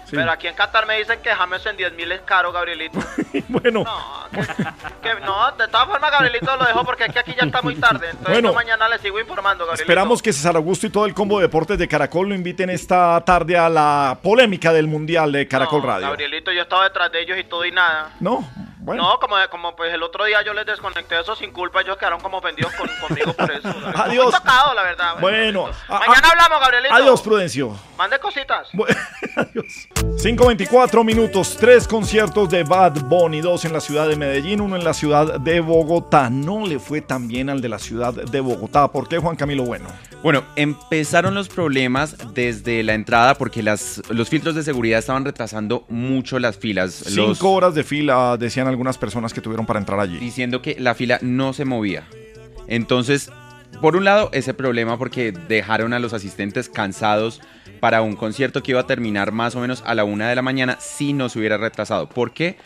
Sí. 0.05 0.15
Pero 0.15 0.31
aquí 0.31 0.47
en 0.47 0.53
Qatar 0.53 0.85
me 0.85 0.99
dicen 0.99 1.19
que 1.23 1.31
James 1.31 1.65
en 1.65 1.77
10 1.77 1.93
mil 1.93 2.11
es 2.11 2.21
caro, 2.21 2.51
Gabrielito. 2.51 2.99
bueno. 3.47 3.83
Que 5.01 5.15
no, 5.25 5.51
de 5.53 5.67
todas 5.67 5.87
formas, 5.87 6.11
Gabrielito 6.11 6.55
lo 6.57 6.63
dejo 6.65 6.83
porque 6.85 7.05
es 7.05 7.13
que 7.13 7.19
aquí 7.19 7.33
ya 7.35 7.45
está 7.47 7.63
muy 7.63 7.75
tarde. 7.75 8.09
Entonces 8.11 8.33
Bueno. 8.33 8.49
yo 8.49 8.53
mañana 8.53 8.87
le 8.87 8.99
sigo 8.99 9.19
informando, 9.19 9.65
Gabrielito. 9.65 9.81
Esperamos 9.83 10.21
que 10.21 10.31
César 10.31 10.55
Augusto 10.55 10.85
y 10.85 10.91
todo 10.91 11.07
el 11.07 11.15
combo 11.15 11.39
de 11.39 11.47
deportes 11.47 11.79
de 11.79 11.87
Caracol 11.87 12.29
lo 12.29 12.35
inviten 12.35 12.69
esta 12.69 13.19
tarde 13.25 13.57
a 13.57 13.67
la 13.67 14.19
polémica 14.21 14.71
del 14.71 14.87
Mundial 14.87 15.31
de 15.31 15.47
Caracol 15.47 15.81
No, 15.81 15.87
Radio. 15.87 16.07
Gabrielito, 16.09 16.51
yo 16.51 16.61
estaba 16.61 16.83
detrás 16.83 17.11
de 17.11 17.21
ellos 17.21 17.37
y 17.39 17.43
todo 17.45 17.65
y 17.65 17.71
nada. 17.71 18.11
No, 18.19 18.47
bueno. 18.85 19.03
No, 19.03 19.19
como, 19.19 19.35
como 19.51 19.75
pues 19.75 19.93
el 19.93 20.01
otro 20.03 20.23
día 20.25 20.41
yo 20.45 20.53
les 20.53 20.65
desconecté 20.65 21.19
eso 21.19 21.35
sin 21.35 21.51
culpa, 21.51 21.81
ellos 21.81 21.97
quedaron 21.97 22.21
como 22.21 22.37
ofendidos 22.37 22.71
con- 22.75 22.89
conmigo 23.05 23.33
por 23.33 23.51
eso. 23.51 23.67
Adiós. 23.95 24.25
Muy 24.25 24.33
tocado, 24.33 24.73
la 24.73 24.83
verdad. 24.83 25.15
Bueno, 25.19 25.67
a- 25.89 25.99
Mañana 25.99 26.27
a- 26.27 26.31
hablamos, 26.31 26.59
Gabrielito. 26.61 26.93
Adiós, 26.93 27.21
Prudencio. 27.21 27.75
Mande 27.97 28.19
cositas. 28.19 28.67
5.24 28.73 31.03
minutos, 31.03 31.57
tres 31.59 31.87
conciertos 31.87 32.49
de 32.49 32.63
Bad 32.63 33.01
Bunny, 33.05 33.41
dos 33.41 33.65
en 33.65 33.73
la 33.73 33.81
ciudad 33.81 34.07
de 34.07 34.15
Medellín, 34.15 34.61
uno 34.61 34.75
en 34.75 34.83
la 34.83 34.93
ciudad 34.93 35.39
de 35.39 35.59
Bogotá. 35.59 36.29
No 36.29 36.65
le 36.65 36.79
fue 36.79 37.01
tan 37.01 37.27
bien 37.27 37.49
al 37.49 37.61
de 37.61 37.69
la 37.69 37.79
ciudad 37.79 38.13
de 38.13 38.39
Bogotá. 38.39 38.87
¿Por 38.91 39.07
qué, 39.07 39.17
Juan 39.17 39.35
Camilo 39.35 39.63
Bueno? 39.63 39.87
Bueno, 40.23 40.43
empezaron 40.55 41.35
los 41.35 41.49
problemas 41.49 42.15
desde 42.33 42.81
la 42.83 42.93
entrada 42.95 43.35
porque 43.35 43.61
las, 43.61 44.01
los 44.09 44.27
filtros 44.29 44.55
de 44.55 44.63
seguridad 44.63 44.99
estaban 44.99 45.23
retrasando 45.23 45.85
mucho 45.87 46.39
las 46.39 46.57
filas. 46.57 47.11
Los- 47.11 47.37
Cinco 47.37 47.51
horas 47.51 47.75
de 47.75 47.83
fila, 47.83 48.35
decían 48.37 48.67
algunas 48.75 48.97
personas 48.97 49.33
que 49.33 49.41
tuvieron 49.41 49.65
para 49.65 49.79
entrar 49.79 49.99
allí. 49.99 50.17
diciendo 50.17 50.61
que 50.61 50.75
la 50.79 50.93
fila 50.93 51.17
no 51.21 51.53
se 51.53 51.65
movía. 51.65 52.03
Entonces, 52.67 53.31
por 53.81 53.95
un 53.95 54.05
lado, 54.05 54.29
ese 54.31 54.53
problema 54.53 54.97
porque 54.97 55.31
dejaron 55.31 55.93
a 55.93 55.99
los 55.99 56.13
asistentes 56.13 56.69
cansados 56.69 57.41
para 57.79 58.01
un 58.01 58.15
concierto 58.15 58.63
que 58.63 58.71
iba 58.71 58.81
a 58.81 58.87
terminar 58.87 59.31
más 59.31 59.55
o 59.55 59.59
menos 59.59 59.83
a 59.85 59.95
la 59.95 60.03
una 60.03 60.29
de 60.29 60.35
la 60.35 60.41
mañana 60.41 60.77
si 60.79 61.13
no 61.13 61.29
se 61.29 61.39
hubiera 61.39 61.57
retrasado. 61.57 62.07
¿Por 62.07 62.31
qué? 62.31 62.57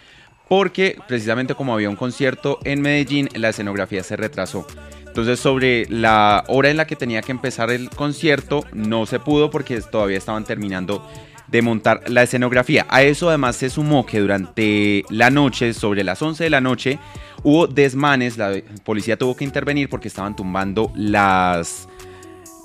Porque 0.48 0.98
precisamente 1.08 1.56
como 1.56 1.74
había 1.74 1.90
un 1.90 1.96
concierto 1.96 2.60
en 2.64 2.82
Medellín, 2.82 3.30
la 3.36 3.50
escenografía 3.50 4.04
se 4.04 4.16
retrasó. 4.16 4.66
Entonces, 5.06 5.40
sobre 5.40 5.86
la 5.90 6.44
hora 6.48 6.70
en 6.70 6.78
la 6.78 6.86
que 6.86 6.96
tenía 6.96 7.22
que 7.22 7.32
empezar 7.32 7.72
el 7.72 7.90
concierto, 7.90 8.64
no 8.74 9.06
se 9.06 9.20
pudo 9.20 9.50
porque 9.50 9.82
todavía 9.82 10.18
estaban 10.18 10.44
terminando 10.44 11.06
de 11.52 11.62
montar 11.62 12.02
la 12.10 12.24
escenografía. 12.24 12.86
A 12.90 13.02
eso 13.04 13.30
además 13.30 13.56
se 13.56 13.70
sumó 13.70 14.06
que 14.06 14.20
durante 14.20 15.04
la 15.10 15.30
noche, 15.30 15.74
sobre 15.74 16.04
las 16.04 16.22
11 16.22 16.44
de 16.44 16.50
la 16.50 16.62
noche, 16.62 17.00
hubo 17.44 17.68
desmanes, 17.68 18.38
la 18.38 18.54
policía 18.84 19.18
tuvo 19.18 19.36
que 19.36 19.46
intervenir 19.46 19.90
porque 19.90 20.08
estaban 20.08 20.36
tumbando 20.36 20.92
las, 20.96 21.88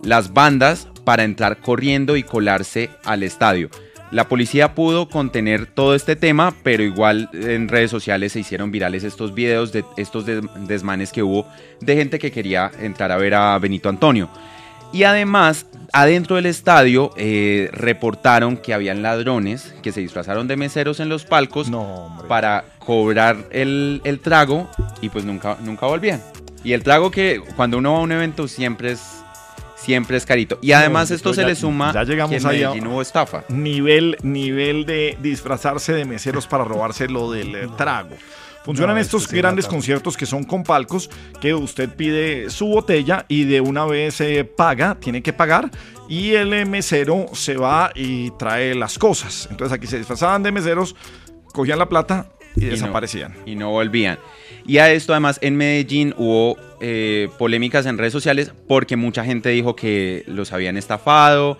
las 0.02 0.32
bandas 0.32 0.88
para 1.04 1.24
entrar 1.24 1.60
corriendo 1.60 2.16
y 2.16 2.22
colarse 2.22 2.90
al 3.04 3.22
estadio. 3.22 3.70
La 4.10 4.28
policía 4.28 4.74
pudo 4.74 5.08
contener 5.08 5.66
todo 5.66 5.94
este 5.94 6.14
tema, 6.14 6.54
pero 6.62 6.82
igual 6.84 7.28
en 7.32 7.68
redes 7.68 7.90
sociales 7.90 8.32
se 8.32 8.40
hicieron 8.40 8.70
virales 8.70 9.02
estos 9.02 9.34
videos 9.34 9.72
de 9.72 9.84
estos 9.96 10.24
des- 10.24 10.44
desmanes 10.68 11.10
que 11.10 11.22
hubo 11.22 11.48
de 11.80 11.96
gente 11.96 12.18
que 12.20 12.30
quería 12.30 12.70
entrar 12.80 13.10
a 13.10 13.16
ver 13.16 13.34
a 13.34 13.58
Benito 13.58 13.88
Antonio. 13.88 14.28
Y 14.94 15.02
además, 15.02 15.66
adentro 15.92 16.36
del 16.36 16.46
estadio 16.46 17.10
eh, 17.16 17.68
reportaron 17.72 18.56
que 18.56 18.72
habían 18.72 19.02
ladrones 19.02 19.74
que 19.82 19.90
se 19.90 19.98
disfrazaron 19.98 20.46
de 20.46 20.56
meseros 20.56 21.00
en 21.00 21.08
los 21.08 21.24
palcos 21.24 21.68
para 22.28 22.64
cobrar 22.78 23.38
el, 23.50 24.00
el 24.04 24.20
trago 24.20 24.70
y 25.00 25.08
pues 25.08 25.24
nunca, 25.24 25.58
nunca 25.64 25.86
volvían. 25.86 26.22
Y 26.62 26.74
el 26.74 26.84
trago 26.84 27.10
que 27.10 27.42
cuando 27.56 27.78
uno 27.78 27.94
va 27.94 27.98
a 27.98 28.02
un 28.02 28.12
evento 28.12 28.46
siempre 28.46 28.92
es, 28.92 29.02
siempre 29.74 30.16
es 30.16 30.24
carito. 30.24 30.60
Y 30.62 30.70
además 30.70 31.10
No, 31.10 31.16
esto 31.16 31.34
se 31.34 31.44
le 31.44 31.56
suma 31.56 31.92
ya 31.92 32.04
llegamos 32.04 32.30
que 32.30 32.36
en 32.36 32.44
Medellín 32.44 32.86
hubo 32.86 33.02
estafa. 33.02 33.42
Nivel, 33.48 34.16
nivel 34.22 34.86
de 34.86 35.18
disfrazarse 35.20 35.92
de 35.92 36.04
meseros 36.04 36.46
para 36.46 36.62
robarse 36.62 37.08
lo 37.08 37.32
del 37.32 37.68
trago. 37.76 38.16
Funcionan 38.64 38.96
No, 38.96 39.02
estos 39.02 39.24
sí 39.24 39.36
grandes 39.36 39.66
mata. 39.66 39.74
conciertos 39.76 40.16
que 40.16 40.24
son 40.24 40.44
con 40.44 40.62
palcos, 40.64 41.10
que 41.40 41.52
usted 41.52 41.90
pide 41.90 42.48
su 42.48 42.66
botella 42.66 43.26
y 43.28 43.44
de 43.44 43.60
una 43.60 43.84
vez 43.84 44.20
eh, 44.22 44.44
paga, 44.44 44.96
tiene 44.98 45.22
que 45.22 45.34
pagar, 45.34 45.70
y 46.08 46.32
el 46.32 46.66
mesero 46.66 47.26
se 47.34 47.56
va 47.56 47.92
y 47.94 48.30
trae 48.32 48.74
las 48.74 48.98
cosas. 48.98 49.48
Entonces 49.50 49.76
aquí 49.76 49.86
se 49.86 49.98
disfrazaban 49.98 50.42
de 50.42 50.50
meseros, 50.50 50.96
cogían 51.52 51.78
la 51.78 51.90
plata 51.90 52.30
y, 52.56 52.64
desaparecían. 52.64 53.34
y 53.44 53.54
no 53.54 53.70
volvían. 53.70 54.18
Y 54.66 54.78
a 54.78 54.90
esto 54.90 55.12
además 55.12 55.38
en 55.42 55.56
Medellín 55.56 56.14
hubo 56.16 56.56
eh, 56.80 57.28
polémicas 57.38 57.84
en 57.84 57.98
redes 57.98 58.14
sociales 58.14 58.52
porque 58.66 58.96
mucha 58.96 59.24
gente 59.24 59.50
dijo 59.50 59.76
que 59.76 60.24
los 60.26 60.52
habían 60.52 60.78
estafado. 60.78 61.58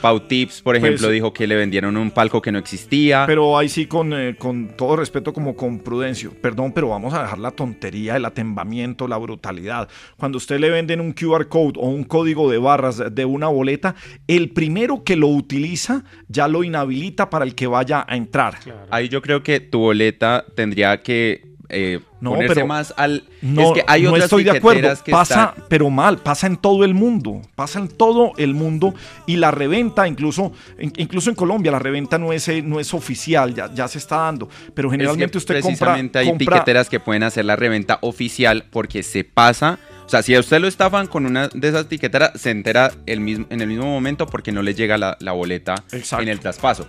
Pau 0.00 0.20
Tips, 0.20 0.62
por 0.62 0.74
Pues- 0.78 0.84
ejemplo, 0.84 1.08
dijo 1.10 1.32
que 1.32 1.46
le 1.46 1.54
vendieron 1.56 1.96
un 1.96 2.10
palco 2.10 2.40
que 2.42 2.52
no 2.52 2.58
existía. 2.58 3.24
Pero 3.26 3.56
ahí 3.58 3.68
sí, 3.68 3.86
con, 3.86 4.12
eh, 4.12 4.36
con 4.38 4.68
todo 4.76 4.96
respeto, 4.96 5.32
como 5.32 5.54
con 5.56 5.78
prudencio. 5.80 6.32
Perdón, 6.40 6.72
pero 6.72 6.88
vamos 6.88 7.14
a 7.14 7.22
dejar 7.22 7.38
la 7.38 7.50
tontería, 7.50 8.16
el 8.16 8.24
atembamiento, 8.24 9.08
la 9.08 9.16
brutalidad. 9.16 9.88
Cuando 10.16 10.38
usted 10.38 10.58
le 10.60 10.70
venden 10.70 11.00
un 11.00 11.12
QR 11.12 11.48
code 11.48 11.74
o 11.76 11.88
un 11.88 12.04
código 12.04 12.50
de 12.50 12.58
barras 12.58 13.02
de 13.12 13.24
una 13.24 13.48
boleta, 13.48 13.94
el 14.26 14.50
primero 14.50 15.04
que 15.04 15.16
lo 15.16 15.28
utiliza 15.28 16.04
ya 16.28 16.48
lo 16.48 16.64
inhabilita 16.64 17.30
para 17.30 17.44
el 17.44 17.54
que 17.54 17.66
vaya 17.66 18.04
a 18.08 18.16
entrar. 18.16 18.54
Ahí 18.90 19.08
yo 19.08 19.22
creo 19.22 19.42
que 19.42 19.60
tu 19.60 19.78
boleta 19.80 20.44
tendría 20.54 21.02
que 21.02 21.51
eh, 21.72 22.00
No, 22.20 22.30
ponerse 22.34 22.54
pero 22.54 22.66
más 22.66 22.94
al... 22.96 23.24
No, 23.40 23.62
es 23.62 23.72
que 23.72 23.84
hay 23.88 24.02
no 24.02 24.10
otras 24.10 24.24
estoy 24.24 24.44
de 24.44 24.50
acuerdo. 24.52 24.94
que 25.04 25.10
Pasa, 25.10 25.52
están- 25.54 25.64
pero 25.68 25.90
mal, 25.90 26.18
pasa 26.18 26.46
en 26.46 26.56
todo 26.56 26.84
el 26.84 26.94
mundo. 26.94 27.42
Pasa 27.56 27.78
en 27.80 27.88
todo 27.88 28.32
el 28.36 28.54
mundo. 28.54 28.94
Y 29.26 29.36
la 29.36 29.50
reventa, 29.50 30.06
incluso, 30.06 30.52
in- 30.78 30.92
incluso 30.96 31.30
en 31.30 31.36
Colombia, 31.36 31.72
la 31.72 31.78
reventa 31.80 32.18
no 32.18 32.32
es, 32.32 32.46
eh, 32.48 32.62
no 32.62 32.78
es 32.78 32.94
oficial, 32.94 33.54
ya, 33.54 33.72
ya 33.74 33.88
se 33.88 33.98
está 33.98 34.16
dando. 34.18 34.48
Pero 34.74 34.90
generalmente 34.90 35.38
Es 35.38 35.44
que 35.44 35.52
usted 35.52 35.60
compra. 35.62 35.70
precisamente 35.94 36.18
hay 36.18 36.26
compra- 36.28 36.38
tiqueteras 36.58 36.88
que 36.88 37.00
pueden 37.00 37.22
hacer 37.24 37.44
la 37.44 37.56
reventa 37.56 37.98
oficial 38.02 38.64
porque 38.70 39.02
se 39.02 39.24
pasa. 39.24 39.78
O 40.04 40.08
sea, 40.12 40.22
si 40.22 40.34
a 40.34 40.40
usted 40.40 40.60
lo 40.60 40.68
estafan 40.68 41.06
con 41.06 41.24
una 41.24 41.48
de 41.48 41.68
esas 41.68 41.88
tiqueteras, 41.88 42.32
se 42.38 42.50
entera 42.50 42.92
el 43.06 43.20
mismo, 43.20 43.46
en 43.48 43.60
el 43.62 43.68
mismo 43.68 43.86
momento 43.86 44.26
porque 44.26 44.52
no 44.52 44.60
le 44.60 44.74
llega 44.74 44.98
la, 44.98 45.16
la 45.20 45.32
boleta 45.32 45.76
en 45.90 46.28
el 46.28 46.38
traspaso. 46.38 46.86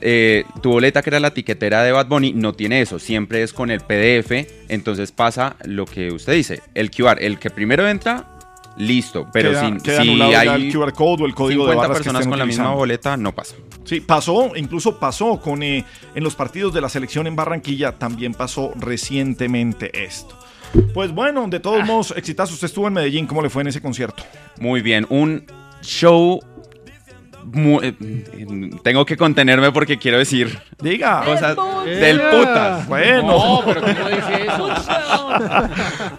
Eh, 0.00 0.44
tu 0.62 0.70
boleta, 0.70 1.02
que 1.02 1.10
era 1.10 1.20
la 1.20 1.32
tiquetera 1.32 1.82
de 1.82 1.92
Bad 1.92 2.06
Bunny, 2.06 2.32
no 2.32 2.52
tiene 2.52 2.80
eso. 2.80 2.98
Siempre 2.98 3.42
es 3.42 3.52
con 3.52 3.70
el 3.70 3.80
PDF. 3.80 4.46
Entonces 4.68 5.12
pasa 5.12 5.56
lo 5.64 5.84
que 5.86 6.10
usted 6.12 6.34
dice: 6.34 6.62
el 6.74 6.90
QR, 6.90 7.16
el 7.20 7.38
que 7.38 7.50
primero 7.50 7.88
entra, 7.88 8.24
listo. 8.76 9.26
Pero 9.32 9.50
queda, 9.50 9.68
si, 9.76 9.82
queda 9.82 10.02
si 10.02 10.22
hay 10.22 10.48
el 10.66 10.72
QR 10.72 10.92
code 10.92 11.24
o 11.24 11.26
el 11.26 11.34
código 11.34 11.66
de 11.66 11.72
50 11.72 11.76
barras 11.76 11.98
que 11.98 12.04
personas 12.04 12.20
estén 12.20 12.30
con 12.30 12.38
la 12.38 12.46
misma 12.46 12.70
boleta, 12.74 13.16
no 13.16 13.34
pasa. 13.34 13.56
Sí, 13.84 14.00
pasó, 14.00 14.52
incluso 14.54 14.98
pasó 14.98 15.40
con 15.40 15.62
eh, 15.62 15.84
en 16.14 16.22
los 16.22 16.34
partidos 16.34 16.72
de 16.74 16.80
la 16.80 16.88
selección 16.88 17.26
en 17.26 17.34
Barranquilla, 17.34 17.92
también 17.98 18.34
pasó 18.34 18.72
recientemente 18.78 20.04
esto. 20.04 20.38
Pues 20.92 21.10
bueno, 21.12 21.48
de 21.48 21.56
Ah. 21.56 21.62
todos 21.62 21.84
modos, 21.86 22.14
exitazo. 22.16 22.52
Usted 22.54 22.66
estuvo 22.66 22.86
en 22.86 22.92
Medellín, 22.92 23.26
¿cómo 23.26 23.42
le 23.42 23.48
fue 23.50 23.62
en 23.62 23.68
ese 23.68 23.80
concierto? 23.80 24.22
Muy 24.60 24.82
bien, 24.82 25.06
un 25.08 25.44
show. 25.82 26.40
Eh, 27.82 27.94
tengo 28.82 29.04
que 29.04 29.16
contenerme 29.16 29.72
porque 29.72 29.98
quiero 29.98 30.18
decir 30.18 30.58
Diga. 30.80 31.24
cosas 31.24 31.54
puta. 31.54 31.84
del 31.84 32.20
puta. 32.20 32.84
Bueno. 32.88 33.22
No, 33.28 33.62
pero 33.64 33.80
¿cómo 33.80 34.08
dice 34.08 34.42
eso? 34.44 34.68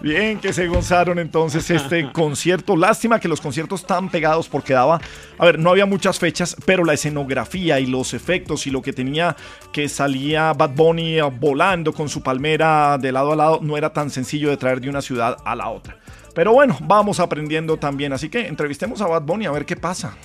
Bien, 0.02 0.38
que 0.38 0.52
se 0.52 0.66
gozaron 0.66 1.18
entonces 1.18 1.70
este 1.70 2.10
concierto. 2.12 2.76
Lástima 2.76 3.20
que 3.20 3.28
los 3.28 3.40
conciertos 3.40 3.80
estaban 3.80 4.08
pegados 4.08 4.48
porque 4.48 4.72
daba, 4.72 5.00
a 5.38 5.44
ver, 5.44 5.58
no 5.58 5.70
había 5.70 5.86
muchas 5.86 6.18
fechas, 6.18 6.56
pero 6.64 6.84
la 6.84 6.94
escenografía 6.94 7.80
y 7.80 7.86
los 7.86 8.14
efectos 8.14 8.66
y 8.66 8.70
lo 8.70 8.82
que 8.82 8.92
tenía 8.92 9.36
que 9.72 9.88
salía 9.88 10.52
Bad 10.52 10.70
Bunny 10.74 11.18
eh, 11.18 11.22
volando 11.22 11.92
con 11.92 12.08
su 12.08 12.22
palmera 12.22 12.98
de 12.98 13.12
lado 13.12 13.32
a 13.32 13.36
lado 13.36 13.60
no 13.62 13.76
era 13.76 13.92
tan 13.92 14.10
sencillo 14.10 14.50
de 14.50 14.56
traer 14.56 14.80
de 14.80 14.88
una 14.88 15.02
ciudad 15.02 15.36
a 15.44 15.54
la 15.54 15.68
otra. 15.68 15.98
Pero 16.34 16.52
bueno, 16.52 16.76
vamos 16.82 17.20
aprendiendo 17.20 17.76
también, 17.76 18.12
así 18.12 18.28
que 18.28 18.46
entrevistemos 18.46 19.00
a 19.00 19.06
Bad 19.06 19.22
Bunny 19.22 19.46
a 19.46 19.50
ver 19.50 19.66
qué 19.66 19.76
pasa. 19.76 20.16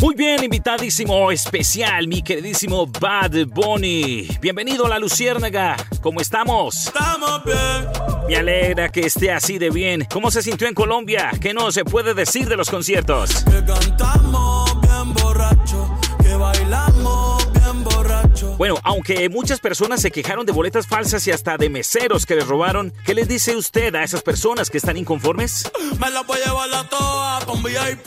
Muy 0.00 0.14
bien, 0.14 0.44
invitadísimo 0.44 1.32
especial, 1.32 2.06
mi 2.06 2.22
queridísimo 2.22 2.86
Bad 2.86 3.46
Bunny. 3.48 4.28
Bienvenido 4.40 4.86
a 4.86 4.88
la 4.90 4.98
Luciérnaga. 5.00 5.76
¿Cómo 6.00 6.20
estamos? 6.20 6.86
Estamos 6.86 7.42
bien. 7.44 7.88
Me 8.28 8.36
alegra 8.36 8.90
que 8.90 9.00
esté 9.00 9.32
así 9.32 9.58
de 9.58 9.70
bien. 9.70 10.06
¿Cómo 10.12 10.30
se 10.30 10.42
sintió 10.42 10.68
en 10.68 10.74
Colombia? 10.74 11.32
¿Qué 11.40 11.52
no 11.52 11.72
se 11.72 11.84
puede 11.84 12.14
decir 12.14 12.48
de 12.48 12.56
los 12.56 12.70
conciertos? 12.70 13.44
Cantamos 13.66 14.80
bien 14.82 15.14
borracho, 15.14 15.98
que 16.22 16.32
bailamos 16.34 17.52
bien 17.54 17.82
borracho. 17.82 18.54
Bueno, 18.56 18.76
aunque 18.84 19.28
muchas 19.28 19.58
personas 19.58 20.00
se 20.00 20.12
quejaron 20.12 20.46
de 20.46 20.52
boletas 20.52 20.86
falsas 20.86 21.26
y 21.26 21.32
hasta 21.32 21.56
de 21.56 21.70
meseros 21.70 22.24
que 22.24 22.36
les 22.36 22.46
robaron, 22.46 22.92
¿qué 23.04 23.14
les 23.14 23.26
dice 23.26 23.56
usted 23.56 23.92
a 23.96 24.04
esas 24.04 24.22
personas 24.22 24.70
que 24.70 24.78
están 24.78 24.96
inconformes? 24.96 25.68
Me 25.98 26.08
la 26.10 26.22
voy 26.22 26.38
a 26.40 26.46
llevar 26.46 26.68
la 26.68 26.88
toa 26.88 27.40
pa' 27.44 27.52
un 27.52 27.64
VIP, 27.64 28.06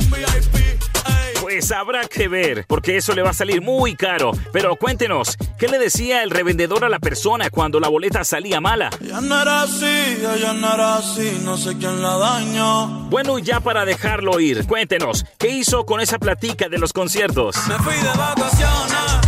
un 0.00 0.10
VIP. 0.10 0.75
Pues 1.40 1.70
habrá 1.70 2.06
que 2.06 2.28
ver, 2.28 2.64
porque 2.66 2.96
eso 2.96 3.14
le 3.14 3.22
va 3.22 3.30
a 3.30 3.34
salir 3.34 3.60
muy 3.60 3.94
caro. 3.94 4.32
Pero 4.52 4.76
cuéntenos, 4.76 5.36
¿qué 5.58 5.68
le 5.68 5.78
decía 5.78 6.22
el 6.22 6.30
revendedor 6.30 6.84
a 6.84 6.88
la 6.88 6.98
persona 6.98 7.50
cuando 7.50 7.78
la 7.78 7.88
boleta 7.88 8.24
salía 8.24 8.60
mala? 8.60 8.90
Ya 9.00 9.20
no 9.20 9.40
era 9.40 9.62
así, 9.62 9.84
ella 9.84 10.52
no 10.54 10.74
era 10.74 10.96
así, 10.96 11.40
no 11.44 11.56
sé 11.56 11.76
quién 11.78 12.02
la 12.02 12.16
dañó. 12.16 13.06
Bueno, 13.10 13.38
ya 13.38 13.60
para 13.60 13.84
dejarlo 13.84 14.40
ir, 14.40 14.66
cuéntenos, 14.66 15.24
¿qué 15.38 15.48
hizo 15.48 15.84
con 15.84 16.00
esa 16.00 16.18
platica 16.18 16.68
de 16.68 16.78
los 16.78 16.92
conciertos? 16.92 17.56
Me 17.68 17.74
fui 17.78 17.94
de 17.94 18.18
vacaciones, 18.18 19.20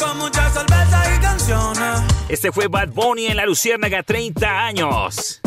con 0.00 0.18
muchas 0.18 0.52
cervezas 0.52 1.08
y 1.16 1.20
canciones. 1.20 2.00
Este 2.28 2.52
fue 2.52 2.68
Bad 2.68 2.90
Bunny 2.90 3.26
en 3.26 3.36
la 3.36 3.46
Luciérnaga 3.46 4.02
30 4.02 4.66
años. 4.66 5.40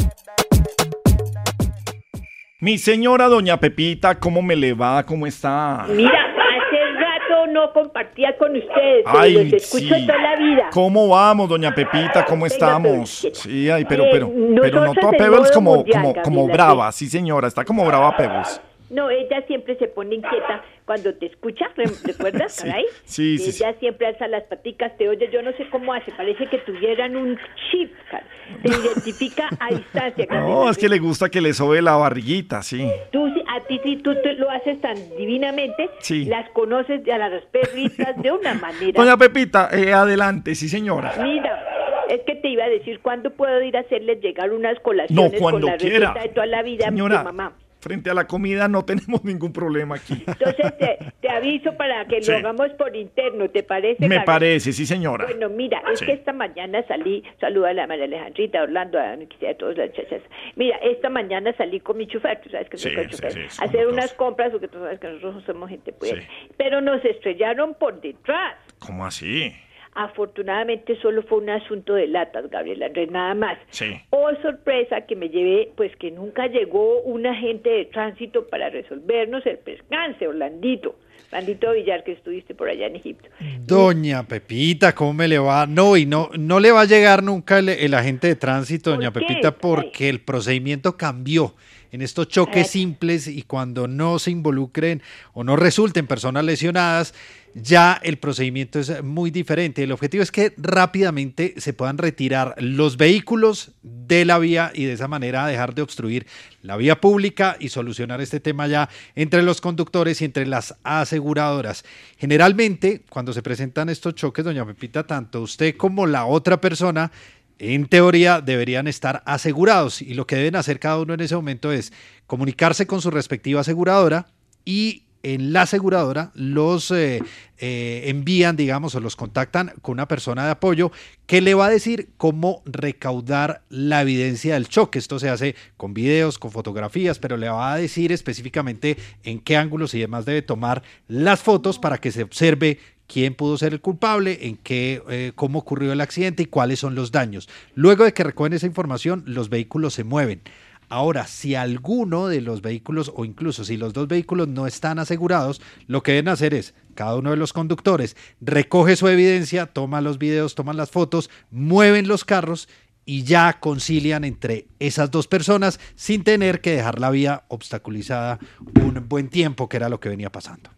Mi 2.64 2.78
señora 2.78 3.28
doña 3.28 3.60
Pepita, 3.60 4.18
¿cómo 4.18 4.42
me 4.42 4.56
le 4.56 4.72
va? 4.74 5.04
¿Cómo 5.04 5.28
está? 5.28 5.86
Mira, 5.90 6.12
hace 6.14 6.94
rato 6.98 7.48
no 7.52 7.74
compartía 7.74 8.38
con 8.38 8.56
ustedes, 8.56 9.04
pero 9.04 9.20
Ay, 9.20 9.34
los 9.34 9.62
escucho 9.62 9.94
sí. 9.96 10.08
toda 10.08 10.18
la 10.18 10.36
vida. 10.38 10.70
¿Cómo 10.72 11.10
vamos, 11.10 11.50
doña 11.50 11.76
Pepita? 11.76 12.24
¿Cómo 12.24 12.46
estamos? 12.46 13.28
Sí, 13.34 13.70
ay, 13.70 13.84
pero, 13.84 14.06
Eh, 14.06 14.10
pero, 14.14 14.32
pero 14.62 14.86
noto 14.86 15.10
a 15.10 15.12
Pebbles 15.12 15.52
como, 15.52 15.76
mundial, 15.76 16.02
como, 16.02 16.14
como 16.22 16.48
Gabriela, 16.48 16.64
brava, 16.68 16.92
sí 16.94 17.10
señora, 17.10 17.50
está 17.50 17.66
como 17.66 17.84
brava 17.86 18.16
Pebbles. 18.16 18.62
No, 18.94 19.10
ella 19.10 19.44
siempre 19.48 19.76
se 19.78 19.88
pone 19.88 20.16
inquieta 20.16 20.64
cuando 20.86 21.14
te 21.16 21.26
escucha, 21.26 21.68
¿re- 21.76 21.86
¿recuerdas, 22.06 22.54
Sí, 22.58 22.68
caray? 22.68 22.86
sí, 23.06 23.38
sí, 23.40 23.64
Ella 23.64 23.74
siempre 23.80 24.08
alza 24.08 24.28
las 24.28 24.44
paticas, 24.44 24.96
te 24.98 25.10
oye, 25.10 25.30
yo 25.32 25.42
no 25.42 25.52
sé 25.54 25.68
cómo 25.70 25.94
hace, 25.94 26.12
parece 26.12 26.46
que 26.48 26.60
tuvieran 26.60 27.16
un 27.16 27.38
chip, 27.72 27.92
cara. 28.12 28.26
Te 28.62 28.70
identifica 28.70 29.50
a 29.60 29.74
distancia. 29.74 30.28
No, 30.30 30.70
es 30.70 30.78
que 30.78 30.88
le 30.90 31.00
gusta 31.00 31.30
que 31.30 31.42
le 31.42 31.54
sobe 31.54 31.82
la 31.82 31.96
barriguita, 31.96 32.62
sí. 32.62 32.88
Tú, 33.12 33.28
sí- 33.34 33.44
a 33.50 33.60
ti 33.62 33.80
sí, 33.84 33.98
tú 33.98 34.14
lo 34.38 34.50
haces 34.52 34.80
tan 34.82 34.96
divinamente, 35.18 35.90
Sí. 36.00 36.26
las 36.26 36.50
conoces 36.52 37.02
a 37.10 37.18
las 37.18 37.44
perritas 37.46 38.22
de 38.22 38.32
una 38.32 38.54
manera. 38.54 38.94
Doña 39.02 39.18
Pepita, 39.18 39.70
eh, 39.74 39.92
adelante, 39.94 40.54
sí 40.56 40.70
señora. 40.70 41.14
Mira, 41.22 42.06
es 42.10 42.22
que 42.28 42.36
te 42.36 42.50
iba 42.50 42.66
a 42.66 42.70
decir, 42.70 43.00
¿cuándo 43.02 43.32
puedo 43.32 43.62
ir 43.64 43.76
a 43.78 43.80
hacerles 43.80 44.22
llegar 44.22 44.52
unas 44.52 44.80
colaciones 44.82 45.32
No, 45.34 45.40
cuando 45.40 45.62
con 45.62 45.72
la 45.72 45.78
quiera. 45.78 46.08
receta 46.10 46.22
de 46.28 46.30
toda 46.34 46.46
la 46.46 46.62
vida 46.62 46.86
Señora. 46.86 47.18
de 47.20 47.24
mamá? 47.24 47.54
Frente 47.84 48.10
a 48.10 48.14
la 48.14 48.28
comida 48.28 48.70
no 48.70 48.86
tenemos 48.86 49.24
ningún 49.26 49.52
problema 49.52 49.96
aquí. 49.96 50.24
Entonces 50.26 50.78
te, 50.78 50.98
te 51.20 51.30
aviso 51.30 51.76
para 51.76 52.06
que 52.08 52.22
Sí. 52.24 52.32
lo 52.32 52.38
hagamos 52.38 52.70
por 52.78 52.96
interno, 52.96 53.50
¿te 53.50 53.62
parece? 53.64 54.08
Me 54.08 54.22
parece, 54.22 54.72
sí 54.72 54.86
señora. 54.86 55.26
Bueno, 55.26 55.50
mira, 55.50 55.84
es 55.92 56.00
Sí. 56.00 56.06
que 56.06 56.14
esta 56.14 56.32
mañana 56.32 56.82
salí, 56.88 57.24
saluda 57.42 57.72
a 57.72 57.74
la 57.74 57.86
María 57.88 58.06
Alejandrita, 58.06 58.60
a 58.60 58.64
Orlando, 58.64 58.98
a, 59.00 59.12
a 59.14 59.54
todas 59.60 59.78
las 59.78 59.92
chachas. 59.92 60.22
Mira, 60.56 60.78
esta 60.78 61.10
mañana 61.10 61.54
salí 61.58 61.82
con 61.82 61.98
mi 61.98 62.08
chofer, 62.08 62.40
tú 62.42 62.50
sabes 62.50 62.70
que 62.70 62.78
soy 62.78 62.92
Sí, 62.92 62.96
con 62.98 63.08
chofer, 63.10 63.38
a 63.60 63.64
hacer 63.66 63.84
dos. 63.84 63.94
unas 63.94 64.14
compras, 64.14 64.52
porque 64.52 64.70
tú 64.70 64.78
sabes 64.80 65.00
que 65.02 65.08
nosotros 65.08 65.44
somos 65.46 65.70
gente 65.70 65.92
pues. 65.92 66.16
Pero 66.58 66.80
nos 66.80 67.04
estrellaron 67.04 67.74
por 67.74 68.00
detrás. 68.00 68.56
¿Cómo 68.80 69.06
así? 69.06 69.54
Afortunadamente 69.96 71.00
solo 71.02 71.24
fue 71.24 71.40
un 71.40 71.50
asunto 71.50 71.94
de 71.94 72.08
latas, 72.08 72.50
Gabriela 72.50 72.88
Andrés, 72.88 73.12
nada 73.12 73.36
más. 73.36 73.58
Sí. 73.70 73.94
Oh, 74.10 74.30
sorpresa 74.42 75.02
que 75.02 75.16
me 75.16 75.30
llevé, 75.30 75.72
pues 75.76 75.96
que 75.98 76.12
nunca 76.12 76.48
llegó 76.48 77.02
un 77.02 77.26
agente 77.26 77.70
de 77.70 77.86
tránsito 77.86 78.48
para 78.48 78.70
resolvernos 78.70 79.46
el 79.46 79.60
percance, 79.60 80.28
Orlandito. 80.28 80.96
Orlandito 81.32 81.72
Villar, 81.74 82.04
que 82.04 82.12
estuviste 82.12 82.54
por 82.54 82.70
allá 82.70 82.88
en 82.88 82.96
Egipto. 82.96 83.28
Doña 83.66 84.24
Pepita, 84.24 84.94
¿cómo 84.94 85.14
me 85.14 85.28
le 85.28 85.40
va? 85.40 85.66
No, 85.66 85.98
y 85.98 86.06
no, 86.06 86.30
no 86.38 86.60
le 86.60 86.72
va 86.72 86.82
a 86.82 86.86
llegar 86.86 87.24
nunca 87.24 87.60
el, 87.60 87.70
el 87.70 87.94
agente 87.94 88.28
de 88.28 88.36
tránsito, 88.36 88.92
doña 88.92 89.12
qué? 89.12 89.22
Pepita, 89.22 89.52
porque 89.52 90.10
el 90.10 90.22
procedimiento 90.22 90.96
cambió 90.96 91.54
en 91.94 92.02
estos 92.02 92.28
choques 92.28 92.72
simples 92.72 93.28
y 93.28 93.44
cuando 93.44 93.88
no 93.88 94.18
se 94.18 94.32
involucren 94.32 95.04
o 95.34 95.44
no 95.44 95.56
resulten 95.56 96.08
personas 96.08 96.44
lesionadas, 96.44 97.14
ya 97.54 98.00
el 98.02 98.18
procedimiento 98.18 98.80
es 98.80 99.04
muy 99.04 99.30
diferente. 99.30 99.84
El 99.84 99.92
objetivo 99.92 100.24
es 100.24 100.32
que 100.32 100.54
rápidamente 100.58 101.54
se 101.58 101.72
puedan 101.72 102.00
retirar 102.00 102.56
los 102.58 102.98
vehículos 102.98 103.74
de 103.84 104.26
la 104.26 104.40
vía 104.40 104.72
y 104.74 104.86
de 104.86 104.94
esa 104.94 105.08
manera 105.08 105.46
dejar 105.46 105.76
de 105.76 105.84
obstruir 105.84 106.26
la 106.64 106.78
vía 106.78 107.00
pública 107.00 107.58
y 107.60 107.70
solucionar 107.70 108.22
este 108.22 108.40
tema 108.40 108.66
ya 108.66 108.90
entre 109.14 109.44
los 109.44 109.62
conductores 109.62 110.20
y 110.20 110.26
entre 110.26 110.48
las 110.48 110.74
aseguradoras. 110.84 111.86
Generalmente, 112.18 113.04
cuando 113.08 113.34
se 113.34 113.44
presentan 113.44 113.90
estos 113.90 114.16
choques, 114.16 114.44
doña 114.44 114.66
Pepita, 114.66 115.06
tanto 115.06 115.42
usted 115.42 115.78
como 115.78 116.08
la 116.08 116.26
otra 116.26 116.60
persona 116.60 117.12
en 117.60 117.88
teoría 117.88 118.42
deberían 118.42 118.88
estar 118.88 119.24
asegurados 119.26 120.02
y 120.02 120.14
lo 120.14 120.28
que 120.28 120.36
deben 120.36 120.56
hacer 120.56 120.80
cada 120.80 121.00
uno 121.00 121.14
en 121.14 121.22
ese 121.22 121.36
momento 121.36 121.72
es 121.72 121.94
comunicarse 122.28 122.88
con 122.88 123.02
su 123.02 123.12
respectiva 123.12 123.62
aseguradora 123.62 124.28
y 124.66 125.04
en 125.24 125.54
la 125.54 125.62
aseguradora 125.62 126.32
los 126.36 126.92
eh, 126.92 127.24
eh, 127.58 128.04
envían, 128.08 128.58
digamos, 128.58 128.94
o 128.94 129.00
los 129.00 129.16
contactan 129.16 129.72
con 129.82 129.94
una 129.94 130.08
persona 130.08 130.44
de 130.44 130.52
apoyo 130.52 130.92
que 131.26 131.40
le 131.40 131.54
va 131.54 131.68
a 131.68 131.70
decir 131.70 132.10
cómo 132.18 132.62
recaudar 132.66 133.64
la 133.70 134.02
evidencia 134.02 134.56
del 134.56 134.68
choque. 134.68 135.00
Esto 135.00 135.20
se 135.20 135.30
hace 135.30 135.56
con 135.78 135.94
videos, 135.94 136.38
con 136.38 136.52
fotografías, 136.52 137.20
pero 137.20 137.38
le 137.38 137.48
va 137.48 137.74
a 137.74 137.78
decir 137.78 138.12
específicamente 138.12 138.98
en 139.24 139.40
qué 139.40 139.56
ángulos 139.56 139.94
y 139.94 140.00
demás 140.00 140.26
debe 140.26 140.42
tomar 140.42 140.84
las 141.08 141.40
fotos 141.40 141.80
para 141.80 142.00
que 142.00 142.12
se 142.12 142.24
observe 142.24 142.80
quién 143.14 143.36
pudo 143.36 143.60
ser 143.60 143.74
el 143.74 143.80
culpable, 143.80 144.40
en 144.48 144.58
qué, 144.58 145.04
eh, 145.08 145.34
cómo 145.36 145.60
ocurrió 145.60 145.94
el 145.94 146.02
accidente 146.02 146.44
y 146.44 146.48
cuáles 146.48 146.80
son 146.80 146.96
los 146.96 147.12
daños. 147.12 147.48
Luego 147.76 148.06
de 148.06 148.14
que 148.14 148.24
recogen 148.24 148.54
esa 148.54 148.66
información, 148.66 149.24
los 149.28 149.50
vehículos 149.50 149.94
se 149.94 150.04
mueven. 150.04 150.42
Ahora, 150.90 151.28
si 151.28 151.54
alguno 151.54 152.28
de 152.28 152.42
los 152.42 152.64
vehículos 152.64 153.12
o 153.16 153.24
incluso 153.24 153.64
si 153.66 153.78
los 153.78 153.94
dos 153.94 154.08
vehículos 154.08 154.48
no 154.48 154.66
están 154.66 154.98
asegurados, 154.98 155.62
lo 155.86 156.02
que 156.02 156.14
deben 156.14 156.30
hacer 156.30 156.56
es, 156.56 156.74
cada 156.96 157.16
uno 157.16 157.30
de 157.30 157.38
los 157.38 157.54
conductores 157.54 158.18
recoge 158.42 158.96
su 158.96 159.08
evidencia, 159.08 159.68
toma 159.68 160.02
los 160.02 160.18
videos, 160.18 160.56
toman 160.56 160.78
las 160.78 160.90
fotos, 160.90 161.30
mueven 161.52 162.08
los 162.08 162.26
carros 162.26 162.68
y 163.06 163.24
ya 163.24 163.60
concilian 163.60 164.24
entre 164.24 164.66
esas 164.80 165.12
dos 165.12 165.28
personas 165.28 165.80
sin 165.96 166.24
tener 166.24 166.62
que 166.62 166.72
dejar 166.72 167.00
la 167.00 167.12
vía 167.12 167.44
obstaculizada 167.48 168.40
un 168.82 169.08
buen 169.08 169.30
tiempo, 169.30 169.70
que 169.70 169.78
era 169.78 169.90
lo 169.90 170.00
que 170.00 170.10
venía 170.10 170.32
pasando. 170.32 170.72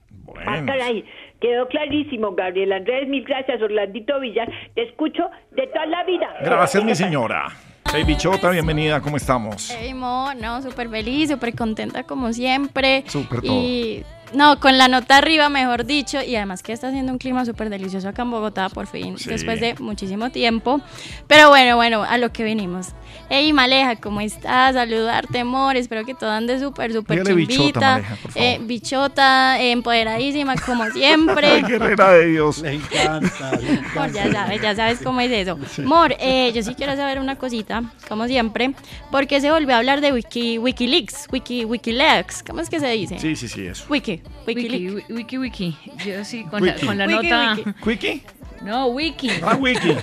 Ah, 0.46 0.62
caray, 0.66 1.06
quedó 1.40 1.68
clarísimo, 1.68 2.34
Gabriel 2.34 2.74
Andrés. 2.74 3.08
Mil 3.08 3.24
gracias, 3.24 3.62
Orlandito 3.62 4.20
Villar. 4.20 4.50
Te 4.74 4.84
escucho 4.84 5.24
de 5.52 5.68
toda 5.68 5.86
la 5.86 6.04
vida. 6.04 6.28
Gracias, 6.42 6.84
mi 6.84 6.96
señora. 6.96 7.48
Hey, 7.94 8.04
bichota, 8.04 8.50
bienvenida, 8.50 9.00
¿cómo 9.00 9.16
estamos? 9.16 9.72
Hey, 9.72 9.94
Mo, 9.94 10.34
no, 10.34 10.62
súper 10.62 10.90
feliz, 10.90 11.30
súper 11.30 11.56
contenta 11.56 12.04
como 12.04 12.34
siempre. 12.34 13.04
Súper 13.08 13.42
todo. 13.42 13.54
Y 13.54 14.04
no, 14.34 14.60
con 14.60 14.78
la 14.78 14.88
nota 14.88 15.18
arriba, 15.18 15.50
mejor 15.50 15.86
dicho, 15.86 16.22
y 16.22 16.36
además 16.36 16.64
que 16.64 16.74
está 16.74 16.88
haciendo 16.90 17.12
un 17.12 17.18
clima 17.18 17.46
súper 17.46 17.70
delicioso 17.70 18.10
acá 18.10 18.24
en 18.24 18.32
Bogotá, 18.32 18.70
por 18.70 18.88
fin, 18.88 19.18
Sí. 19.18 19.30
después 19.30 19.60
de 19.62 19.76
muchísimo 19.80 20.30
tiempo. 20.32 20.82
Pero 21.28 21.50
bueno, 21.50 21.76
bueno, 21.76 22.04
a 22.04 22.18
lo 22.18 22.32
que 22.34 22.44
venimos. 22.44 22.90
Hey, 23.30 23.54
Maleja, 23.54 23.96
¿cómo 23.96 24.22
estás? 24.22 24.76
Saludarte, 24.76 25.40
amor. 25.40 25.76
Espero 25.78 26.06
que 26.06 26.14
todo 26.14 26.30
ande 26.32 26.60
súper, 26.60 26.92
súper 26.94 27.24
bichota, 27.36 27.54
chimbita. 27.56 27.80
Maleja, 27.94 28.16
por 28.18 28.32
favor. 28.32 28.48
Eh, 28.48 28.60
bichota, 28.62 29.60
eh, 29.62 29.72
empoderadísima, 29.72 30.56
como 30.58 30.86
siempre. 30.92 31.48
Ay, 31.48 31.62
guerrera 31.64 32.12
de 32.12 32.26
Dios. 32.28 32.60
Le 32.60 32.74
encanta. 32.74 33.50
Amor, 33.96 34.12
ya 34.12 34.32
sabes, 34.32 34.62
ya 34.62 34.76
sabes 34.76 35.00
cómo 35.04 35.22
es 35.22 35.32
eso. 35.32 35.58
Mor, 35.84 36.16
eh, 36.20 36.52
yo 36.54 36.62
sí 36.62 36.76
quiero 36.76 36.96
saber 36.96 37.20
una 37.20 37.36
cosita, 37.38 37.84
como 38.08 38.28
siempre, 38.28 38.74
porque 39.12 39.42
se 39.42 39.50
volvió 39.52 39.76
a 39.76 39.78
hablar 39.80 40.02
de 40.02 40.12
Wiki, 40.12 40.58
Wikileaks, 40.60 41.28
Wiki, 41.32 41.66
Wikileaks, 41.66 42.44
¿cómo 42.44 42.62
es 42.62 42.70
que 42.70 42.80
se 42.80 42.90
dice? 42.92 43.18
Sí, 43.20 43.36
sí, 43.36 43.48
sí, 43.48 43.66
eso. 43.66 43.86
Wiki, 43.90 44.14
Wiki, 44.47 44.89
wiki, 45.09 45.38
wiki. 45.38 45.78
Yo 46.05 46.24
sí, 46.26 46.43
con 46.45 46.66
la, 46.66 46.74
Wiki. 46.74 46.86
con 46.86 46.97
la 46.97 47.05
Wiki, 47.07 47.30
nota. 47.30 47.57
wiki. 47.86 48.22
No, 48.61 48.88
wiki. 48.88 49.30
Ah, 49.43 49.55
wiki. 49.59 49.95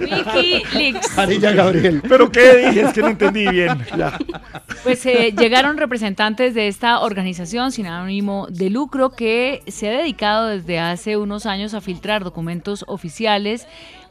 Wikileaks. 0.00 1.16
Marilla 1.16 1.52
Gabriel. 1.52 2.02
¿Pero 2.08 2.30
qué 2.32 2.56
dije? 2.56 2.80
Es 2.82 2.92
que 2.92 3.00
no 3.02 3.08
entendí 3.08 3.46
bien. 3.48 3.78
Ya. 3.98 4.16
Pues 4.84 5.04
eh, 5.06 5.34
llegaron 5.36 5.76
representantes 5.76 6.54
de 6.54 6.68
esta 6.68 7.00
organización 7.00 7.72
sin 7.72 7.86
ánimo 7.86 8.46
de 8.50 8.70
lucro 8.70 9.10
que 9.10 9.62
se 9.66 9.88
ha 9.88 9.98
dedicado 9.98 10.46
desde 10.48 10.78
hace 10.78 11.16
unos 11.16 11.46
años 11.46 11.74
a 11.74 11.80
filtrar 11.80 12.22
documentos 12.22 12.84
oficiales 12.86 13.66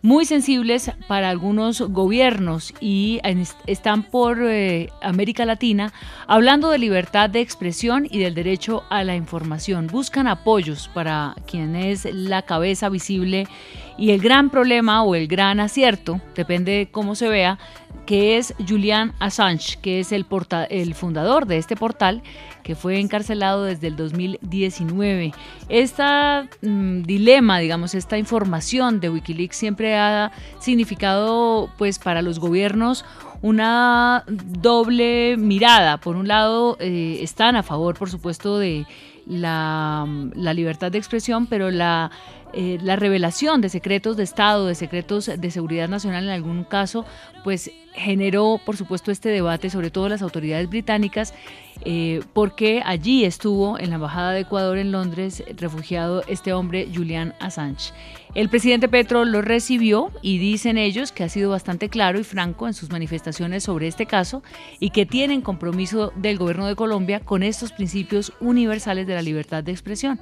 muy 0.08 0.24
sensibles 0.24 0.90
para 1.10 1.30
algunos 1.30 1.82
gobiernos 1.82 2.74
y 2.80 3.20
están 3.66 4.04
por 4.04 4.42
eh, 4.42 4.90
América 5.02 5.44
Latina 5.44 5.92
hablando 6.28 6.70
de 6.70 6.78
libertad 6.78 7.30
de 7.30 7.42
expresión 7.42 8.08
y 8.10 8.20
del 8.20 8.34
derecho 8.34 8.86
a 8.90 9.04
la 9.04 9.18
información. 9.18 9.88
Buscan 9.88 10.28
apoyos 10.28 10.90
para 10.94 11.36
quien 11.46 11.76
es 11.76 12.06
la 12.06 12.44
cabeza 12.44 12.88
visible 12.88 13.50
y 13.98 14.12
el 14.12 14.22
gran 14.22 14.50
problema 14.50 15.04
o 15.04 15.16
el 15.16 15.28
gran 15.28 15.60
acierto, 15.60 16.22
depende 16.36 16.72
de 16.74 16.92
cómo 16.92 17.16
se 17.16 17.30
vea, 17.30 17.58
que 18.06 18.38
es 18.38 18.54
Julian 18.68 19.14
Assange, 19.20 19.78
que 19.82 20.00
es 20.00 20.12
el, 20.14 20.24
porta- 20.26 20.64
el 20.66 20.94
fundador 20.96 21.46
de 21.46 21.58
este 21.58 21.76
portal, 21.76 22.22
que 22.64 22.74
fue 22.76 23.00
encarcelado 23.00 23.64
desde 23.66 23.88
el 23.88 23.96
2019. 23.98 25.34
Este 25.68 26.04
dilema, 26.62 27.60
digamos, 27.60 27.96
esta 27.96 28.18
información 28.18 29.00
de 29.00 29.10
Wikileaks 29.10 29.58
siempre 29.58 29.96
ha 29.98 30.32
significado, 30.60 31.70
pues, 31.78 32.00
para 32.00 32.22
los 32.22 32.40
gobiernos 32.40 33.04
una 33.42 34.24
doble 34.28 35.36
mirada. 35.38 35.98
Por 35.98 36.16
un 36.16 36.28
lado, 36.28 36.78
eh, 36.80 37.20
están 37.22 37.56
a 37.56 37.64
favor, 37.64 37.98
por 37.98 38.10
supuesto, 38.10 38.58
de 38.58 38.86
la, 39.28 40.08
la 40.34 40.54
libertad 40.54 40.92
de 40.92 40.98
expresión, 40.98 41.48
pero 41.48 41.70
la, 41.72 42.12
eh, 42.54 42.78
la 42.82 42.96
revelación 42.96 43.62
de 43.62 43.70
secretos 43.70 44.18
de 44.18 44.24
Estado, 44.24 44.68
de 44.68 44.76
secretos 44.76 45.30
de 45.38 45.52
seguridad 45.52 45.90
nacional 45.90 46.24
en 46.24 46.30
algún 46.30 46.64
caso, 46.64 47.06
pues 47.44 47.72
generó, 47.94 48.60
por 48.66 48.78
supuesto, 48.78 49.12
este 49.12 49.30
debate, 49.30 49.70
sobre 49.70 49.92
todo 49.92 50.08
las 50.08 50.22
autoridades 50.22 50.70
británicas, 50.70 51.34
eh, 51.86 52.22
porque 52.34 52.82
allí 52.86 53.26
estuvo 53.26 53.80
en 53.80 53.90
la 53.90 53.96
Embajada 53.96 54.32
de 54.32 54.42
Ecuador 54.42 54.78
en 54.78 54.92
Londres 54.92 55.44
refugiado 55.56 56.24
este 56.28 56.54
hombre, 56.54 56.90
Julian 56.94 57.34
Assange. 57.40 57.94
El 58.36 58.50
presidente 58.50 58.88
Petro 58.88 59.26
lo 59.26 59.42
recibió 59.42 60.12
y 60.22 60.38
dicen 60.38 60.78
ellos 60.78 61.12
que 61.12 61.24
ha 61.24 61.30
sido 61.30 61.50
bastante 61.50 61.90
claro 61.90 62.20
y 62.20 62.24
franco 62.24 62.68
en 62.68 62.74
sus 62.74 62.92
manifestaciones 62.92 63.64
sobre 63.64 63.88
este 63.88 64.06
caso 64.06 64.44
y 64.80 64.92
que 64.92 65.06
tienen 65.06 65.42
compromiso 65.42 66.14
del 66.16 66.38
gobierno 66.38 66.68
de 66.68 66.76
Colombia 66.76 67.20
con 67.22 67.42
estos 67.42 67.72
principios 67.72 68.34
universales 68.40 69.08
de 69.08 69.16
la 69.16 69.22
libertad 69.22 69.64
de 69.64 69.72
expresión. 69.72 70.20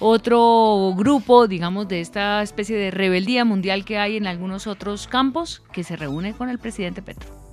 Otro 0.00 0.92
grupo, 0.96 1.46
digamos, 1.46 1.88
de 1.88 2.00
esta 2.00 2.42
especie 2.42 2.76
de 2.76 2.90
rebeldía 2.90 3.44
mundial 3.44 3.84
que 3.84 3.98
hay 3.98 4.16
en 4.16 4.26
algunos 4.26 4.66
otros 4.66 5.06
campos, 5.06 5.62
que 5.72 5.84
se 5.84 5.96
reúne 5.96 6.34
con 6.34 6.50
el 6.50 6.58
presidente 6.58 7.00
Petro. 7.00 7.43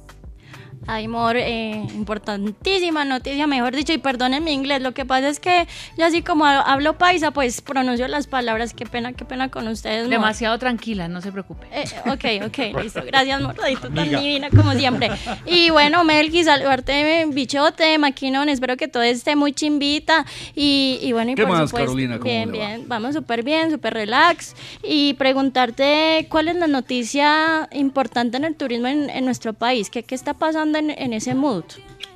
Ay, 0.88 1.06
amor, 1.06 1.38
eh, 1.38 1.84
importantísima 1.94 3.06
noticia, 3.06 3.46
mejor 3.46 3.76
dicho, 3.76 3.94
y 3.94 4.00
perdonen 4.00 4.44
mi 4.44 4.52
inglés, 4.52 4.82
lo 4.82 4.94
que 4.94 5.06
pasa 5.06 5.30
es 5.30 5.40
que 5.40 5.68
yo 5.98 6.06
así 6.06 6.22
como 6.24 6.46
ha- 6.46 6.62
hablo 6.62 6.98
paisa, 6.98 7.32
pues 7.32 7.62
pronuncio 7.62 8.08
las 8.08 8.26
palabras, 8.28 8.74
qué 8.74 8.86
pena, 8.86 9.14
qué 9.14 9.24
pena 9.24 9.50
con 9.50 9.68
ustedes, 9.68 10.00
amor. 10.06 10.10
Demasiado 10.10 10.58
tranquila, 10.58 11.08
no 11.08 11.22
se 11.22 11.32
preocupe. 11.32 11.68
Eh, 11.72 11.86
ok, 12.08 12.48
ok, 12.48 12.82
listo. 12.84 13.02
Gracias, 13.06 13.42
mordadito 13.42 13.90
tan 13.90 14.10
divina 14.10 14.50
como 14.50 14.74
siempre. 14.74 15.10
Y 15.46 15.70
bueno, 15.70 16.04
Melqui, 16.04 16.44
saludarte, 16.44 17.26
bichote, 17.28 17.98
maquinón. 18.00 18.50
Espero 18.50 18.76
que 18.76 18.88
todo 18.88 19.04
esté 19.04 19.36
muy 19.36 19.54
chimbita. 19.54 20.26
Y, 20.56 21.00
y 21.04 21.12
bueno, 21.12 21.32
y 21.32 21.36
¿Qué 21.36 21.44
por 21.44 21.52
más, 21.52 21.70
supuesto, 21.70 21.88
Carolina? 21.90 22.18
¿Cómo 22.18 22.24
bien, 22.30 22.50
va? 22.50 22.54
bien. 22.54 22.84
Vamos 22.88 23.14
súper 23.16 23.44
bien, 23.44 23.70
súper 23.72 23.94
relax. 23.94 24.56
Y 24.84 25.14
preguntarte 25.14 26.26
cuál 26.30 26.48
es 26.48 26.56
la 26.56 26.68
noticia 26.68 27.70
importante 27.72 28.38
en 28.38 28.46
el 28.46 28.56
turismo 28.56 28.88
en, 28.88 29.10
en 29.10 29.26
nuestro 29.26 29.54
país. 29.54 29.90
¿Qué, 29.92 30.04
qué 30.04 30.16
está 30.16 30.34
pasando 30.34 30.71
en, 30.80 31.14
ese 31.14 31.36
mood? 31.36 31.64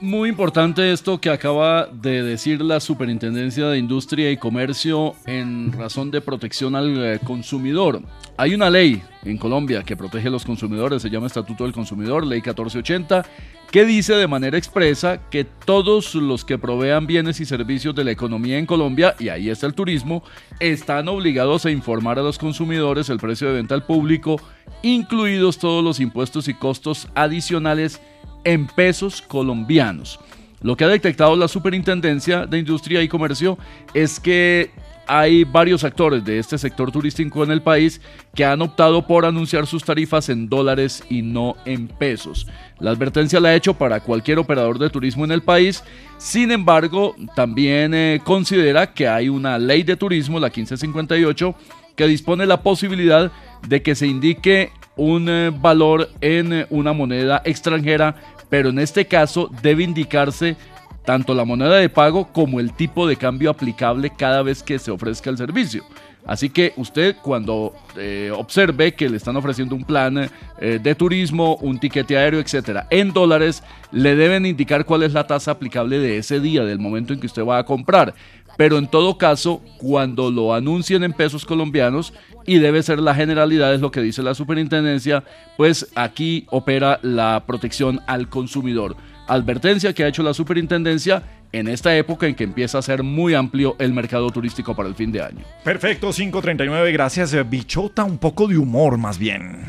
Muy 0.01 0.30
importante 0.30 0.91
esto 0.91 1.20
que 1.20 1.30
acaba 1.30 1.88
de 1.88 2.22
decir 2.22 2.62
la 2.62 2.80
Superintendencia 2.80 3.68
de 3.68 3.78
Industria 3.78 4.30
y 4.32 4.38
Comercio 4.38 5.16
en 5.26 5.72
razón 5.72 6.12
de 6.12 6.22
protección 6.22 6.76
al 6.76 7.03
eh, 7.03 7.20
consumidor. 7.24 8.01
Hay 8.38 8.53
una 8.53 8.70
ley 8.70 9.01
en 9.24 9.38
Colombia 9.38 9.84
que 9.84 9.95
protege 9.95 10.28
a 10.28 10.32
los 10.32 10.45
consumidores, 10.45 11.01
se 11.01 11.10
llama 11.10 11.28
Estatuto 11.28 11.64
del 11.64 11.74
Consumidor, 11.74 12.26
Ley 12.26 12.39
1480, 12.39 13.26
que 13.72 13.86
dice 13.86 14.14
de 14.14 14.28
manera 14.28 14.58
expresa 14.58 15.22
que 15.30 15.43
todos 15.43 16.16
los 16.16 16.45
que 16.45 16.58
provean 16.58 17.08
bienes 17.08 17.39
y 17.39 17.45
servicios 17.45 17.95
de 17.95 18.03
la 18.03 18.12
economía 18.12 18.58
en 18.58 18.66
Colombia, 18.66 19.16
y 19.20 19.30
ahí 19.30 19.49
está 19.49 19.68
el 19.68 19.74
turismo, 19.74 20.24
están 20.60 21.08
obligados 21.08 21.66
a 21.66 21.72
informar 21.72 22.20
a 22.20 22.24
los 22.24 22.38
consumidores 22.38 23.10
el 23.10 23.20
precio 23.20 23.47
de 23.47 23.56
venta 23.56 23.76
al 23.76 23.86
público, 23.86 24.39
incluidos 24.84 25.58
todos 25.58 25.84
los 25.84 25.99
impuestos 25.99 26.47
y 26.47 26.53
costos 26.53 27.08
adicionales 27.16 28.01
en 28.46 28.68
pesos 28.68 29.22
colombianos. 29.22 30.20
Lo 30.62 30.78
que 30.78 30.86
ha 30.86 30.88
detectado 30.88 31.36
la 31.36 31.48
Superintendencia 31.48 32.46
de 32.46 32.60
Industria 32.60 33.04
y 33.04 33.08
Comercio 33.08 33.58
es 33.93 34.20
que 34.20 34.72
hay 35.08 35.43
varios 35.43 35.84
actores 35.84 36.24
de 36.26 36.39
este 36.39 36.58
sector 36.58 36.91
turístico 36.91 37.43
en 37.43 37.52
el 37.52 37.62
país 37.62 38.02
que 38.34 38.46
han 38.46 38.62
optado 38.62 39.06
por 39.06 39.26
anunciar 39.26 39.68
sus 39.68 39.84
tarifas 39.84 40.30
en 40.30 40.50
dólares 40.50 41.04
y 41.10 41.22
no 41.22 41.56
en 41.66 41.88
pesos. 41.88 42.48
La 42.80 42.91
advertencia 42.91 43.39
la 43.39 43.50
ha 43.50 43.56
hecho 43.56 43.76
para 43.76 44.00
cualquier 44.00 44.39
operador 44.39 44.80
de 44.80 44.89
turismo 44.89 45.26
en 45.26 45.32
el 45.32 45.43
país. 45.43 45.84
Sin 46.18 46.52
embargo, 46.52 47.16
también 47.36 47.93
eh, 47.93 48.20
considera 48.24 48.93
que 48.93 49.08
hay 49.08 49.30
una 49.30 49.58
ley 49.60 49.84
de 49.84 49.96
turismo, 49.96 50.39
la 50.39 50.48
1558, 50.48 51.56
que 51.96 52.08
dispone 52.08 52.46
la 52.46 52.62
posibilidad 52.62 53.32
de 53.68 53.82
que 53.82 53.96
se 53.96 54.08
indique 54.08 54.72
un 54.98 55.28
eh, 55.30 55.52
valor 55.54 56.10
en 56.22 56.54
eh, 56.54 56.68
una 56.70 56.93
moneda 56.93 57.41
extranjera, 57.46 58.16
pero 58.56 58.70
en 58.70 58.80
este 58.80 59.06
caso 59.06 59.49
debe 59.62 59.84
indicarse 59.84 60.56
tanto 61.03 61.34
la 61.34 61.43
moneda 61.43 61.76
de 61.76 61.89
pago 61.89 62.32
como 62.32 62.62
el 62.62 62.72
tipo 62.72 63.06
de 63.06 63.18
cambio 63.18 63.49
aplicable 63.49 64.14
cada 64.18 64.43
vez 64.43 64.64
que 64.64 64.80
se 64.80 64.91
ofrezca 64.91 65.30
el 65.30 65.36
servicio. 65.36 65.84
Así 66.26 66.49
que 66.49 66.72
usted 66.78 67.18
cuando 67.22 67.74
eh, 67.97 68.32
observe 68.34 68.93
que 68.93 69.10
le 69.10 69.18
están 69.18 69.36
ofreciendo 69.36 69.76
un 69.76 69.84
plan 69.84 70.30
eh, 70.62 70.80
de 70.82 70.95
turismo, 70.95 71.58
un 71.58 71.82
tiquete 71.82 72.18
aéreo, 72.18 72.39
etcétera, 72.39 72.88
en 72.91 73.12
dólares, 73.12 73.62
le 73.91 74.16
deben 74.16 74.45
indicar 74.45 74.86
cuál 74.86 75.03
es 75.03 75.12
la 75.12 75.28
tasa 75.28 75.51
aplicable 75.51 75.99
de 75.99 76.18
ese 76.18 76.39
día, 76.39 76.64
del 76.64 76.80
momento 76.80 77.12
en 77.12 77.20
que 77.20 77.28
usted 77.28 77.45
va 77.45 77.58
a 77.58 77.66
comprar. 77.66 78.16
Pero 78.56 78.78
en 78.78 78.88
todo 78.88 79.18
caso, 79.18 79.62
cuando 79.78 80.32
lo 80.32 80.53
anuncien 80.53 81.03
en 81.03 81.12
pesos 81.12 81.43
colombianos, 81.43 82.14
y 82.46 82.60
debe 82.60 82.84
ser 82.84 83.00
la 83.00 83.16
generalidad, 83.16 83.74
es 83.74 83.82
lo 83.82 83.91
que 83.91 84.02
dice 84.02 84.24
la 84.24 84.34
superintendencia, 84.34 85.24
pues 85.58 85.88
aquí 85.96 86.46
opera 86.50 87.00
la 87.02 87.43
protección 87.46 88.02
al 88.08 88.30
consumidor. 88.30 88.96
Advertencia 89.28 89.93
que 89.93 90.04
ha 90.04 90.08
hecho 90.08 90.24
la 90.24 90.34
superintendencia 90.34 91.24
en 91.52 91.68
esta 91.68 91.96
época 91.96 92.28
en 92.28 92.36
que 92.36 92.43
empieza 92.43 92.78
a 92.78 92.82
ser 92.82 93.02
muy 93.02 93.34
amplio 93.34 93.76
el 93.80 93.93
mercado 93.93 94.30
turístico 94.30 94.76
para 94.76 94.89
el 94.89 94.96
fin 94.96 95.12
de 95.12 95.22
año. 95.22 95.43
Perfecto, 95.64 96.12
539, 96.12 96.91
gracias. 96.91 97.34
eh, 97.34 97.43
Bichota, 97.43 98.04
un 98.04 98.18
poco 98.18 98.48
de 98.48 98.58
humor 98.58 98.98
más 98.98 99.18
bien. 99.18 99.60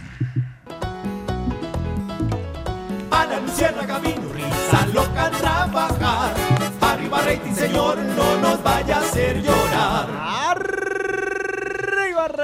A 3.10 3.24
mañana, 3.24 3.40
Luciérnaga 3.46 3.98
vino, 4.00 4.32
risa 4.34 4.86
loca 4.92 5.26
a 5.26 5.30
trabajar. 5.30 6.34
Arriba 6.80 7.20
rating, 7.22 7.52
señor, 7.54 7.98
no 7.98 8.40
nos 8.40 8.62
vaya 8.62 8.96
a 8.96 9.00
hacer 9.00 9.42
llorar. 9.42 10.65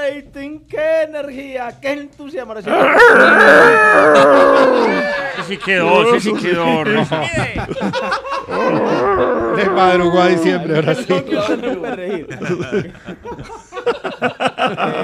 Rating, 0.03 0.67
qué 0.67 1.03
energía, 1.03 1.79
qué 1.81 1.93
entusiasmo. 1.93 2.55
Ese 2.55 2.69
sí 5.47 5.57
quedó, 5.59 6.17
ese 6.17 6.31
sí 6.31 6.35
quedó. 6.43 6.85
no. 8.49 9.57
De 9.57 9.71
madrugó 9.71 10.21
a 10.21 10.27
diciembre, 10.29 10.75
ahora 10.77 10.95
sí. 10.97 11.07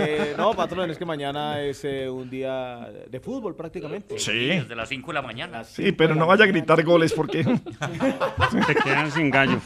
Eh, 0.01 0.35
no, 0.37 0.55
patrón, 0.55 0.91
es 0.91 0.99
que 0.99 1.05
mañana 1.05 1.61
es 1.61 1.85
eh, 1.85 2.09
un 2.09 2.31
día 2.31 2.89
de 3.09 3.21
fútbol 3.21 3.55
prácticamente. 3.55 4.19
Sí. 4.19 4.49
Desde 4.49 4.75
las 4.75 4.89
5 4.89 5.09
de 5.09 5.15
la 5.15 5.23
mañana. 5.23 5.65
Sí, 5.65 5.93
pero 5.93 6.15
no 6.15 6.27
vaya 6.27 6.45
a 6.45 6.47
gritar 6.47 6.83
goles 6.85 7.13
porque 7.13 7.43
Se 8.67 8.75
quedan 8.75 9.11
sin 9.11 9.31
gallo. 9.31 9.61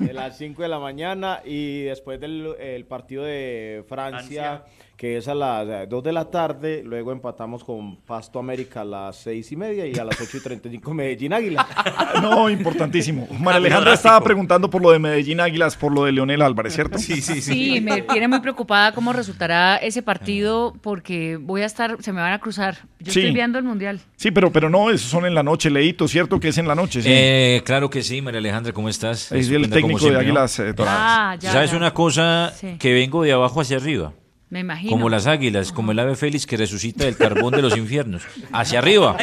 De 0.00 0.12
las 0.12 0.38
5 0.38 0.62
de 0.62 0.68
la 0.68 0.78
mañana 0.78 1.40
y 1.44 1.82
después 1.82 2.20
del 2.20 2.54
el 2.58 2.84
partido 2.86 3.24
de 3.24 3.84
Francia, 3.88 4.64
que 5.04 5.18
es 5.18 5.28
a 5.28 5.34
las 5.34 5.86
2 5.86 6.02
de 6.02 6.12
la 6.14 6.30
tarde, 6.30 6.82
luego 6.82 7.12
empatamos 7.12 7.62
con 7.62 7.96
Pasto 7.96 8.38
América 8.38 8.80
a 8.80 8.84
las 8.86 9.16
6 9.16 9.52
y 9.52 9.56
media 9.56 9.86
y 9.86 9.98
a 9.98 10.04
las 10.06 10.18
8 10.18 10.38
y 10.38 10.40
35 10.40 10.94
Medellín 10.94 11.34
Águila. 11.34 11.66
No, 12.22 12.48
importantísimo. 12.48 13.26
María 13.40 13.58
Alejandra 13.58 13.92
estaba 13.92 14.20
preguntando 14.22 14.70
por 14.70 14.80
lo 14.80 14.92
de 14.92 14.98
Medellín 14.98 15.40
Águilas, 15.40 15.76
por 15.76 15.92
lo 15.92 16.04
de 16.04 16.12
Leonel 16.12 16.40
Álvarez, 16.40 16.74
¿cierto? 16.74 16.96
Sí, 16.96 17.20
sí, 17.20 17.42
Sí, 17.42 17.80
me 17.82 18.00
tiene 18.02 18.28
muy 18.28 18.40
preocupada 18.40 18.92
cómo 18.92 19.12
resultará 19.12 19.76
ese 19.76 20.00
partido 20.02 20.74
porque 20.80 21.36
voy 21.38 21.62
a 21.62 21.66
estar, 21.66 21.98
se 22.00 22.12
me 22.12 22.20
van 22.22 22.32
a 22.32 22.38
cruzar. 22.38 22.76
Yo 23.00 23.12
Sí. 23.12 23.18
estoy 23.20 23.34
viendo 23.34 23.58
el 23.58 23.64
mundial. 23.64 24.00
Sí, 24.16 24.30
pero, 24.30 24.50
pero 24.52 24.70
no, 24.70 24.88
esos 24.90 25.10
son 25.10 25.26
en 25.26 25.34
la 25.34 25.42
noche, 25.42 25.68
Leito, 25.70 26.08
¿cierto? 26.08 26.40
Que 26.40 26.48
es 26.48 26.56
en 26.56 26.66
la 26.68 26.74
noche, 26.76 27.02
sí. 27.02 27.08
Eh, 27.10 27.62
claro 27.66 27.90
que 27.90 28.02
sí, 28.02 28.22
María 28.22 28.38
Alejandra, 28.38 28.72
¿cómo 28.72 28.88
estás? 28.88 29.32
Es 29.32 29.50
el 29.50 29.68
técnico 29.68 30.08
de. 30.08 30.16
Águilas 30.16 30.58
eh, 30.60 30.72
Doradas. 30.72 30.98
Ah, 31.02 31.36
ya, 31.38 31.52
¿Sabes 31.52 31.72
ya. 31.72 31.76
una 31.76 31.92
cosa? 31.92 32.52
Sí. 32.56 32.76
Que 32.78 32.94
vengo 32.94 33.22
de 33.22 33.32
abajo 33.32 33.60
hacia 33.60 33.76
arriba. 33.76 34.12
Me 34.54 34.60
imagino. 34.60 34.88
Como 34.92 35.08
las 35.08 35.26
águilas, 35.26 35.72
como 35.72 35.90
el 35.90 35.98
ave 35.98 36.14
félix 36.14 36.46
que 36.46 36.56
resucita 36.56 37.04
del 37.06 37.16
carbón 37.16 37.54
de 37.56 37.60
los 37.60 37.76
infiernos. 37.76 38.22
Hacia 38.52 38.78
arriba. 38.78 39.16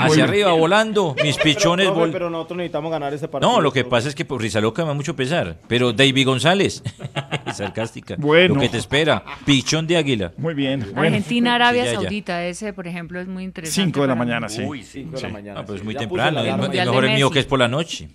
Hacia 0.00 0.24
arriba, 0.24 0.52
volando. 0.52 1.14
Mis 1.22 1.36
pichones. 1.36 1.84
Pero, 1.88 1.94
profe, 1.94 2.08
vol- 2.08 2.12
pero 2.12 2.30
nosotros 2.30 2.56
necesitamos 2.56 2.90
ganar 2.90 3.12
ese 3.12 3.28
partido. 3.28 3.52
No, 3.52 3.60
lo 3.60 3.70
que 3.70 3.84
pasa 3.84 4.08
es 4.08 4.14
que 4.14 4.24
por 4.24 4.40
Rizaloca 4.40 4.80
me 4.80 4.88
da 4.88 4.94
mucho 4.94 5.14
pesar. 5.14 5.58
Pero 5.68 5.92
David 5.92 6.24
González, 6.24 6.82
sarcástica. 7.52 8.16
Bueno. 8.16 8.54
Lo 8.54 8.60
que 8.62 8.70
te 8.70 8.78
espera, 8.78 9.22
pichón 9.44 9.86
de 9.86 9.98
águila. 9.98 10.32
Muy 10.38 10.54
bien. 10.54 10.90
Argentina, 10.96 11.54
Arabia 11.56 11.82
Sí, 11.82 11.88
ya, 11.88 11.92
ya. 11.92 12.00
Saudita, 12.00 12.46
ese 12.46 12.72
por 12.72 12.86
ejemplo 12.86 13.20
es 13.20 13.28
muy 13.28 13.44
interesante. 13.44 13.90
5 13.92 14.00
de 14.00 14.08
la 14.08 14.14
mañana, 14.14 14.48
sí. 14.48 14.62
Uy, 14.62 14.82
5 14.84 15.16
de 15.16 15.22
la 15.22 15.28
mañana. 15.28 15.60
Ah, 15.60 15.66
pues 15.66 15.80
sí. 15.80 15.84
muy 15.84 15.92
Ya 15.92 16.00
temprano. 16.00 16.40
Es, 16.42 16.56
mejor 16.86 17.04
el 17.04 17.14
mío 17.14 17.30
que 17.30 17.40
es 17.40 17.44
por 17.44 17.58
la 17.58 17.68
noche. 17.68 18.08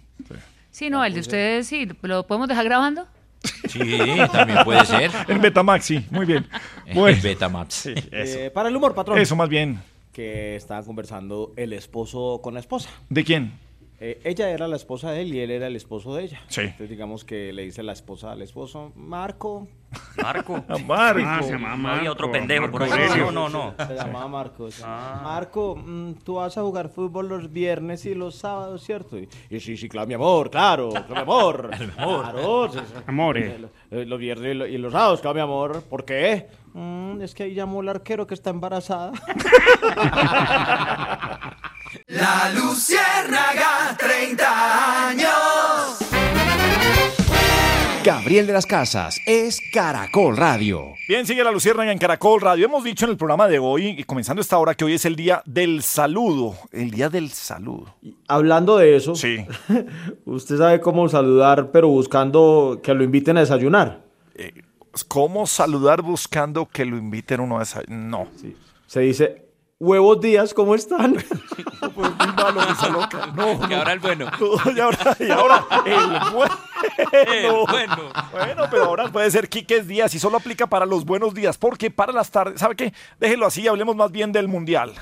Sí, 0.71 0.89
no, 0.89 1.05
el 1.05 1.13
de 1.13 1.19
ustedes 1.19 1.67
sí. 1.67 1.87
¿Lo 2.01 2.25
podemos 2.25 2.47
dejar 2.47 2.65
grabando? 2.65 3.05
Sí, 3.67 3.79
también 4.31 4.63
puede 4.63 4.85
ser. 4.85 5.11
En 5.27 5.41
Betamax, 5.41 5.85
sí, 5.85 6.05
muy 6.09 6.25
bien. 6.25 6.47
En 6.85 7.21
Betamax. 7.21 7.73
Sí, 7.73 7.93
eso. 8.11 8.39
Eh, 8.39 8.51
para 8.51 8.69
el 8.69 8.75
humor, 8.75 8.93
patrón. 8.95 9.17
Eso 9.17 9.35
más 9.35 9.49
bien. 9.49 9.79
Que 10.11 10.55
estaba 10.55 10.83
conversando 10.83 11.53
el 11.55 11.73
esposo 11.73 12.39
con 12.43 12.53
la 12.53 12.59
esposa. 12.59 12.89
¿De 13.09 13.23
quién? 13.23 13.53
Eh, 13.99 14.19
ella 14.23 14.49
era 14.51 14.67
la 14.67 14.75
esposa 14.75 15.09
de 15.11 15.23
él 15.23 15.33
y 15.33 15.39
él 15.39 15.49
era 15.49 15.65
el 15.67 15.75
esposo 15.75 16.13
de 16.15 16.25
ella. 16.25 16.41
Sí. 16.49 16.61
Entonces 16.61 16.89
digamos 16.89 17.25
que 17.25 17.51
le 17.51 17.63
dice 17.63 17.81
la 17.81 17.93
esposa 17.93 18.31
al 18.31 18.41
esposo, 18.43 18.91
Marco. 18.95 19.67
Marco. 20.21 20.63
Marco. 20.85 21.21
Ah, 21.25 21.39
se 21.41 21.51
llama 21.53 21.69
No 21.75 21.87
había 21.89 22.01
Marco, 22.01 22.11
otro 22.11 22.31
pendejo 22.31 22.69
por 22.69 22.83
ahí. 22.83 22.89
Marco. 22.91 23.31
No, 23.31 23.49
no, 23.49 23.73
no. 23.77 23.87
Se 23.87 23.95
llamaba 23.95 24.27
Marco. 24.27 24.69
sí. 24.69 24.83
Marco, 24.83 25.75
mm, 25.75 26.13
tú 26.23 26.35
vas 26.35 26.55
a 26.57 26.61
jugar 26.61 26.89
fútbol 26.89 27.27
los 27.27 27.51
viernes 27.51 28.05
y 28.05 28.13
los 28.13 28.35
sábados, 28.35 28.83
¿cierto? 28.83 29.17
Y, 29.17 29.27
y 29.49 29.59
sí, 29.59 29.75
sí, 29.77 29.89
claro, 29.89 30.07
mi 30.07 30.13
amor, 30.13 30.51
claro, 30.51 30.89
claro, 30.89 31.07
mi 31.09 31.17
amor. 31.17 31.71
Claro, 31.95 32.69
sí, 32.71 32.79
sí. 32.79 32.93
Amore. 33.07 33.57
Eh, 33.89 34.05
Los 34.05 34.19
viernes 34.19 34.69
y 34.69 34.77
los 34.77 34.91
sábados, 34.93 35.21
claro, 35.21 35.33
mi 35.35 35.41
amor. 35.41 35.81
¿Por 35.89 36.05
qué? 36.05 36.47
"Mm, 36.73 37.21
es 37.21 37.33
que 37.33 37.43
ahí 37.43 37.53
llamó 37.55 37.81
el 37.81 37.89
arquero 37.89 38.27
que 38.27 38.35
está 38.35 38.51
embarazada. 38.51 39.11
La 42.09 42.53
Luciérnaga, 42.53 43.97
30 43.99 45.09
años. 45.09 45.99
Gabriel 48.01 48.47
de 48.47 48.53
las 48.53 48.65
Casas 48.65 49.19
es 49.25 49.59
Caracol 49.73 50.37
Radio. 50.37 50.93
Bien, 51.09 51.25
sigue 51.25 51.43
la 51.43 51.51
Luciérnaga 51.51 51.91
en 51.91 51.97
Caracol 51.97 52.39
Radio. 52.39 52.67
Hemos 52.67 52.85
dicho 52.85 53.03
en 53.03 53.11
el 53.11 53.17
programa 53.17 53.49
de 53.49 53.59
hoy, 53.59 53.87
y 53.87 54.05
comenzando 54.05 54.41
esta 54.41 54.57
hora, 54.57 54.73
que 54.73 54.85
hoy 54.85 54.93
es 54.93 55.03
el 55.03 55.17
día 55.17 55.43
del 55.45 55.83
saludo. 55.83 56.55
El 56.71 56.91
día 56.91 57.09
del 57.09 57.29
saludo. 57.29 57.93
Hablando 58.29 58.77
de 58.77 58.95
eso, 58.95 59.13
Sí. 59.13 59.45
usted 60.25 60.57
sabe 60.59 60.79
cómo 60.79 61.09
saludar, 61.09 61.71
pero 61.71 61.89
buscando 61.89 62.79
que 62.81 62.93
lo 62.93 63.03
inviten 63.03 63.35
a 63.35 63.41
desayunar. 63.41 64.01
¿Cómo 65.09 65.45
saludar 65.45 66.01
buscando 66.03 66.69
que 66.69 66.85
lo 66.85 66.95
inviten 66.95 67.41
uno 67.41 67.59
a 67.59 67.63
esa? 67.63 67.81
No. 67.89 68.29
Se 68.85 69.01
dice, 69.01 69.46
huevos 69.79 70.19
días, 70.21 70.53
¿cómo 70.53 70.75
están? 70.75 71.17
Pues 71.95 72.11
muy 72.15 72.27
malo, 72.35 72.61
esa 72.61 72.89
loca. 72.89 73.27
No, 73.35 73.67
Que 73.67 73.75
ahora 73.75 73.93
el 73.93 73.99
bueno. 73.99 74.29
no, 74.39 74.71
y 74.71 74.79
ahora, 74.79 75.17
y 75.19 75.31
ahora 75.31 75.65
el 75.85 76.33
bueno. 76.33 76.57
El 77.11 77.51
bueno. 77.51 77.97
Bueno, 78.31 78.63
pero 78.69 78.83
ahora 78.85 79.07
puede 79.11 79.31
ser 79.31 79.49
Quiques 79.49 79.87
Díaz 79.87 80.13
y 80.13 80.19
solo 80.19 80.37
aplica 80.37 80.67
para 80.67 80.85
los 80.85 81.05
buenos 81.05 81.33
días, 81.33 81.57
porque 81.57 81.89
para 81.89 82.11
las 82.11 82.29
tardes, 82.29 82.59
¿sabe 82.59 82.75
qué? 82.75 82.93
Déjelo 83.19 83.45
así 83.47 83.61
y 83.61 83.67
hablemos 83.67 83.95
más 83.95 84.11
bien 84.11 84.31
del 84.31 84.47
Mundial. 84.47 84.93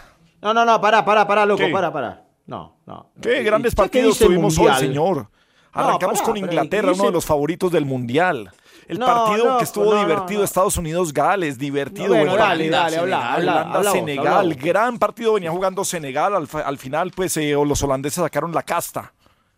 No, 0.41 0.53
no, 0.53 0.63
no, 0.63 0.80
para, 0.80 1.03
para, 1.03 1.28
para, 1.28 1.45
loco, 1.45 1.63
¿Qué? 1.65 1.71
para, 1.71 1.91
para. 1.91 2.23
No, 2.45 2.78
no. 2.86 3.09
Qué 3.21 3.41
¿Y- 3.41 3.43
grandes 3.43 3.73
y 3.73 3.76
partidos 3.76 4.17
tuvimos 4.19 4.57
hoy, 4.57 4.73
señor. 4.76 5.28
Arrancamos 5.73 6.21
con 6.21 6.38
Inglaterra, 6.38 6.89
dice- 6.89 7.01
uno 7.01 7.09
de 7.09 7.13
los 7.15 7.26
favoritos 7.26 7.71
del 7.71 7.86
Mundial. 7.86 8.51
El 8.88 8.99
No, 8.99 9.05
partido 9.05 9.57
que 9.57 9.63
estuvo 9.63 9.86
no, 9.86 9.93
no, 9.95 9.99
divertido. 10.07 10.43
Estados 10.43 10.77
Unidos-Gales, 10.77 11.57
divertido. 11.57 12.09
No, 12.09 12.15
bueno, 12.15 12.31
buen 12.31 12.39
dale, 12.39 12.69
dale, 12.69 12.95
Senegal, 12.97 13.13
habla, 13.13 13.36
Holanda, 13.51 13.77
habla 13.77 13.91
Senegal, 13.91 14.33
habla 14.33 14.55
gran 14.55 14.99
partido 14.99 15.33
venía 15.33 15.51
jugando 15.51 15.83
Senegal. 15.83 16.36
Al, 16.36 16.47
al 16.63 16.77
final, 16.77 17.11
pues, 17.15 17.36
eh, 17.38 17.51
los 17.53 17.81
holandeses 17.81 18.23
sacaron 18.23 18.51
la 18.53 18.63
casta. 18.63 19.11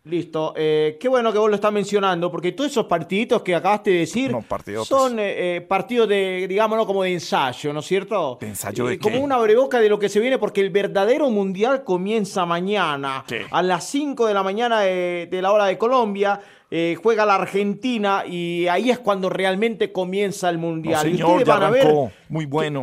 Listo. 0.04 0.54
Eh, 0.56 0.96
qué 0.98 1.06
bueno 1.06 1.30
que 1.32 1.38
vos 1.38 1.50
lo 1.50 1.56
estás 1.56 1.72
mencionando, 1.72 2.30
porque 2.30 2.52
todos 2.52 2.70
esos 2.70 2.86
partiditos 2.86 3.42
que 3.42 3.54
acabaste 3.54 3.90
de 3.90 3.98
decir 3.98 4.34
partidotes. 4.48 4.88
son 4.88 5.18
eh, 5.18 5.56
eh, 5.56 5.60
partidos 5.60 6.08
de, 6.08 6.46
digámoslo, 6.48 6.86
como 6.86 7.02
de 7.02 7.12
ensayo, 7.12 7.74
¿no 7.74 7.80
es 7.80 7.86
cierto? 7.86 8.38
¿De 8.40 8.46
ensayo 8.48 8.86
de 8.86 8.94
Eh, 8.94 8.98
Como 8.98 9.20
una 9.20 9.36
breboca 9.36 9.80
de 9.80 9.90
lo 9.90 9.98
que 9.98 10.08
se 10.08 10.18
viene, 10.20 10.38
porque 10.38 10.62
el 10.62 10.70
verdadero 10.70 11.28
mundial 11.28 11.84
comienza 11.84 12.46
mañana. 12.46 13.24
¿Qué? 13.26 13.44
A 13.50 13.60
las 13.62 13.84
5 13.88 14.24
de 14.26 14.32
la 14.32 14.42
mañana 14.42 14.80
de, 14.80 15.28
de 15.30 15.42
la 15.42 15.52
hora 15.52 15.66
de 15.66 15.76
Colombia. 15.76 16.40
Eh, 16.70 16.96
juega 17.02 17.24
la 17.26 17.36
Argentina 17.36 18.24
y 18.26 18.68
ahí 18.68 18.90
es 18.90 18.98
cuando 18.98 19.28
realmente 19.28 19.90
comienza 19.92 20.48
el 20.50 20.60
No, 20.60 20.66
mundial. 20.68 21.06
y 21.08 21.12
señor, 21.12 21.28
ustedes 21.30 21.46
ya 21.46 21.54
van 21.54 21.62
a 21.62 21.70
ver. 21.70 21.88
Muy 22.28 22.46
bueno. 22.46 22.82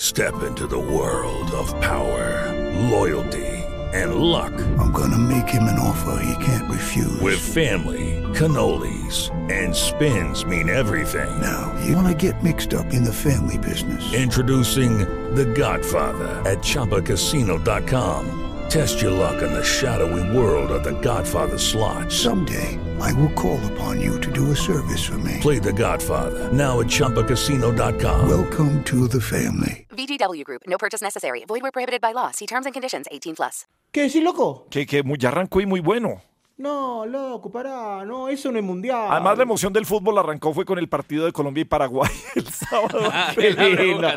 Step 0.00 0.34
into 0.46 0.66
the 0.68 0.76
world 0.78 1.52
of 1.54 1.72
power, 1.80 2.54
loyalty, 2.88 3.44
and 3.92 4.14
luck. 4.14 4.52
I'm 4.78 4.92
gonna 4.92 5.18
make 5.18 5.48
him 5.48 5.64
an 5.64 5.78
offer 5.80 6.22
he 6.22 6.34
can't 6.44 6.70
refuse. 6.70 7.20
With 7.20 7.38
family, 7.40 8.22
cannolis, 8.32 9.30
and 9.50 9.74
spins 9.74 10.44
mean 10.44 10.68
everything. 10.68 11.28
Now, 11.40 11.72
you 11.84 11.96
wanna 11.96 12.14
get 12.14 12.40
mixed 12.44 12.72
up 12.74 12.92
in 12.92 13.02
the 13.02 13.12
family 13.12 13.58
business. 13.58 14.12
Introducing 14.14 14.98
The 15.34 15.46
Godfather 15.46 16.28
at 16.48 16.58
ChumbaCasino.com. 16.62 18.47
Test 18.68 19.00
your 19.00 19.12
luck 19.12 19.42
in 19.42 19.50
the 19.50 19.64
shadowy 19.64 20.36
world 20.36 20.70
of 20.70 20.84
The 20.84 20.92
Godfather 21.00 21.56
slot. 21.56 22.12
Someday, 22.12 22.78
I 23.00 23.14
will 23.14 23.32
call 23.32 23.58
upon 23.72 23.98
you 23.98 24.20
to 24.20 24.30
do 24.30 24.50
a 24.50 24.56
service 24.56 25.02
for 25.04 25.16
me. 25.18 25.38
Play 25.40 25.58
The 25.58 25.72
Godfather 25.72 26.52
now 26.52 26.80
at 26.80 26.86
ChumbaCasino.com. 26.86 28.28
Welcome 28.28 28.84
to 28.84 29.08
the 29.08 29.20
family. 29.20 29.86
VGW 29.90 30.44
Group. 30.44 30.62
No 30.66 30.76
purchase 30.76 31.00
necessary. 31.00 31.44
Void 31.46 31.62
where 31.62 31.72
prohibited 31.72 32.02
by 32.02 32.12
law. 32.12 32.30
See 32.30 32.46
terms 32.46 32.66
and 32.66 32.74
conditions. 32.74 33.06
18 33.10 33.36
plus. 33.36 33.64
¿Qué 33.90 34.02
decís, 34.02 34.22
loco? 34.22 34.66
Que, 34.68 34.84
que 34.84 35.02
muy, 35.02 35.16
arrancó 35.24 35.62
y 35.62 35.66
muy 35.66 35.80
bueno. 35.80 36.20
No, 36.58 37.06
loco, 37.06 37.52
pará. 37.52 38.04
No, 38.04 38.28
eso 38.28 38.50
no 38.50 38.58
es 38.58 38.64
mundial. 38.64 39.06
Además, 39.10 39.36
la 39.36 39.44
emoción 39.44 39.72
del 39.72 39.86
fútbol 39.86 40.18
arrancó 40.18 40.52
fue 40.52 40.64
con 40.64 40.76
el 40.76 40.88
partido 40.88 41.24
de 41.24 41.30
Colombia 41.30 41.62
y 41.62 41.64
Paraguay 41.64 42.10
el 42.34 42.46
sábado. 42.48 42.98
Qué 43.36 43.50
lindo, 43.52 44.08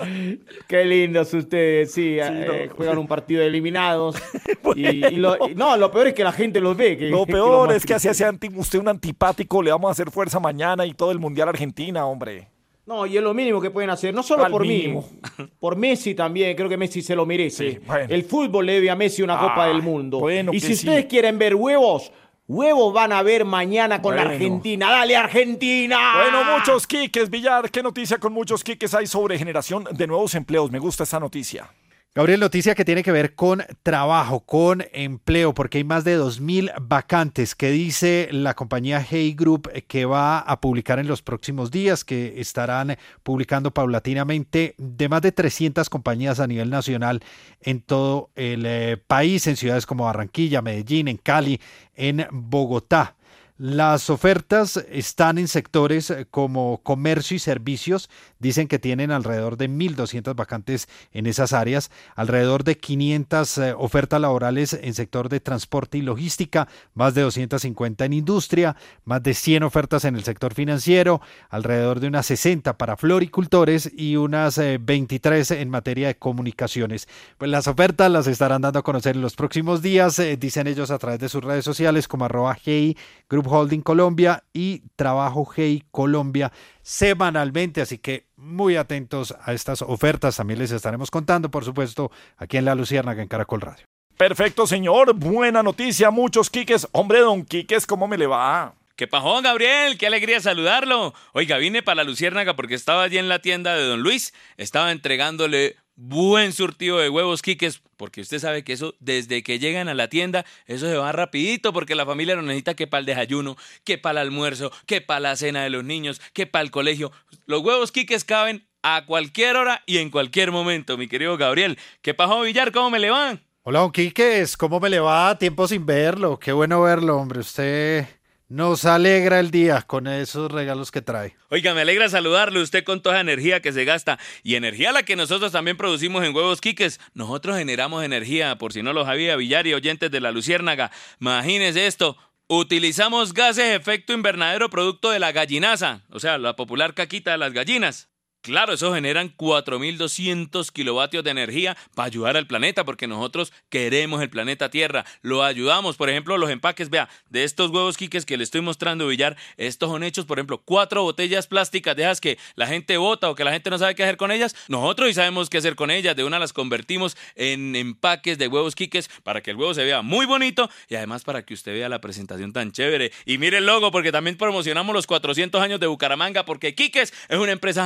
qué 0.68 0.84
lindos 0.86 1.32
ustedes, 1.36 1.92
sí, 1.94 2.18
eh, 2.20 2.68
juegan 2.76 2.98
un 2.98 3.08
partido 3.08 3.42
de 3.42 3.48
eliminados. 3.48 4.16
y, 4.76 4.88
y 4.88 5.16
lo- 5.18 5.50
y 5.50 5.54
no, 5.54 5.78
lo 5.78 5.92
peor 5.92 6.08
es 6.08 6.14
que 6.16 6.24
la 6.24 6.32
gente 6.32 6.60
los 6.60 6.76
ve. 6.76 6.98
Que, 6.98 7.10
Lo 7.10 7.28
que 7.28 7.34
peor 7.34 7.72
es 7.74 7.86
que 7.86 7.94
así 7.94 8.08
hace 8.08 8.26
anti, 8.26 8.50
usted 8.56 8.80
un 8.80 8.88
antipático, 8.88 9.62
le 9.62 9.70
vamos 9.72 9.90
a 9.90 9.92
hacer 9.92 10.10
fuerza 10.10 10.40
mañana 10.40 10.84
y 10.88 10.96
todo 10.96 11.12
el 11.12 11.20
Mundial 11.20 11.48
Argentina, 11.50 12.08
hombre. 12.08 12.48
No, 12.88 13.06
y 13.06 13.16
es 13.18 13.24
lo 13.24 13.36
mínimo 13.36 13.62
que 13.62 13.70
pueden 13.70 13.92
hacer, 13.92 14.16
no 14.16 14.24
solo 14.24 14.44
Al 14.44 14.52
por 14.52 14.64
mínimo. 14.64 15.08
mí, 15.38 15.46
por 15.60 15.76
Messi 15.76 16.16
también, 16.16 16.56
creo 16.58 16.68
que 16.68 16.76
Messi 16.76 17.04
se 17.04 17.16
lo 17.16 17.28
merece. 17.28 17.74
Sí, 17.74 17.80
bueno. 17.86 18.08
El 18.10 18.24
fútbol 18.24 18.66
le 18.66 18.74
debe 18.74 18.90
a 18.90 18.96
Messi 18.96 19.22
una 19.22 19.36
Ah, 19.40 19.48
Copa 19.50 19.68
del 19.68 19.84
Mundo. 19.84 20.20
bueno 20.20 20.52
y 20.52 20.60
si 20.60 20.70
sí. 20.76 20.88
ustedes 20.88 21.06
quieren 21.06 21.38
ver 21.38 21.54
huevos, 21.54 22.12
huevos 22.52 22.94
van 22.94 23.14
a 23.14 23.24
ver 23.24 23.46
mañana 23.46 24.02
con 24.02 24.16
la. 24.16 24.24
Argentina. 24.24 24.90
¡Dale, 24.92 25.16
Argentina! 25.16 26.14
Bueno, 26.16 26.44
muchos 26.58 26.86
quiques, 26.86 27.30
Villar. 27.30 27.72
¿Qué 27.72 27.82
noticia 27.82 28.18
con 28.18 28.34
muchos 28.34 28.64
quiques 28.64 28.94
hay 28.94 29.08
sobre 29.08 29.38
generación 29.38 29.86
de 29.92 30.08
nuevos 30.08 30.36
empleos? 30.36 30.72
Me 30.72 30.80
gusta 30.80 31.04
esa 31.04 31.20
noticia. 31.20 31.70
Gabriel, 32.14 32.42
noticia 32.42 32.76
que 32.76 32.84
tiene 32.84 33.04
que 33.04 33.14
ver 33.14 33.36
con 33.36 33.64
trabajo, 33.84 34.42
con 34.42 34.84
empleo, 34.92 35.54
porque 35.54 35.78
hay 35.78 35.86
más 35.86 36.04
de 36.04 36.20
2.000 36.20 36.74
vacantes 36.82 37.56
que 37.56 37.72
dice 37.72 38.28
la 38.34 38.54
compañía 38.54 39.02
Hey 39.10 39.34
Group 39.34 39.72
que 39.88 40.04
va 40.04 40.40
a 40.40 40.60
publicar 40.60 41.00
en 41.00 41.08
los 41.08 41.22
próximos 41.22 41.72
días, 41.72 42.04
que 42.04 42.42
estarán 42.42 42.98
publicando 43.24 43.72
paulatinamente 43.72 44.76
de 44.78 45.08
más 45.08 45.22
de 45.22 45.32
300 45.32 45.90
compañías 45.90 46.42
a 46.42 46.48
nivel 46.48 46.70
nacional 46.70 47.24
en 47.62 47.80
todo 47.80 48.30
el 48.36 48.66
eh, 48.66 48.98
país, 48.98 49.48
en 49.48 49.56
ciudades 49.56 49.86
como 49.86 50.04
Barranquilla, 50.04 50.62
Medellín, 50.62 51.08
en 51.08 51.16
Cali, 51.16 51.62
en 51.96 52.28
Bogotá. 52.30 53.16
Las 53.58 54.10
ofertas 54.10 54.78
están 54.90 55.38
en 55.38 55.48
sectores 55.48 56.10
eh, 56.10 56.26
como 56.30 56.82
comercio 56.84 57.36
y 57.36 57.40
servicios. 57.40 58.10
Dicen 58.40 58.68
que 58.68 58.80
tienen 58.80 59.12
alrededor 59.12 59.58
de 59.58 59.70
1.200 59.70 60.36
vacantes 60.36 60.88
en 61.12 61.26
esas 61.28 61.54
áreas, 61.54 61.92
alrededor 62.16 62.64
de 62.64 62.78
500 62.78 63.58
eh, 63.58 63.74
ofertas 63.78 64.20
laborales 64.20 64.74
en 64.74 64.94
sector 64.94 65.30
de 65.30 65.40
transporte 65.40 65.98
y 65.98 66.02
logística, 66.02 66.68
más 66.94 67.14
de 67.14 67.22
250 67.22 68.06
en 68.06 68.14
industria, 68.14 68.76
más 69.06 69.22
de 69.22 69.34
100 69.34 69.64
ofertas 69.64 70.06
en 70.06 70.16
el 70.16 70.24
sector 70.24 70.54
financiero, 70.54 71.22
alrededor 71.50 72.00
de 72.00 72.08
unas 72.08 72.26
60 72.26 72.78
para 72.78 72.98
floricultores 72.98 73.92
y 73.96 74.16
unas 74.16 74.58
23 74.58 75.52
en 75.52 75.70
materia 75.70 76.08
de 76.08 76.18
comunicaciones. 76.18 77.08
Pues 77.38 77.50
las 77.52 77.68
ofertas 77.68 78.12
las 78.12 78.28
estarán 78.28 78.62
dando 78.62 78.80
a 78.80 78.84
conocer 78.84 79.16
en 79.16 79.22
los 79.22 79.36
próximos 79.36 79.82
días, 79.82 80.18
eh, 80.20 80.38
dicen 80.38 80.68
ellos 80.68 80.92
a 80.92 80.98
través 80.98 81.20
de 81.20 81.30
sus 81.30 81.44
redes 81.44 81.66
sociales 81.66 82.08
como 82.08 82.26
arroba 82.26 82.58
hey, 82.64 82.98
Grupo 83.32 83.50
Holding 83.50 83.80
Colombia 83.80 84.44
y 84.52 84.84
Trabajo 84.98 85.50
Hey 85.56 85.86
Colombia 85.90 86.52
semanalmente, 86.82 87.80
así 87.80 87.98
que 87.98 88.28
muy 88.36 88.76
atentos 88.76 89.34
a 89.42 89.54
estas 89.54 89.82
ofertas, 89.82 90.36
también 90.36 90.60
les 90.60 90.72
estaremos 90.72 91.10
contando, 91.10 91.50
por 91.50 91.64
supuesto, 91.64 92.12
aquí 92.36 92.58
en 92.58 92.66
La 92.66 92.76
Luciérnaga 92.76 93.22
en 93.22 93.30
Caracol 93.30 93.62
Radio. 93.62 93.86
Perfecto, 94.18 94.68
señor. 94.68 95.16
Buena 95.16 95.64
noticia, 95.64 96.12
muchos 96.12 96.50
Quiques. 96.50 96.90
Hombre, 96.92 97.22
don 97.22 97.46
Quiques, 97.46 97.88
¿cómo 97.88 98.06
me 98.06 98.18
le 98.18 98.28
va? 98.28 98.76
¿Qué 99.02 99.08
pajón, 99.08 99.42
Gabriel? 99.42 99.98
Qué 99.98 100.06
alegría 100.06 100.40
saludarlo. 100.42 101.16
Oiga, 101.34 101.58
vine 101.58 101.82
para 101.82 101.96
la 101.96 102.04
Luciérnaga 102.04 102.56
porque 102.56 102.76
estaba 102.76 103.02
allí 103.02 103.18
en 103.18 103.30
la 103.30 103.40
tienda 103.40 103.76
de 103.76 103.84
don 103.84 104.04
Luis. 104.04 104.32
Estaba 104.58 104.92
entregándole 104.92 105.76
buen 105.96 106.54
surtido 106.54 107.00
de 107.00 107.10
huevos 107.10 107.42
quiques, 107.42 107.82
porque 107.98 108.22
usted 108.22 108.38
sabe 108.38 108.64
que 108.64 108.74
eso, 108.74 108.94
desde 109.00 109.42
que 109.42 109.58
llegan 109.58 109.90
a 109.90 109.96
la 109.96 110.08
tienda, 110.08 110.46
eso 110.68 110.88
se 110.88 110.98
va 110.98 111.12
rapidito, 111.14 111.74
porque 111.74 111.96
la 111.96 112.06
familia 112.06 112.36
lo 112.36 112.44
necesita 112.44 112.76
que 112.76 112.86
para 112.86 113.00
el 113.00 113.08
desayuno, 113.08 113.58
que 113.84 113.98
para 113.98 114.22
el 114.22 114.28
almuerzo, 114.28 114.72
que 114.86 115.02
para 115.02 115.20
la 115.20 115.36
cena 115.36 115.64
de 115.64 115.72
los 115.72 115.84
niños, 115.84 116.22
que 116.34 116.46
para 116.46 116.62
el 116.62 116.70
colegio. 116.70 117.12
Los 117.48 117.64
huevos 117.64 117.92
quiques 117.92 118.24
caben 118.24 118.68
a 118.84 119.08
cualquier 119.08 119.56
hora 119.56 119.82
y 119.88 119.98
en 119.98 120.12
cualquier 120.12 120.52
momento, 120.52 120.96
mi 121.00 121.08
querido 121.08 121.38
Gabriel. 121.38 121.80
¿Qué 122.04 122.14
pasó, 122.14 122.42
Villar? 122.42 122.72
¿Cómo 122.72 122.92
me 122.92 123.00
le 123.00 123.10
van? 123.10 123.42
Hola, 123.64 123.80
don 123.80 123.92
Quiques, 123.92 124.58
¿cómo 124.58 124.80
me 124.80 124.92
le 124.92 125.00
va? 125.00 125.36
Tiempo 125.40 125.68
sin 125.68 125.88
verlo. 125.88 126.38
Qué 126.38 126.52
bueno 126.52 126.84
verlo, 126.84 127.18
hombre. 127.18 127.40
Usted 127.40 128.21
nos 128.52 128.84
alegra 128.84 129.40
el 129.40 129.50
día 129.50 129.82
con 129.82 130.08
esos 130.08 130.52
regalos 130.52 130.92
que 130.92 131.02
trae. 131.02 131.38
Oiga, 131.48 131.74
me 131.74 131.82
alegra 131.82 132.10
saludarle 132.10 132.62
usted 132.62 132.84
con 132.84 133.02
toda 133.02 133.16
esa 133.16 133.22
energía 133.22 133.62
que 133.62 133.72
se 133.72 133.86
gasta 133.86 134.20
y 134.44 134.56
energía 134.56 134.92
la 134.92 135.04
que 135.04 135.16
nosotros 135.16 135.54
también 135.54 135.78
producimos 135.78 136.26
en 136.26 136.36
Huevos 136.36 136.60
Quiques. 136.60 137.00
Nosotros 137.14 137.58
generamos 137.58 138.04
energía, 138.04 138.58
por 138.58 138.74
si 138.74 138.84
no 138.84 138.92
lo 138.92 139.06
sabía, 139.06 139.38
Villar 139.38 139.68
y 139.68 139.74
oyentes 139.74 140.12
de 140.12 140.20
la 140.20 140.32
Luciérnaga. 140.32 140.92
Imagínense 141.22 141.88
esto. 141.88 142.18
Utilizamos 142.50 143.34
gases 143.34 143.74
efecto 143.74 144.12
invernadero 144.12 144.70
producto 144.70 145.12
de 145.12 145.20
la 145.20 145.32
gallinaza, 145.32 146.02
o 146.10 146.20
sea, 146.20 146.38
la 146.38 146.58
popular 146.58 146.94
caquita 146.94 147.32
de 147.32 147.38
las 147.38 147.54
gallinas. 147.54 148.11
Claro, 148.42 148.74
eso 148.74 148.92
generan 148.92 149.32
4.200 149.38 150.72
kilovatios 150.72 151.24
de 151.24 151.30
energía 151.30 151.78
para 151.94 152.08
ayudar 152.08 152.38
al 152.38 152.48
planeta, 152.48 152.84
porque 152.84 153.06
nosotros 153.06 153.54
queremos 153.70 154.20
el 154.20 154.32
planeta 154.32 154.72
Tierra, 154.72 155.06
lo 155.22 155.44
ayudamos. 155.44 155.96
Por 155.96 156.10
ejemplo, 156.10 156.40
los 156.40 156.50
empaques, 156.50 156.90
vea, 156.90 157.08
de 157.30 157.44
estos 157.44 157.70
huevos 157.70 157.98
quiques 157.98 158.26
que 158.26 158.38
le 158.38 158.44
estoy 158.44 158.62
mostrando, 158.62 159.06
Villar, 159.06 159.38
estos 159.58 159.92
son 159.92 160.02
hechos, 160.04 160.26
por 160.26 160.40
ejemplo, 160.40 160.60
cuatro 160.66 161.04
botellas 161.04 161.46
plásticas 161.46 161.96
de 161.96 162.02
esas 162.02 162.20
que 162.20 162.40
la 162.56 162.66
gente 162.66 162.98
bota 162.98 163.30
o 163.30 163.36
que 163.36 163.44
la 163.44 163.52
gente 163.52 163.70
no 163.70 163.78
sabe 163.78 163.94
qué 163.94 164.02
hacer 164.02 164.18
con 164.18 164.32
ellas. 164.32 164.56
Nosotros 164.68 165.10
sí 165.10 165.14
sabemos 165.14 165.48
qué 165.48 165.60
hacer 165.60 165.76
con 165.76 165.92
ellas. 165.92 166.16
De 166.16 166.24
una 166.24 166.40
las 166.40 166.52
convertimos 166.52 167.16
en 167.36 167.76
empaques 167.76 168.40
de 168.40 168.48
huevos 168.48 168.74
quiques 168.74 169.08
para 169.22 169.42
que 169.42 169.52
el 169.52 169.58
huevo 169.58 169.76
se 169.76 169.84
vea 169.84 170.02
muy 170.02 170.26
bonito 170.26 170.68
y 170.90 170.96
además 170.96 171.24
para 171.24 171.46
que 171.46 171.54
usted 171.54 171.74
vea 171.74 171.90
la 171.90 172.02
presentación 172.02 172.54
tan 172.54 172.72
chévere. 172.72 173.12
Y 173.24 173.38
mire 173.38 173.60
el 173.60 173.68
logo, 173.68 173.92
porque 173.92 174.12
también 174.12 174.36
promocionamos 174.36 174.96
los 174.96 175.06
400 175.06 175.62
años 175.62 175.80
de 175.80 175.86
Bucaramanga, 175.86 176.44
porque 176.44 176.74
Quiques 176.74 177.14
es 177.30 177.38
una 177.38 177.52
empresa 177.52 177.86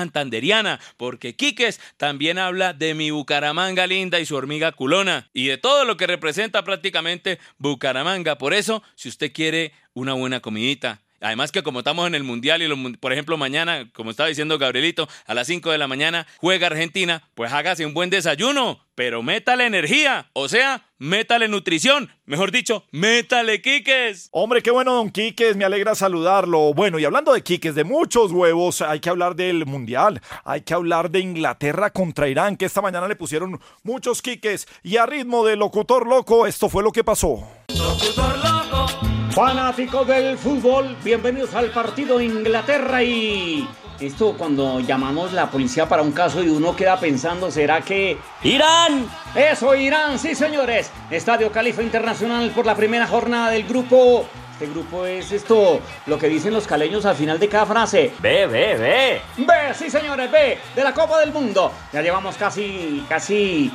porque 0.97 1.35
Quiques 1.35 1.79
también 1.97 2.37
habla 2.37 2.73
de 2.73 2.93
mi 2.93 3.11
Bucaramanga 3.11 3.87
linda 3.87 4.19
y 4.19 4.25
su 4.25 4.35
hormiga 4.35 4.71
culona, 4.71 5.29
y 5.33 5.47
de 5.47 5.57
todo 5.57 5.85
lo 5.85 5.97
que 5.97 6.07
representa 6.07 6.63
prácticamente 6.63 7.39
Bucaramanga. 7.57 8.37
Por 8.37 8.53
eso, 8.53 8.83
si 8.95 9.09
usted 9.09 9.31
quiere 9.31 9.71
una 9.93 10.13
buena 10.13 10.41
comidita, 10.41 11.04
Además 11.21 11.51
que 11.51 11.63
como 11.63 11.79
estamos 11.79 12.07
en 12.07 12.15
el 12.15 12.23
Mundial 12.23 12.61
y 12.61 12.95
por 12.97 13.13
ejemplo 13.13 13.37
mañana, 13.37 13.89
como 13.93 14.11
estaba 14.11 14.29
diciendo 14.29 14.57
Gabrielito, 14.57 15.07
a 15.25 15.33
las 15.33 15.47
5 15.47 15.71
de 15.71 15.77
la 15.77 15.87
mañana 15.87 16.27
juega 16.37 16.67
Argentina, 16.67 17.23
pues 17.33 17.51
hágase 17.51 17.85
un 17.85 17.93
buen 17.93 18.09
desayuno, 18.09 18.79
pero 18.95 19.23
métale 19.23 19.65
energía, 19.65 20.29
o 20.33 20.47
sea, 20.47 20.85
métale 20.97 21.47
nutrición, 21.47 22.09
mejor 22.25 22.51
dicho, 22.51 22.85
métale 22.91 23.61
quiques. 23.61 24.29
Hombre, 24.31 24.61
qué 24.61 24.71
bueno, 24.71 24.93
don 24.93 25.09
Quiques, 25.09 25.55
me 25.55 25.65
alegra 25.65 25.95
saludarlo. 25.95 26.73
Bueno, 26.73 26.99
y 26.99 27.05
hablando 27.05 27.33
de 27.33 27.43
quiques, 27.43 27.75
de 27.75 27.83
muchos 27.83 28.31
huevos, 28.31 28.81
hay 28.81 28.99
que 28.99 29.09
hablar 29.09 29.35
del 29.35 29.65
Mundial, 29.65 30.21
hay 30.43 30.61
que 30.61 30.73
hablar 30.73 31.11
de 31.11 31.19
Inglaterra 31.19 31.89
contra 31.91 32.27
Irán, 32.29 32.57
que 32.57 32.65
esta 32.65 32.81
mañana 32.81 33.07
le 33.07 33.15
pusieron 33.15 33.59
muchos 33.83 34.21
quiques 34.21 34.67
y 34.83 34.97
a 34.97 35.05
ritmo 35.05 35.45
de 35.45 35.55
locutor 35.55 36.07
loco, 36.07 36.47
esto 36.47 36.69
fue 36.69 36.83
lo 36.83 36.91
que 36.91 37.03
pasó. 37.03 37.47
Locutor 37.95 38.37
loco. 38.39 38.87
Fanáticos 39.31 40.05
del 40.05 40.37
fútbol, 40.37 40.97
bienvenidos 41.01 41.53
al 41.55 41.69
partido 41.69 42.19
Inglaterra 42.19 43.01
y... 43.01 43.67
Esto 44.01 44.35
cuando 44.37 44.81
llamamos 44.81 45.31
la 45.31 45.49
policía 45.49 45.87
para 45.87 46.01
un 46.01 46.11
caso 46.11 46.43
y 46.43 46.49
uno 46.49 46.75
queda 46.75 46.99
pensando, 46.99 47.49
¿será 47.49 47.79
que... 47.79 48.17
¡Irán! 48.43 49.07
Eso, 49.33 49.73
Irán, 49.75 50.19
sí 50.19 50.35
señores. 50.35 50.91
Estadio 51.09 51.49
Califa 51.53 51.81
Internacional 51.81 52.51
por 52.51 52.65
la 52.65 52.75
primera 52.75 53.07
jornada 53.07 53.51
del 53.51 53.63
grupo... 53.63 54.25
Este 54.51 54.67
grupo 54.67 55.05
es 55.05 55.33
esto, 55.33 55.81
lo 56.05 56.17
que 56.17 56.29
dicen 56.29 56.53
los 56.53 56.65
caleños 56.65 57.05
al 57.05 57.15
final 57.15 57.39
de 57.39 57.49
cada 57.49 57.65
frase. 57.65 58.13
Ve, 58.19 58.47
ve, 58.47 58.75
ve. 58.77 59.21
Ve, 59.37 59.73
sí 59.73 59.89
señores, 59.89 60.31
ve, 60.31 60.57
de 60.73 60.83
la 60.83 60.93
Copa 60.93 61.19
del 61.19 61.33
Mundo. 61.33 61.71
Ya 61.91 62.01
llevamos 62.01 62.37
casi, 62.37 63.05
casi 63.09 63.69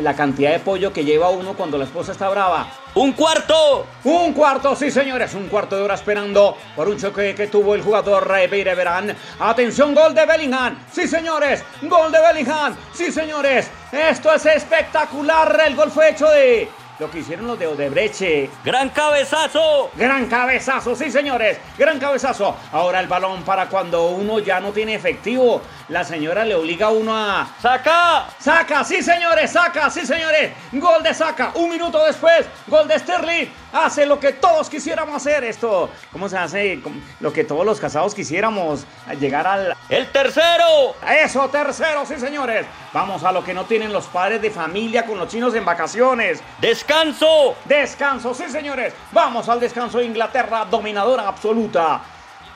la 0.00 0.14
cantidad 0.14 0.52
de 0.52 0.60
pollo 0.60 0.92
que 0.92 1.04
lleva 1.04 1.30
uno 1.30 1.54
cuando 1.54 1.78
la 1.78 1.84
esposa 1.84 2.12
está 2.12 2.28
brava. 2.28 2.68
¡Un 2.94 3.12
cuarto! 3.12 3.86
¡Un 4.04 4.32
cuarto! 4.32 4.74
Sí, 4.74 4.90
señores, 4.90 5.34
un 5.34 5.48
cuarto 5.48 5.76
de 5.76 5.82
hora 5.82 5.94
esperando 5.94 6.56
por 6.74 6.88
un 6.88 6.98
choque 6.98 7.34
que 7.34 7.46
tuvo 7.48 7.74
el 7.74 7.82
jugador 7.82 8.26
Beire 8.50 8.74
Verán. 8.74 9.14
¡Atención, 9.38 9.94
gol 9.94 10.14
de 10.14 10.24
Bellingham! 10.24 10.78
¡Sí, 10.90 11.06
señores! 11.06 11.62
¡Gol 11.82 12.10
de 12.10 12.20
Bellingham! 12.20 12.74
¡Sí, 12.92 13.12
señores! 13.12 13.70
Esto 13.92 14.32
es 14.32 14.46
espectacular. 14.46 15.60
El 15.66 15.76
gol 15.76 15.90
fue 15.90 16.10
hecho 16.10 16.26
de 16.28 16.68
lo 16.98 17.10
que 17.10 17.18
hicieron 17.18 17.46
los 17.46 17.58
de 17.58 17.66
Odebreche. 17.66 18.48
¡Gran 18.64 18.88
cabezazo! 18.88 19.90
¡Gran 19.96 20.26
cabezazo! 20.26 20.94
Sí, 20.94 21.10
señores, 21.10 21.58
gran 21.76 21.98
cabezazo. 21.98 22.56
Ahora 22.72 23.00
el 23.00 23.06
balón 23.06 23.42
para 23.42 23.68
cuando 23.68 24.06
uno 24.08 24.38
ya 24.38 24.60
no 24.60 24.72
tiene 24.72 24.94
efectivo. 24.94 25.60
La 25.88 26.02
señora 26.02 26.44
le 26.44 26.56
obliga 26.56 26.86
a 26.86 26.90
uno 26.90 27.16
a. 27.16 27.46
¡Saca! 27.62 28.26
¡Saca! 28.40 28.82
Sí, 28.82 29.02
señores, 29.02 29.52
saca, 29.52 29.88
sí, 29.88 30.04
señores. 30.04 30.50
Gol 30.72 31.00
de 31.04 31.14
saca. 31.14 31.52
Un 31.54 31.70
minuto 31.70 32.04
después, 32.04 32.44
gol 32.66 32.88
de 32.88 32.98
Sterling. 32.98 33.46
Hace 33.72 34.04
lo 34.04 34.18
que 34.18 34.32
todos 34.32 34.68
quisiéramos 34.68 35.14
hacer. 35.14 35.44
Esto, 35.44 35.88
¿cómo 36.10 36.28
se 36.28 36.38
hace? 36.38 36.80
Lo 37.20 37.32
que 37.32 37.44
todos 37.44 37.64
los 37.64 37.78
casados 37.78 38.16
quisiéramos. 38.16 38.84
Llegar 39.20 39.46
al. 39.46 39.76
¡El 39.88 40.10
tercero! 40.10 40.96
Eso, 41.08 41.48
tercero, 41.50 42.04
sí, 42.04 42.16
señores. 42.18 42.66
Vamos 42.92 43.22
a 43.22 43.30
lo 43.30 43.44
que 43.44 43.54
no 43.54 43.64
tienen 43.64 43.92
los 43.92 44.06
padres 44.06 44.42
de 44.42 44.50
familia 44.50 45.06
con 45.06 45.18
los 45.18 45.28
chinos 45.28 45.54
en 45.54 45.64
vacaciones. 45.64 46.40
¡Descanso! 46.60 47.54
¡Descanso! 47.64 48.34
Sí, 48.34 48.50
señores. 48.50 48.92
Vamos 49.12 49.48
al 49.48 49.60
descanso 49.60 49.98
de 49.98 50.06
Inglaterra, 50.06 50.64
dominadora 50.64 51.28
absoluta. 51.28 52.00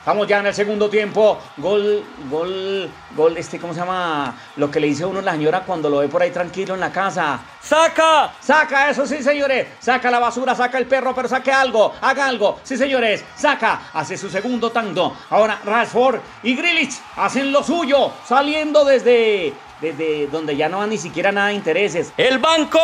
Estamos 0.01 0.25
ya 0.27 0.39
en 0.39 0.47
el 0.47 0.55
segundo 0.55 0.89
tiempo. 0.89 1.37
Gol, 1.57 2.03
gol, 2.27 2.89
gol, 3.15 3.37
este, 3.37 3.59
¿cómo 3.59 3.71
se 3.71 3.81
llama? 3.81 4.35
Lo 4.55 4.71
que 4.71 4.79
le 4.79 4.87
dice 4.87 5.03
a 5.03 5.07
uno 5.07 5.21
la 5.21 5.33
señora 5.33 5.61
cuando 5.61 5.91
lo 5.91 5.99
ve 5.99 6.07
por 6.07 6.23
ahí 6.23 6.31
tranquilo 6.31 6.73
en 6.73 6.79
la 6.79 6.91
casa. 6.91 7.39
¡Saca! 7.61 8.33
¡Saca! 8.39 8.89
Eso 8.89 9.05
sí, 9.05 9.21
señores. 9.21 9.67
Saca 9.79 10.09
la 10.09 10.17
basura, 10.17 10.55
saca 10.55 10.79
el 10.79 10.87
perro, 10.87 11.13
pero 11.13 11.27
saque 11.27 11.51
algo. 11.51 11.93
Haga 12.01 12.25
algo. 12.25 12.59
Sí, 12.63 12.77
señores. 12.77 13.23
Saca. 13.35 13.91
Hace 13.93 14.17
su 14.17 14.27
segundo 14.27 14.71
tanto. 14.71 15.15
Ahora 15.29 15.59
Rashford 15.63 16.19
y 16.41 16.55
Grilich 16.55 16.95
hacen 17.17 17.51
lo 17.51 17.63
suyo. 17.63 18.11
Saliendo 18.27 18.83
desde 18.83 19.53
desde 19.81 20.27
donde 20.27 20.55
ya 20.55 20.69
no 20.69 20.77
van 20.77 20.89
ni 20.89 20.97
siquiera 20.97 21.31
nada 21.31 21.47
de 21.47 21.55
intereses. 21.55 22.13
¡El 22.15 22.39
banco! 22.39 22.79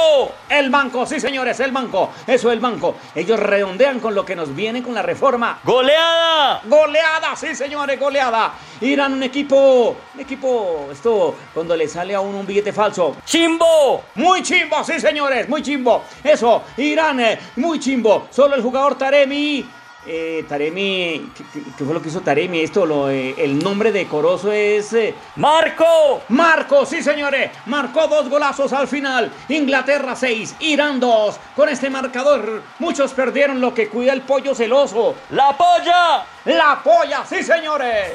¡El 0.49 0.69
banco! 0.69 1.05
Sí, 1.05 1.19
señores, 1.19 1.59
el 1.59 1.71
banco. 1.71 2.09
Eso 2.25 2.49
es 2.49 2.53
el 2.53 2.59
banco. 2.59 2.95
Ellos 3.15 3.39
redondean 3.39 3.99
con 3.99 4.15
lo 4.15 4.25
que 4.25 4.35
nos 4.35 4.53
viene 4.55 4.81
con 4.81 4.95
la 4.95 5.03
reforma. 5.03 5.59
¡Goleada! 5.63 6.61
¡Goleada! 6.65 7.35
Sí, 7.35 7.55
señores, 7.55 7.99
goleada. 7.99 8.53
Irán 8.81 9.13
un 9.13 9.23
equipo, 9.23 9.95
un 10.13 10.19
equipo, 10.19 10.89
esto, 10.91 11.35
cuando 11.53 11.75
le 11.75 11.87
sale 11.87 12.15
a 12.15 12.19
uno 12.19 12.39
un 12.39 12.45
billete 12.45 12.73
falso. 12.73 13.15
¡Chimbo! 13.25 14.03
Muy 14.15 14.41
chimbo, 14.41 14.83
sí, 14.83 14.99
señores, 14.99 15.47
muy 15.47 15.61
chimbo. 15.61 16.03
Eso, 16.23 16.63
Irán, 16.77 17.19
eh, 17.19 17.39
muy 17.57 17.79
chimbo. 17.79 18.27
Solo 18.31 18.55
el 18.55 18.61
jugador 18.61 18.97
Taremi 18.97 19.65
eh, 20.07 20.45
Taremi, 20.47 21.31
¿qué, 21.35 21.83
fue 21.83 21.93
lo 21.93 22.01
que 22.01 22.09
hizo 22.09 22.21
Taremi? 22.21 22.61
Esto, 22.61 22.85
lo, 22.85 23.09
eh, 23.09 23.35
el 23.37 23.59
nombre 23.59 23.91
decoroso 23.91 24.51
es... 24.51 24.93
eh, 24.93 25.13
¡Marco! 25.35 26.21
¡Marco! 26.29 26.85
Sí, 26.85 27.03
señores. 27.03 27.51
Marcó 27.65 28.07
dos 28.07 28.29
golazos 28.29 28.71
al 28.73 28.87
final. 28.87 29.31
Inglaterra 29.49 30.15
6, 30.15 30.55
Irán 30.61 30.99
2. 30.99 31.39
Con 31.55 31.69
este 31.69 31.89
marcador, 31.89 32.63
muchos 32.79 33.13
perdieron 33.13 33.59
lo 33.59 33.73
que 33.73 33.89
cuida 33.89 34.13
el 34.13 34.21
pollo 34.21 34.55
celoso. 34.55 35.15
¡La 35.31 35.57
polla! 35.57 36.25
¡La 36.45 36.81
polla! 36.83 37.25
Sí, 37.25 37.43
señores. 37.43 38.13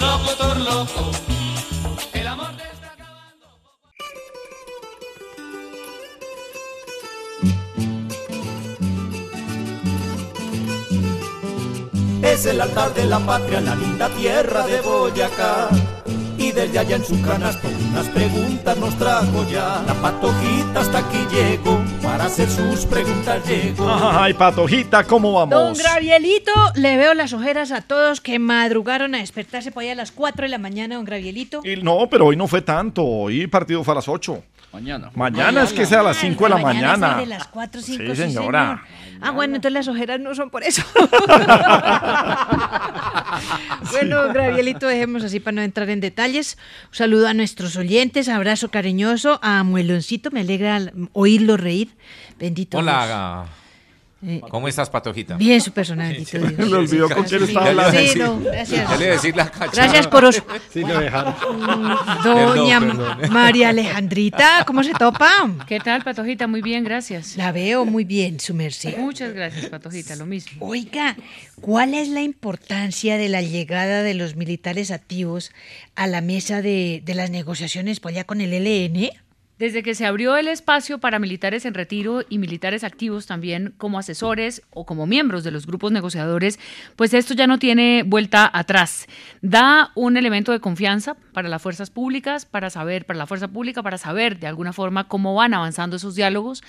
Locutor 0.00 0.56
loco. 0.58 1.33
Es 12.34 12.46
el 12.46 12.60
altar 12.60 12.92
de 12.94 13.04
la 13.04 13.20
patria, 13.20 13.60
la 13.60 13.76
linda 13.76 14.08
tierra 14.08 14.66
de 14.66 14.80
Boyacá. 14.80 15.68
Y 16.36 16.50
desde 16.50 16.80
allá 16.80 16.96
en 16.96 17.04
su 17.04 17.22
canasto 17.22 17.68
unas 17.90 18.08
preguntas 18.08 18.76
nos 18.76 18.98
trajo 18.98 19.48
ya. 19.48 19.84
La 19.86 19.94
patojita 19.94 20.80
hasta 20.80 20.98
aquí 20.98 21.24
llegó, 21.30 21.80
para 22.02 22.24
hacer 22.24 22.50
sus 22.50 22.86
preguntas 22.86 23.48
llegó. 23.48 23.88
Ay, 23.88 24.34
Patojita, 24.34 25.04
¿cómo 25.04 25.30
Don 25.38 25.48
vamos? 25.48 25.78
Gravielito, 25.78 26.50
le 26.74 26.96
veo 26.96 27.14
las 27.14 27.32
ojeras 27.32 27.70
a 27.70 27.82
todos 27.82 28.20
que 28.20 28.40
madrugaron 28.40 29.14
a 29.14 29.18
despertarse 29.18 29.70
por 29.70 29.84
ahí 29.84 29.90
a 29.90 29.94
las 29.94 30.10
4 30.10 30.42
de 30.42 30.48
la 30.48 30.58
mañana, 30.58 30.96
don 30.96 31.04
Gravielito. 31.04 31.60
Y 31.64 31.76
no, 31.76 32.08
pero 32.10 32.26
hoy 32.26 32.36
no 32.36 32.48
fue 32.48 32.62
tanto. 32.62 33.04
Hoy 33.04 33.42
el 33.42 33.48
partido 33.48 33.84
fue 33.84 33.92
a 33.92 33.94
las 33.94 34.08
8. 34.08 34.42
Mañana. 34.74 35.10
Mañana 35.14 35.62
es 35.62 35.72
que 35.72 35.86
sea 35.86 36.00
a 36.00 36.02
las 36.02 36.16
5 36.16 36.44
de 36.44 36.50
la 36.50 36.56
Mañana 36.58 36.96
mañana. 36.96 37.20
de 37.20 37.26
las 37.26 37.46
4, 37.46 37.80
5, 37.80 38.02
Sí, 38.14 38.16
señora. 38.16 38.82
señor. 38.82 39.20
Ah, 39.22 39.30
bueno, 39.30 39.54
entonces 39.54 39.72
las 39.72 39.86
ojeras 39.86 40.18
no 40.18 40.34
son 40.34 40.50
por 40.50 40.64
eso. 40.64 40.82
bueno, 43.92 44.28
Gravielito, 44.32 44.86
dejemos 44.88 45.22
así 45.22 45.38
para 45.40 45.54
no 45.54 45.62
entrar 45.62 45.88
en 45.90 46.00
detalles. 46.00 46.58
Un 46.90 46.94
saludo 46.96 47.28
a 47.28 47.34
nuestros 47.34 47.76
oyentes, 47.76 48.28
abrazo 48.28 48.68
cariñoso 48.70 49.38
a 49.42 49.62
Mueloncito, 49.62 50.30
me 50.32 50.40
alegra 50.40 50.80
oírlo 51.12 51.56
reír. 51.56 51.94
Bendito 52.38 52.82
Dios. 52.82 52.94
Eh, 54.26 54.40
¿cómo 54.48 54.68
estás, 54.68 54.88
Patojita? 54.88 55.36
Bien, 55.36 55.60
su 55.60 55.72
persona, 55.72 56.08
bendito 56.08 56.38
Dios. 56.38 56.52
Me 56.70 56.76
olvidó 56.76 57.08
con 57.10 57.24
quién 57.24 57.40
Sí, 57.40 57.46
estaba 57.46 57.66
sí, 57.66 57.70
hablando. 57.70 58.00
Sí, 58.00 58.18
no, 58.18 58.40
gracias. 58.40 58.90
Ya 58.90 58.96
le 58.96 59.04
iba 59.04 59.12
a 59.12 59.16
decir 59.16 59.36
la 59.36 59.50
cachada. 59.50 59.70
Gracias, 59.72 60.08
Corozo. 60.08 60.46
Sí, 60.72 60.80
lo 60.80 60.98
dejaron. 60.98 61.34
Doña 62.24 62.80
Perdón, 62.80 62.96
perdón. 62.96 63.32
María 63.32 63.68
Alejandrita, 63.68 64.64
¿cómo 64.66 64.82
se 64.82 64.92
topa? 64.94 65.30
¿Qué 65.66 65.78
tal, 65.80 66.02
Patojita? 66.02 66.46
Muy 66.46 66.62
bien, 66.62 66.84
gracias. 66.84 67.36
La 67.36 67.52
veo 67.52 67.84
muy 67.84 68.04
bien, 68.04 68.40
su 68.40 68.54
merced. 68.54 68.96
Muchas 68.98 69.32
gracias, 69.34 69.66
Patojita, 69.66 70.16
lo 70.16 70.26
mismo. 70.26 70.66
Oiga, 70.66 71.16
¿cuál 71.60 71.94
es 71.94 72.08
la 72.08 72.22
importancia 72.22 73.18
de 73.18 73.28
la 73.28 73.42
llegada 73.42 74.02
de 74.02 74.14
los 74.14 74.36
militares 74.36 74.90
activos 74.90 75.52
a 75.96 76.06
la 76.06 76.20
mesa 76.20 76.62
de, 76.62 77.02
de 77.04 77.14
las 77.14 77.30
negociaciones 77.30 78.00
por 78.00 78.12
allá 78.12 78.24
con 78.24 78.40
el 78.40 78.52
ELN? 78.52 79.10
Desde 79.64 79.82
que 79.82 79.94
se 79.94 80.04
abrió 80.04 80.36
el 80.36 80.48
espacio 80.48 80.98
para 80.98 81.18
militares 81.18 81.64
en 81.64 81.72
retiro 81.72 82.22
y 82.28 82.36
militares 82.36 82.84
activos 82.84 83.24
también 83.24 83.72
como 83.78 83.98
asesores 83.98 84.60
o 84.68 84.84
como 84.84 85.06
miembros 85.06 85.42
de 85.42 85.50
los 85.50 85.66
grupos 85.66 85.90
negociadores, 85.90 86.60
pues 86.96 87.14
esto 87.14 87.32
ya 87.32 87.46
no 87.46 87.58
tiene 87.58 88.02
vuelta 88.04 88.50
atrás. 88.52 89.06
Da 89.40 89.90
un 89.94 90.18
elemento 90.18 90.52
de 90.52 90.60
confianza 90.60 91.16
para 91.32 91.48
las 91.48 91.62
fuerzas 91.62 91.88
públicas, 91.88 92.44
para 92.44 92.68
saber, 92.68 93.06
para 93.06 93.16
la 93.16 93.26
fuerza 93.26 93.48
pública, 93.48 93.82
para 93.82 93.96
saber 93.96 94.38
de 94.38 94.48
alguna 94.48 94.74
forma 94.74 95.08
cómo 95.08 95.34
van 95.34 95.54
avanzando 95.54 95.96
esos 95.96 96.14
diálogos. 96.14 96.62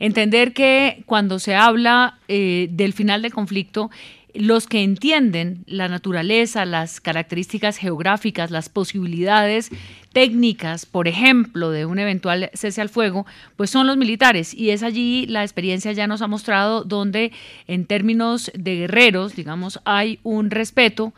Entender 0.00 0.52
que 0.52 1.04
cuando 1.06 1.38
se 1.38 1.54
habla 1.54 2.18
eh, 2.26 2.66
del 2.72 2.94
final 2.94 3.22
del 3.22 3.32
conflicto, 3.32 3.90
los 4.34 4.66
que 4.66 4.82
entienden 4.82 5.64
la 5.66 5.88
naturaleza, 5.88 6.64
las 6.64 7.00
características 7.00 7.76
geográficas, 7.76 8.50
las 8.50 8.68
posibilidades 8.68 9.70
técnicas, 10.12 10.86
por 10.86 11.08
ejemplo, 11.08 11.70
de 11.70 11.86
un 11.86 11.98
eventual 11.98 12.50
cese 12.54 12.80
al 12.80 12.88
fuego, 12.88 13.26
pues 13.56 13.70
son 13.70 13.86
los 13.86 13.96
militares. 13.96 14.54
Y 14.54 14.70
es 14.70 14.82
allí 14.82 15.26
la 15.26 15.42
experiencia 15.42 15.92
ya 15.92 16.06
nos 16.06 16.22
ha 16.22 16.26
mostrado 16.26 16.84
donde 16.84 17.32
en 17.66 17.86
términos 17.86 18.50
de 18.54 18.76
guerreros, 18.76 19.36
digamos, 19.36 19.80
hay 19.84 20.18
un 20.22 20.50
respeto 20.50 21.12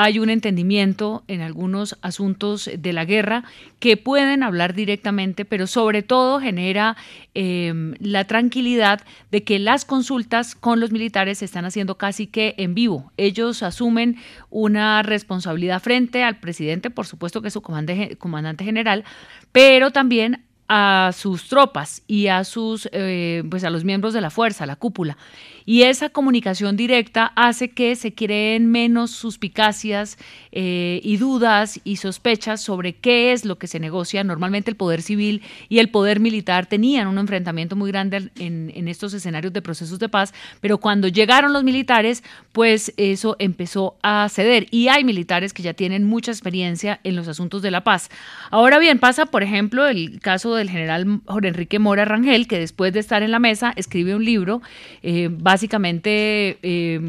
hay 0.00 0.20
un 0.20 0.30
entendimiento 0.30 1.24
en 1.26 1.40
algunos 1.40 1.98
asuntos 2.02 2.70
de 2.72 2.92
la 2.92 3.04
guerra 3.04 3.42
que 3.80 3.96
pueden 3.96 4.44
hablar 4.44 4.72
directamente, 4.72 5.44
pero 5.44 5.66
sobre 5.66 6.04
todo 6.04 6.38
genera 6.38 6.96
eh, 7.34 7.94
la 7.98 8.24
tranquilidad 8.24 9.00
de 9.32 9.42
que 9.42 9.58
las 9.58 9.84
consultas 9.84 10.54
con 10.54 10.78
los 10.78 10.92
militares 10.92 11.38
se 11.38 11.46
están 11.46 11.64
haciendo 11.64 11.98
casi 11.98 12.28
que 12.28 12.54
en 12.58 12.74
vivo. 12.74 13.10
Ellos 13.16 13.64
asumen 13.64 14.18
una 14.50 15.02
responsabilidad 15.02 15.82
frente 15.82 16.22
al 16.22 16.38
presidente, 16.38 16.90
por 16.90 17.06
supuesto 17.06 17.42
que 17.42 17.48
es 17.48 17.54
su 17.54 17.60
comandante, 17.60 18.14
comandante 18.18 18.64
general, 18.64 19.02
pero 19.50 19.90
también 19.90 20.44
a 20.68 21.12
sus 21.14 21.48
tropas 21.48 22.02
y 22.06 22.26
a 22.26 22.44
sus 22.44 22.88
eh, 22.92 23.42
pues 23.50 23.64
a 23.64 23.70
los 23.70 23.84
miembros 23.84 24.12
de 24.12 24.20
la 24.20 24.30
fuerza, 24.30 24.66
la 24.66 24.76
cúpula. 24.76 25.16
Y 25.64 25.82
esa 25.82 26.08
comunicación 26.08 26.76
directa 26.76 27.32
hace 27.36 27.70
que 27.70 27.94
se 27.94 28.14
creen 28.14 28.70
menos 28.70 29.10
suspicacias 29.10 30.16
eh, 30.50 31.00
y 31.02 31.18
dudas 31.18 31.78
y 31.84 31.96
sospechas 31.96 32.62
sobre 32.62 32.94
qué 32.94 33.32
es 33.32 33.44
lo 33.44 33.58
que 33.58 33.66
se 33.66 33.78
negocia. 33.78 34.24
Normalmente 34.24 34.70
el 34.70 34.76
poder 34.76 35.02
civil 35.02 35.42
y 35.68 35.78
el 35.78 35.90
poder 35.90 36.20
militar 36.20 36.64
tenían 36.66 37.06
un 37.06 37.18
enfrentamiento 37.18 37.76
muy 37.76 37.90
grande 37.90 38.30
en, 38.38 38.72
en 38.74 38.88
estos 38.88 39.12
escenarios 39.12 39.52
de 39.52 39.60
procesos 39.60 39.98
de 39.98 40.08
paz, 40.08 40.32
pero 40.62 40.78
cuando 40.78 41.06
llegaron 41.06 41.52
los 41.52 41.64
militares, 41.64 42.24
pues 42.52 42.94
eso 42.96 43.36
empezó 43.38 43.96
a 44.02 44.26
ceder. 44.30 44.68
Y 44.70 44.88
hay 44.88 45.04
militares 45.04 45.52
que 45.52 45.62
ya 45.62 45.74
tienen 45.74 46.04
mucha 46.04 46.30
experiencia 46.30 47.00
en 47.04 47.14
los 47.14 47.28
asuntos 47.28 47.60
de 47.60 47.70
la 47.70 47.84
paz. 47.84 48.08
Ahora 48.50 48.78
bien, 48.78 48.98
pasa, 48.98 49.26
por 49.26 49.42
ejemplo, 49.42 49.86
el 49.86 50.20
caso 50.20 50.57
del 50.58 50.70
general 50.70 51.20
Jorge 51.26 51.48
Enrique 51.48 51.78
Mora 51.78 52.04
Rangel, 52.04 52.46
que 52.46 52.58
después 52.58 52.92
de 52.92 53.00
estar 53.00 53.22
en 53.22 53.30
la 53.30 53.38
mesa 53.38 53.72
escribe 53.76 54.14
un 54.14 54.24
libro, 54.24 54.60
eh, 55.02 55.28
básicamente, 55.30 56.58
eh, 56.62 57.00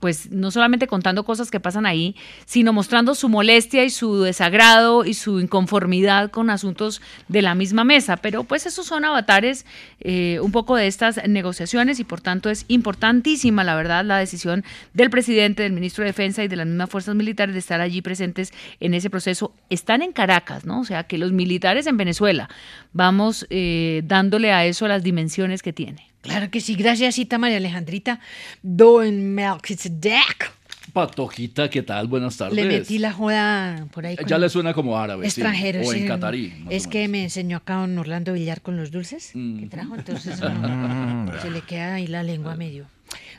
pues 0.00 0.30
no 0.30 0.50
solamente 0.50 0.86
contando 0.86 1.24
cosas 1.24 1.50
que 1.50 1.60
pasan 1.60 1.86
ahí, 1.86 2.16
sino 2.44 2.72
mostrando 2.72 3.14
su 3.14 3.28
molestia 3.28 3.84
y 3.84 3.90
su 3.90 4.22
desagrado 4.22 5.04
y 5.04 5.14
su 5.14 5.40
inconformidad 5.40 6.30
con 6.30 6.50
asuntos 6.50 7.02
de 7.28 7.42
la 7.42 7.54
misma 7.54 7.84
mesa. 7.84 8.16
Pero 8.16 8.44
pues 8.44 8.66
esos 8.66 8.86
son 8.86 9.04
avatares 9.04 9.66
eh, 10.00 10.38
un 10.40 10.52
poco 10.52 10.76
de 10.76 10.86
estas 10.86 11.20
negociaciones 11.28 12.00
y 12.00 12.04
por 12.04 12.20
tanto 12.20 12.50
es 12.50 12.64
importantísima, 12.68 13.64
la 13.64 13.74
verdad, 13.74 14.04
la 14.04 14.18
decisión 14.18 14.64
del 14.94 15.10
presidente, 15.10 15.62
del 15.62 15.72
ministro 15.72 16.04
de 16.04 16.10
Defensa 16.10 16.42
y 16.44 16.48
de 16.48 16.56
las 16.56 16.66
mismas 16.66 16.90
fuerzas 16.90 17.14
militares 17.14 17.54
de 17.54 17.58
estar 17.58 17.80
allí 17.80 18.02
presentes 18.02 18.52
en 18.80 18.94
ese 18.94 19.10
proceso. 19.10 19.52
Están 19.70 20.02
en 20.02 20.12
Caracas, 20.12 20.64
¿no? 20.64 20.80
O 20.80 20.84
sea, 20.84 21.04
que 21.04 21.18
los 21.18 21.32
militares 21.32 21.86
en 21.86 21.96
Venezuela 21.96 22.48
vamos 22.92 23.46
eh, 23.50 24.02
dándole 24.04 24.52
a 24.52 24.64
eso 24.66 24.86
las 24.88 25.02
dimensiones 25.02 25.62
que 25.62 25.72
tiene. 25.72 26.08
Claro 26.22 26.50
que 26.50 26.60
sí, 26.60 26.74
gracias, 26.76 27.16
Cita 27.16 27.36
María 27.38 27.56
Alejandrita. 27.56 28.20
Don 28.62 29.34
Melchizedek. 29.34 30.52
Patojita, 30.92 31.70
¿qué 31.70 31.82
tal? 31.82 32.06
Buenas 32.06 32.36
tardes. 32.36 32.54
Le 32.54 32.64
metí 32.66 32.98
la 32.98 33.12
joda 33.12 33.86
por 33.92 34.04
ahí. 34.04 34.16
con 34.16 34.26
Ya 34.26 34.36
le 34.38 34.48
suena 34.50 34.74
como 34.74 34.98
árabe, 34.98 35.22
sí, 35.30 35.40
Extranjero, 35.40 35.80
o 35.80 35.92
en 35.92 36.00
sí. 36.02 36.06
catarí. 36.06 36.52
Es 36.68 36.86
que 36.86 37.08
me 37.08 37.22
enseñó 37.24 37.56
acá 37.58 37.76
don 37.76 37.96
Orlando 37.98 38.34
Villar 38.34 38.60
con 38.60 38.76
los 38.76 38.90
dulces 38.90 39.30
Mm. 39.34 39.60
que 39.60 39.66
trajo, 39.66 39.94
entonces 39.96 40.38
no, 40.40 41.40
se 41.40 41.50
le 41.50 41.62
queda 41.62 41.94
ahí 41.94 42.06
la 42.06 42.22
lengua 42.22 42.56
medio. 42.56 42.86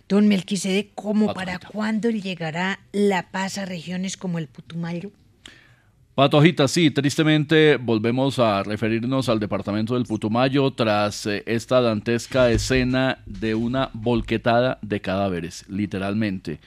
Don 0.10 0.28
Melquisede, 0.28 0.90
¿cómo 0.96 1.34
para 1.34 1.60
cuándo 1.60 2.10
llegará 2.10 2.80
la 2.92 3.30
paz 3.32 3.58
a 3.58 3.66
regiones 3.66 4.18
como 4.18 4.40
el 4.40 4.48
Putumayo? 4.48 5.12
Patojita, 6.16 6.68
sí, 6.68 6.92
tristemente 6.92 7.78
volvemos 7.78 8.38
a 8.38 8.62
referirnos 8.62 9.30
al 9.30 9.40
departamento 9.40 9.96
del 9.96 10.04
Putumayo 10.04 10.70
tras 10.70 11.26
eh, 11.26 11.42
esta 11.48 11.82
dantesca 11.82 12.52
escena 12.52 13.18
de 13.26 13.56
una 13.56 13.90
volquetada 13.94 14.78
de 14.84 15.02
cadáveres, 15.02 15.66
literalmente. 15.70 16.60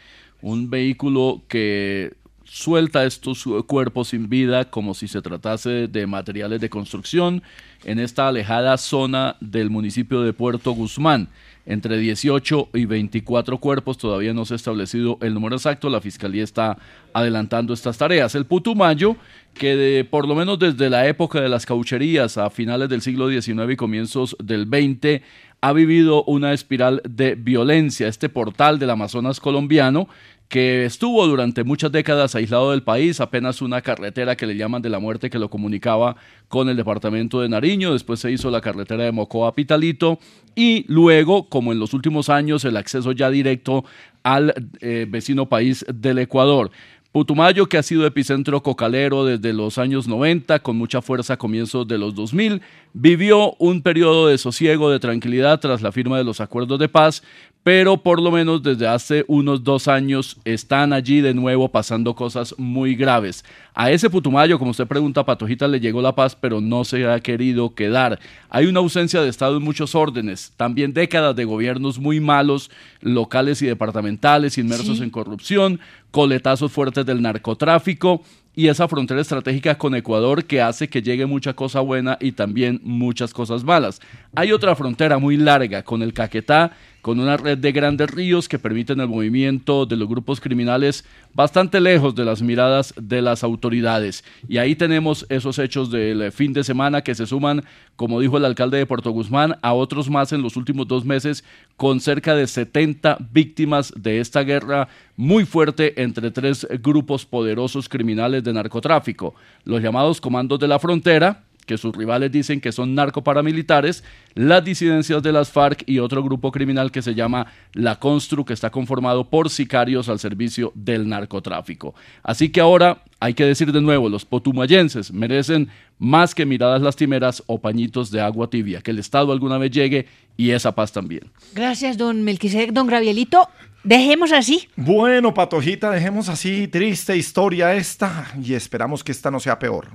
Un 0.43 0.69
vehículo 0.69 1.43
que 1.47 2.15
suelta 2.43 3.05
estos 3.05 3.47
uh, 3.47 3.65
cuerpos 3.65 4.09
sin 4.09 4.29
vida 4.29 4.69
como 4.69 4.95
si 4.95 5.07
se 5.07 5.23
tratase 5.23 5.87
de 5.87 6.09
materiales 6.09 6.61
de 6.61 6.69
construcción 6.69 7.45
en 7.85 8.01
esta 8.01 8.27
alejada 8.27 8.77
zona 8.79 9.37
del 9.41 9.71
municipio 9.71 10.23
de 10.23 10.33
Puerto 10.33 10.73
Guzmán. 10.73 11.29
Entre 11.67 11.99
18 11.99 12.69
y 12.75 12.85
24 12.85 13.59
cuerpos, 13.59 13.99
todavía 13.99 14.33
no 14.33 14.45
se 14.45 14.55
ha 14.55 14.57
establecido 14.57 15.19
el 15.21 15.35
número 15.35 15.57
exacto, 15.57 15.91
la 15.91 16.01
Fiscalía 16.01 16.45
está 16.45 16.79
adelantando 17.13 17.75
estas 17.75 17.99
tareas. 17.99 18.37
El 18.37 18.47
Putumayo, 18.47 19.17
que 19.53 19.75
de- 19.75 20.05
por 20.05 20.29
lo 20.29 20.37
menos 20.37 20.59
desde 20.61 20.89
la 20.89 21.09
época 21.09 21.41
de 21.41 21.49
las 21.49 21.67
caucherías 21.67 22.39
a 22.39 22.51
finales 22.51 22.89
del 22.89 23.03
siglo 23.03 23.29
XIX 23.29 23.73
y 23.73 23.77
comienzos 23.77 24.37
del 24.43 24.67
XX, 24.67 25.23
ha 25.61 25.73
vivido 25.73 26.23
una 26.25 26.53
espiral 26.53 27.03
de 27.09 27.35
violencia. 27.35 28.07
Este 28.07 28.29
portal 28.29 28.79
del 28.79 28.91
Amazonas 28.91 29.41
colombiano 29.41 30.07
que 30.49 30.85
estuvo 30.85 31.27
durante 31.27 31.65
muchas 31.65 31.91
décadas 31.91 32.35
aislado 32.35 32.71
del 32.71 32.83
país, 32.83 33.21
apenas 33.21 33.63
una 33.63 33.83
carretera 33.83 34.37
que 34.37 34.47
le 34.47 34.57
llaman 34.57 34.83
de 34.83 34.91
la 34.91 35.01
muerte 35.01 35.29
que 35.29 35.39
lo 35.39 35.51
comunicaba 35.51 36.17
con 36.49 36.69
el 36.69 36.77
departamento 36.77 37.41
de 37.41 37.49
Nariño, 37.49 37.93
después 37.93 38.21
se 38.21 38.31
hizo 38.31 38.51
la 38.51 38.61
carretera 38.61 39.05
de 39.05 39.13
Mocoa 39.13 39.55
Pitalito 39.55 40.21
y 40.55 40.85
luego, 40.89 41.49
como 41.49 41.73
en 41.73 41.81
los 41.81 41.95
últimos 41.95 42.29
años, 42.29 42.65
el 42.65 42.77
acceso 42.77 43.13
ya 43.13 43.31
directo 43.31 43.85
al 44.23 44.55
eh, 44.81 45.07
vecino 45.09 45.49
país 45.49 45.85
del 45.93 46.19
Ecuador. 46.19 46.71
Putumayo, 47.17 47.67
que 47.67 47.79
ha 47.79 47.83
sido 47.83 48.05
epicentro 48.05 48.63
cocalero 48.63 49.25
desde 49.25 49.55
los 49.55 49.79
años 49.79 50.07
90, 50.07 50.59
con 50.59 50.77
mucha 50.77 51.01
fuerza 51.01 51.33
a 51.33 51.37
comienzos 51.39 51.89
de 51.89 51.97
los 51.97 52.15
2000, 52.15 52.61
vivió 52.93 53.55
un 53.55 53.81
periodo 53.81 54.29
de 54.29 54.37
sosiego, 54.37 54.91
de 54.91 55.01
tranquilidad 55.01 55.59
tras 55.59 55.81
la 55.81 55.93
firma 55.93 56.19
de 56.19 56.25
los 56.25 56.43
acuerdos 56.43 56.79
de 56.79 56.91
paz, 56.91 57.23
pero 57.67 57.97
por 57.97 58.23
lo 58.23 58.31
menos 58.31 58.63
desde 58.63 58.87
hace 58.87 59.25
unos 59.27 59.65
dos 59.65 59.89
años 59.89 60.37
están 60.45 60.93
allí 60.93 61.21
de 61.21 61.35
nuevo 61.35 61.69
pasando 61.69 62.15
cosas 62.15 62.55
muy 62.59 62.95
graves. 62.95 63.45
A 63.75 63.91
ese 63.91 64.09
Putumayo, 64.09 64.57
como 64.61 64.71
usted 64.71 64.87
pregunta, 64.87 65.27
Patojita, 65.27 65.67
le 65.67 65.81
llegó 65.81 66.01
la 66.01 66.15
paz, 66.15 66.37
pero 66.41 66.61
no 66.61 66.85
se 66.85 67.09
ha 67.09 67.19
querido 67.19 67.75
quedar. 67.75 68.21
Hay 68.51 68.67
una 68.67 68.79
ausencia 68.79 69.21
de 69.21 69.29
Estado 69.29 69.57
en 69.57 69.65
muchos 69.65 69.97
órdenes, 69.97 70.53
también 70.57 70.93
décadas 70.93 71.35
de 71.35 71.45
gobiernos 71.45 71.99
muy 71.99 72.21
malos, 72.21 72.71
locales 73.01 73.61
y 73.63 73.67
departamentales, 73.67 74.59
inmersos 74.59 74.99
Sí. 74.99 75.03
en 75.03 75.11
corrupción, 75.11 75.81
coletazos 76.13 76.71
fuertes 76.71 77.05
del 77.05 77.21
narcotráfico 77.21 78.23
y 78.55 78.69
esa 78.69 78.89
frontera 78.89 79.21
estratégica 79.21 79.77
con 79.77 79.95
Ecuador 79.95 80.45
que 80.45 80.63
hace 80.63 80.89
que 80.89 81.03
llegue 81.03 81.27
mucha 81.27 81.53
cosa 81.53 81.81
buena 81.81 82.17
y 82.21 82.33
también 82.33 82.81
muchas 82.83 83.35
cosas 83.35 83.65
malas. 83.65 84.01
Hay 84.35 84.51
otra 84.51 84.75
frontera 84.75 85.19
muy 85.19 85.37
larga 85.37 85.83
con 85.83 86.01
el 86.01 86.15
Caquetá, 86.15 86.73
con 87.07 87.21
una 87.21 87.37
red 87.37 87.57
de 87.57 87.71
grandes 87.71 88.11
ríos 88.11 88.49
que 88.49 88.59
permiten 88.59 88.99
el 88.99 89.07
movimiento 89.07 89.87
de 89.87 89.95
los 89.95 90.09
grupos 90.09 90.41
criminales 90.41 91.05
bastante 91.35 91.81
lejos 91.81 92.17
de 92.17 92.25
las 92.25 92.43
miradas 92.43 92.93
de 93.01 93.23
las 93.23 93.45
autoridades. 93.45 94.25
Y 94.49 94.59
ahí 94.59 94.75
tenemos 94.75 95.25
esos 95.29 95.61
hechos 95.61 95.93
del 95.93 96.33
fin 96.33 96.53
de 96.53 96.65
semana 96.65 97.03
que 97.03 97.15
se 97.15 97.29
suman, 97.29 97.63
como 97.95 98.19
dijo 98.19 98.39
el 98.39 98.45
alcalde 98.45 98.79
de 98.79 98.87
Puerto 98.87 99.13
Guzmán, 99.13 99.57
a 99.63 99.73
otros 99.73 100.11
más 100.11 100.33
en 100.33 100.43
los 100.43 100.57
últimos 100.57 100.89
dos 100.89 101.05
meses, 101.05 101.45
con 101.77 102.01
cerca 102.01 102.35
de 102.35 102.49
70 102.49 103.19
víctimas 103.31 103.93
de 103.97 104.19
esta 104.19 104.43
guerra 104.43 104.89
muy 105.15 105.45
fuerte 105.45 106.03
entre 106.03 106.33
tres 106.33 106.67
grupos 106.83 107.25
poderosos 107.25 107.89
criminales 107.89 108.43
de 108.43 108.53
narcotráfico, 108.53 109.37
los 109.63 109.81
llamados 109.81 110.21
comandos 110.21 110.59
de 110.59 110.67
la 110.67 110.81
frontera, 110.81 111.45
que 111.67 111.77
sus 111.77 111.95
rivales 111.95 112.33
dicen 112.33 112.61
que 112.61 112.73
son 112.73 112.95
narcoparamilitares, 112.95 114.05
las 114.35 114.65
disidencias 114.65 115.23
de 115.23 115.33
las 115.33 115.51
FARC 115.51 115.83
y 115.87 115.99
otro 115.99 116.23
grupo 116.23 116.53
criminal 116.53 116.91
que 116.91 117.03
se 117.03 117.15
llama 117.15 117.47
La 117.75 117.97
Constru, 117.99 118.45
que 118.45 118.55
está 118.55 118.71
conformado 118.71 119.29
por 119.29 119.51
sicarios 119.51 120.09
al 120.09 120.19
servicio 120.19 120.73
del 120.75 121.09
narcotráfico. 121.09 121.95
Así 122.23 122.49
que 122.49 122.61
ahora 122.61 123.03
hay 123.21 123.35
que 123.35 123.45
decir 123.45 123.73
de 123.73 123.81
nuevo, 123.81 124.09
los 124.09 124.25
potumayenses 124.25 125.13
merecen 125.13 125.69
más 125.99 126.35
que 126.35 126.47
miradas 126.47 126.83
lastimeras 126.83 127.43
o 127.47 127.61
pañitos 127.61 128.11
de 128.11 128.21
agua 128.21 128.49
tibia, 128.49 128.81
que 128.81 128.91
el 128.91 128.99
Estado 128.99 129.33
alguna 129.33 129.59
vez 129.59 129.71
llegue 129.71 130.07
y 130.37 130.51
esa 130.51 130.75
paz 130.75 130.93
también. 130.93 131.31
Gracias, 131.55 131.97
don 131.97 132.23
Melquisedec, 132.23 132.73
don 132.73 132.87
Gravielito. 132.87 133.49
Dejemos 133.83 134.33
así. 134.33 134.69
Bueno, 134.75 135.33
Patojita, 135.33 135.91
dejemos 135.91 136.29
así 136.29 136.67
triste 136.67 137.17
historia 137.17 137.75
esta 137.75 138.27
y 138.43 138.55
esperamos 138.55 139.05
que 139.05 139.13
esta 139.13 139.31
no 139.31 139.39
sea 139.39 139.59
peor. 139.59 139.89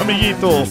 Amiguito. 0.00 0.64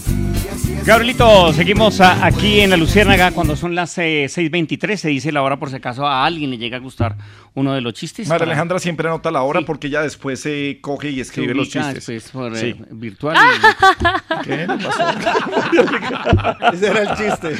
Gabrielito, 0.84 1.52
seguimos 1.54 1.98
a- 2.02 2.26
aquí 2.26 2.60
en 2.60 2.68
la 2.68 2.76
Luciérnaga 2.76 3.30
cuando 3.30 3.56
son 3.56 3.74
las 3.74 3.96
eh, 3.96 4.26
6.23. 4.28 4.96
Se 4.96 5.08
dice 5.08 5.32
la 5.32 5.40
hora 5.42 5.56
por 5.58 5.70
si 5.70 5.76
acaso 5.76 6.06
a 6.06 6.26
alguien 6.26 6.50
le 6.50 6.58
llega 6.58 6.76
a 6.76 6.80
gustar 6.80 7.16
uno 7.54 7.72
de 7.72 7.80
los 7.80 7.94
chistes. 7.94 8.28
María 8.28 8.40
para- 8.40 8.50
Alejandra 8.52 8.78
siempre 8.78 9.08
anota 9.08 9.30
la 9.30 9.42
hora 9.42 9.62
porque 9.62 9.88
ya 9.88 10.02
después 10.02 10.40
se 10.40 10.78
coge 10.82 11.08
y 11.10 11.20
escribe 11.20 11.48
Se 11.48 11.54
los 11.54 11.68
chistes. 11.70 11.94
después 12.06 12.30
por, 12.30 12.54
Sí. 12.56 12.66
eh, 12.66 12.76
virtual. 12.90 13.34
¿Qué 14.44 14.66
pasó? 14.66 15.04
Ese 16.74 16.86
era 16.86 17.02
el 17.02 17.08
chiste. 17.16 17.56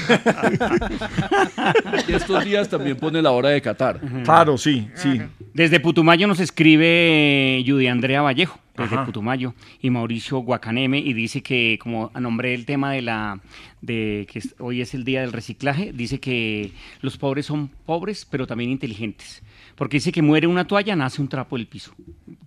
Y 2.09 2.13
estos 2.13 2.45
días 2.45 2.69
también 2.69 2.97
pone 2.99 3.23
la 3.23 3.31
hora 3.31 3.49
de 3.49 3.63
Qatar. 3.63 4.01
Claro, 4.25 4.59
sí, 4.59 4.87
sí. 4.97 5.23
Desde 5.55 5.81
Putumayo 5.81 6.27
nos 6.27 6.41
escribe 6.41 7.65
Judy 7.67 7.87
Andrea 7.87 8.21
Vallejo, 8.21 8.59
desde. 8.77 9.05
Putumayo, 9.05 9.55
y 9.81 9.91
Mauricio 9.91 10.39
Guacaneme, 10.39 10.99
y 10.99 11.13
dice 11.13 11.43
que, 11.43 11.79
como 11.81 12.11
nombré 12.19 12.55
el 12.55 12.67
tema 12.67 12.93
de 12.93 13.03
la 13.03 13.41
de 13.81 14.27
que 14.31 14.43
hoy 14.59 14.81
es 14.81 14.95
el 14.95 15.05
día 15.05 15.21
del 15.21 15.33
reciclaje, 15.33 15.93
dice 15.93 16.19
que 16.19 16.73
los 17.03 17.19
pobres 17.19 17.47
son 17.47 17.69
pobres, 17.69 18.25
pero 18.25 18.47
también 18.47 18.71
inteligentes. 18.71 19.43
Porque 19.77 19.99
dice 19.99 20.13
que 20.13 20.23
muere 20.23 20.47
una 20.47 20.67
toalla, 20.67 20.97
nace 20.97 21.21
un 21.21 21.29
trapo 21.29 21.57
del 21.57 21.67
piso, 21.67 21.93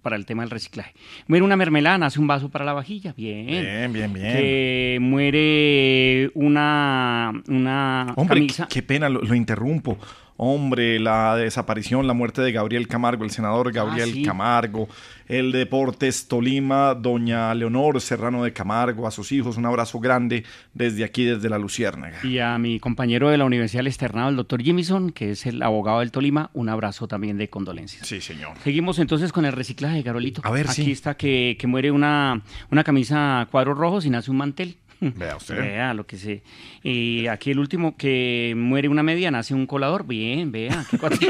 para 0.08 0.16
el 0.16 0.26
tema 0.26 0.44
del 0.44 0.50
reciclaje. 0.52 0.94
Muere 1.28 1.44
una 1.44 1.58
mermelada, 1.58 1.98
nace 1.98 2.18
un 2.18 2.28
vaso 2.28 2.48
para 2.48 2.64
la 2.64 2.72
vajilla. 2.72 3.14
Bien. 3.18 3.46
Bien, 3.46 3.92
bien, 3.92 4.14
bien. 4.14 4.32
Que 4.38 4.98
muere 5.02 6.32
una, 6.34 7.34
una 7.50 8.14
Hombre, 8.16 8.38
camisa. 8.40 8.68
qué, 8.70 8.76
qué 8.76 8.84
pena, 8.84 9.10
lo, 9.10 9.22
lo 9.22 9.36
interrumpo. 9.36 9.98
Hombre, 10.40 11.00
la 11.00 11.36
desaparición, 11.36 12.06
la 12.06 12.14
muerte 12.14 12.44
de 12.44 12.52
Gabriel 12.52 12.88
Camargo, 12.88 13.24
el 13.26 13.32
senador 13.32 13.72
Gabriel 13.74 14.10
Ah, 14.12 14.14
sí. 14.14 14.22
Camargo, 14.22 14.88
el 15.28 15.52
Deportes 15.52 16.28
Tolima, 16.28 16.94
doña 16.94 17.56
Leonor 17.56 18.00
Serrano 18.00 18.44
de 18.44 18.54
Camargo, 18.54 19.08
a 19.08 19.12
sus 19.12 19.32
hijos, 19.32 19.58
un 19.58 19.66
abrazo 19.66 20.00
grande 20.00 20.44
desde 20.76 21.04
aquí, 21.04 21.24
desde 21.26 21.50
la 21.50 21.58
Luciérnaga. 21.58 22.20
Y 22.24 22.38
a 22.38 22.56
mi 22.60 22.80
compañero 22.80 23.30
de 23.32 23.38
la 23.40 23.46
Universidad 23.46 23.80
del 23.80 23.88
Externado, 23.88 24.30
el 24.30 24.36
doctor 24.36 24.62
Jimison, 24.62 25.10
que 25.10 25.32
es 25.32 25.48
el 25.48 25.64
abogado 25.64 26.02
del 26.02 26.12
Tolima, 26.12 26.52
un 26.54 26.70
abrazo 26.70 27.08
también 27.08 27.40
de 27.40 27.50
condolencias. 27.50 28.06
Sí, 28.08 28.22
señor. 28.22 28.58
Seguimos 28.64 29.00
entonces 29.00 29.32
con 29.32 29.44
el 29.44 29.54
reciclaje, 29.54 29.97
Carolito. 30.04 30.42
A 30.44 30.52
ver, 30.52 30.68
Aquí 30.70 30.84
sí. 30.86 30.92
está 30.92 31.16
que, 31.18 31.56
que 31.60 31.68
muere 31.68 31.92
una, 31.92 32.42
una 32.72 32.84
camisa 32.84 33.48
cuadros 33.52 33.78
rojos 33.78 34.06
y 34.06 34.10
nace 34.10 34.32
un 34.32 34.38
mantel. 34.38 34.78
Vea 35.18 35.36
usted. 35.36 35.58
Vea 35.60 35.94
lo 35.94 36.06
que 36.08 36.18
se. 36.18 36.42
Y 36.84 37.28
aquí 37.28 37.52
el 37.52 37.60
último 37.60 37.96
que 37.98 38.54
muere 38.58 38.90
una 38.90 39.04
media, 39.04 39.30
nace 39.32 39.54
un 39.54 39.66
colador. 39.68 40.06
Bien, 40.08 40.52
vea. 40.52 40.86
qué 40.90 40.98
cuatro- 41.00 41.20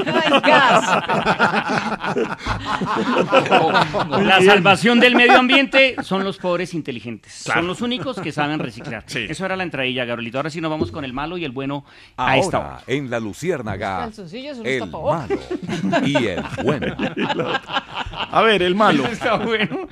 La 4.22 4.42
salvación 4.42 5.00
del 5.00 5.16
medio 5.16 5.38
ambiente 5.38 5.96
son 6.04 6.24
los 6.24 6.38
pobres 6.38 6.74
inteligentes. 6.74 7.42
Claro. 7.46 7.62
Son 7.62 7.68
los 7.68 7.82
únicos 7.82 8.20
que 8.20 8.32
saben 8.32 8.60
reciclar. 8.60 9.04
Eso 9.14 9.46
era 9.46 9.56
la 9.56 9.64
entradilla, 9.64 10.06
Garolito. 10.06 10.38
Ahora 10.38 10.50
sí 10.50 10.62
nos 10.62 10.72
vamos 10.72 10.92
con 10.92 11.04
el 11.06 11.14
malo 11.14 11.38
y 11.38 11.46
el 11.46 11.52
bueno 11.52 11.86
a 12.16 12.24
Ahora, 12.34 12.38
esta 12.40 12.60
hora. 12.60 12.80
en 12.88 13.10
la 13.10 13.20
Luciérnaga, 13.20 14.10
el 14.64 14.80
tapabocas. 14.80 15.30
malo 15.84 16.08
y 16.08 16.16
el 16.28 16.44
bueno. 16.64 16.96
A 18.32 18.42
ver, 18.42 18.62
el 18.64 18.76
malo. 18.76 19.06
Está 19.06 19.36
bueno. 19.38 19.88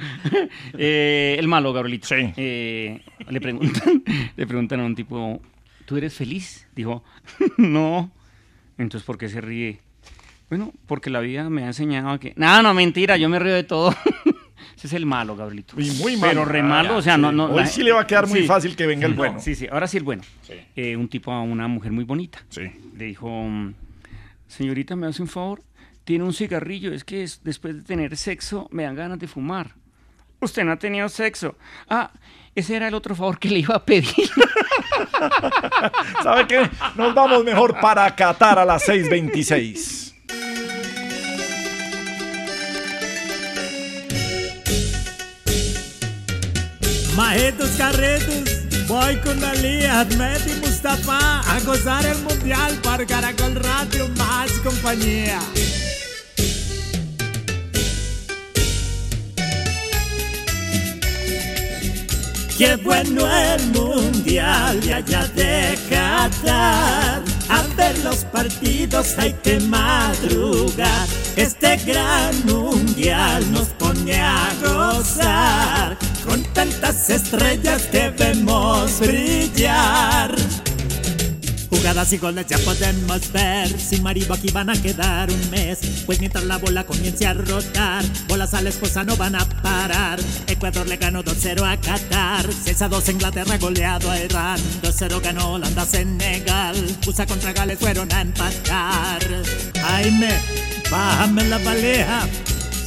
Eh, 0.78 1.36
el 1.40 1.48
malo, 1.48 1.74
Garolito. 1.74 2.08
Eh, 2.12 3.02
le, 3.30 3.40
preguntan, 3.72 4.04
le 4.36 4.48
preguntan 4.48 4.80
a 4.80 4.86
un 4.86 4.96
tipo, 4.96 5.42
¿tú 5.86 5.98
eres 5.98 6.14
feliz? 6.14 6.68
Dijo, 6.76 7.04
no. 7.58 8.12
Entonces, 8.78 9.06
¿por 9.06 9.18
qué 9.18 9.30
se 9.30 9.42
ríe? 9.42 9.80
Bueno, 10.50 10.74
porque 10.86 11.10
la 11.10 11.22
vida 11.22 11.50
me 11.50 11.64
ha 11.64 11.68
enseñado 11.68 12.20
que... 12.20 12.34
No, 12.36 12.62
no, 12.62 12.74
mentira, 12.74 13.18
yo 13.18 13.30
me 13.30 13.40
río 13.40 13.54
de 13.56 13.64
todo. 13.64 13.96
Ese 14.78 14.88
es 14.88 14.94
el 14.94 15.06
malo, 15.06 15.36
Gabrielito. 15.36 15.80
Y 15.80 15.90
muy 15.92 16.18
malo. 16.18 16.30
Pero 16.42 16.46
re 16.46 16.62
malo, 16.62 16.94
Ah, 16.96 16.98
o 16.98 17.02
sea, 17.02 17.16
sí. 17.16 17.22
no... 17.22 17.32
no 17.32 17.46
Hoy 17.46 17.62
la- 17.62 17.66
sí 17.68 17.82
le 17.84 17.92
va 17.94 18.02
a 18.02 18.08
quedar 18.08 18.28
muy 18.28 18.44
fácil 18.46 18.76
que 18.76 18.86
venga 18.86 19.06
el 19.08 19.14
Sí, 19.14 19.18
bueno. 19.18 19.40
Sí, 19.40 19.56
sí, 19.56 19.68
ahora 19.72 19.88
sí 19.88 19.98
el 19.98 20.04
bueno. 20.04 20.22
Eh, 20.76 20.96
un 20.98 21.08
tipo 21.08 21.32
a 21.32 21.42
una 21.42 21.68
mujer 21.68 21.92
muy 21.92 22.04
bonita. 22.04 22.40
Sí. 22.50 22.62
Le 22.96 23.06
dijo, 23.06 23.30
señorita, 24.48 24.96
¿me 24.96 25.08
hace 25.08 25.22
un 25.22 25.28
favor? 25.28 25.64
Tiene 26.04 26.24
un 26.24 26.34
cigarrillo, 26.34 26.94
es 26.94 27.04
que 27.04 27.24
es- 27.24 27.42
después 27.44 27.76
de 27.76 27.82
tener 27.82 28.16
sexo 28.18 28.68
me 28.72 28.84
dan 28.84 28.96
ganas 28.96 29.18
de 29.20 29.28
fumar. 29.28 29.72
Usted 30.42 30.64
no 30.64 30.74
ha 30.74 30.78
tenido 30.78 31.10
sexo. 31.10 31.58
Ah, 31.90 32.12
ese 32.56 32.76
era 32.76 32.88
el 32.88 32.94
otro 32.94 33.16
favor 33.16 33.38
que 33.38 33.50
le 33.50 33.60
iba 33.60 33.76
a 33.76 33.84
pedir. 33.84 34.30
¿Sabe 36.24 36.48
qué? 36.48 36.70
Nos 36.96 37.14
vamos 37.14 37.44
mejor 37.44 37.80
para 37.80 38.16
Qatar 38.16 38.58
a 38.60 38.66
las 38.66 38.88
6.26. 38.88 40.06
Marretos, 47.16 47.70
carretos, 47.78 48.66
Voy 48.88 49.16
con 49.18 49.44
Ali, 49.44 49.84
Ahmed 49.86 50.46
y 50.48 50.60
Mustafa 50.60 51.40
a 51.42 51.60
gozar 51.62 52.06
el 52.06 52.18
mundial 52.20 52.76
por 52.84 53.06
Caracol 53.08 53.56
Radio 53.56 54.08
más 54.18 54.52
compañía. 54.64 55.40
Qué 62.58 62.78
bueno 62.78 63.28
el 63.30 63.68
mundial 63.72 64.80
de 64.80 64.94
allá 64.94 65.28
de 65.36 65.78
Qatar. 65.90 67.22
A 67.50 67.62
ver 67.76 67.98
los 68.00 68.24
partidos 68.26 69.16
hay 69.18 69.34
que 69.44 69.60
madrugar. 69.60 71.06
Este 71.36 71.76
gran 71.86 72.46
mundial 72.46 73.52
nos 73.52 73.68
pone 73.70 74.22
a 74.22 74.54
gozar. 74.64 75.98
Con 76.26 76.44
tantas 76.54 77.10
estrellas 77.10 77.92
debemos 77.92 79.02
brillar. 79.02 80.34
Jugadas 81.70 82.14
y 82.14 82.18
goles 82.18 82.46
ya 82.48 82.58
podemos 82.60 83.32
ver. 83.32 83.80
Sin 83.80 84.04
marido 84.04 84.34
aquí 84.34 84.50
van 84.52 84.70
a 84.70 84.82
quedar 84.82 85.32
un 85.32 85.50
mes. 85.50 85.80
Pues 86.06 86.20
mientras 86.20 86.44
la 86.46 86.58
bola 86.58 86.86
comience 86.86 87.26
a 87.26 87.34
rotar, 87.34 88.04
bolas 88.28 88.54
a 88.54 88.62
la 88.62 88.70
esposa 88.70 89.04
no 89.04 89.16
van 89.18 89.36
a 89.36 89.46
parar. 89.62 90.20
Ecuador 90.48 90.88
le 90.88 90.98
ganó 90.98 91.24
2-0 91.24 91.64
a 91.64 91.78
Qatar. 91.78 92.48
6-2 92.48 93.12
Inglaterra 93.12 93.58
goleado 93.58 94.12
a 94.12 94.20
Irán. 94.20 94.60
2-0 94.82 95.22
ganó 95.22 95.54
Holanda 95.54 95.86
Senegal. 95.86 96.76
USA 97.08 97.26
contra 97.26 97.54
Gales 97.54 97.80
fueron 97.80 98.12
a 98.14 98.22
empatar. 98.22 99.22
Jaime, 99.82 100.30
bájame 100.90 101.44
la 101.46 101.58
baleja. 101.60 102.28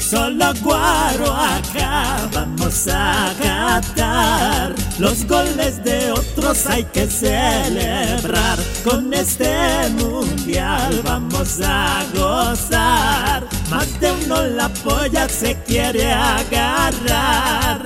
Solo 0.09 0.55
Guaro 0.63 1.31
acá 1.35 2.31
vamos 2.33 2.89
a 2.89 3.31
gatar. 3.39 4.75
Los 4.99 5.27
goles 5.27 5.85
de 5.85 6.13
otros 6.13 6.67
hay 6.67 6.85
que 6.85 7.07
celebrar. 7.07 8.59
Con 8.85 9.13
este 9.13 9.55
mundial 9.99 11.03
vamos 11.05 11.61
a 11.63 12.07
gozar. 12.15 13.47
Más 13.69 14.01
de 14.01 14.11
uno 14.25 14.45
la 14.45 14.71
polla 14.83 15.29
se 15.29 15.55
quiere 15.67 16.11
agarrar. 16.11 17.85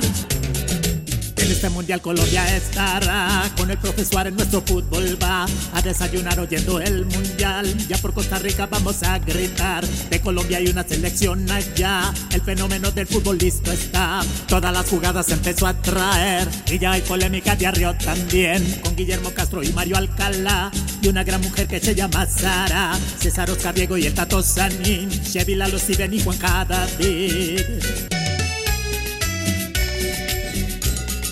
Este 1.63 1.75
mundial 1.75 2.01
Colombia 2.01 2.57
estará 2.57 3.49
con 3.57 3.71
el 3.71 3.79
profesor 3.79 4.27
en 4.27 4.35
nuestro 4.35 4.63
fútbol 4.63 5.17
va 5.23 5.47
a 5.73 5.81
desayunar 5.81 6.41
oyendo 6.41 6.81
el 6.81 7.07
mundial. 7.07 7.73
Ya 7.87 7.97
por 7.99 8.13
Costa 8.13 8.41
Rica 8.41 8.67
vamos 8.67 9.05
a 9.05 9.21
gritar. 9.21 9.87
De 9.87 10.21
Colombia 10.21 10.59
hay 10.59 10.67
una 10.67 10.83
selección 10.83 11.49
allá. 11.49 12.13
El 12.33 12.41
fenómeno 12.41 12.91
del 12.91 13.07
fútbol 13.07 13.39
listo 13.39 13.71
está. 13.71 14.23
Todas 14.49 14.73
las 14.73 14.91
jugadas 14.91 15.31
empezó 15.31 15.69
a 15.69 15.75
traer. 15.75 16.49
Y 16.69 16.81
ya 16.81 16.91
hay 16.91 17.03
polémica 17.03 17.55
de 17.55 17.95
también. 18.05 18.81
Con 18.83 18.97
Guillermo 18.97 19.31
Castro 19.31 19.63
y 19.63 19.73
Mario 19.73 19.99
Alcalá. 19.99 20.73
Y 21.01 21.07
una 21.07 21.23
gran 21.23 21.43
mujer 21.43 21.69
que 21.69 21.79
se 21.79 21.95
llama 21.95 22.27
Sara. 22.27 22.99
César 23.21 23.49
Oscar 23.49 23.73
Diego 23.73 23.97
y 23.97 24.07
el 24.07 24.15
Tato 24.15 24.43
Sanín. 24.43 25.09
Chevy 25.11 25.55
Lalo 25.55 25.79
Steven 25.79 26.13
y 26.13 26.21
Juan 26.25 26.39
Cadavid. 26.39 27.61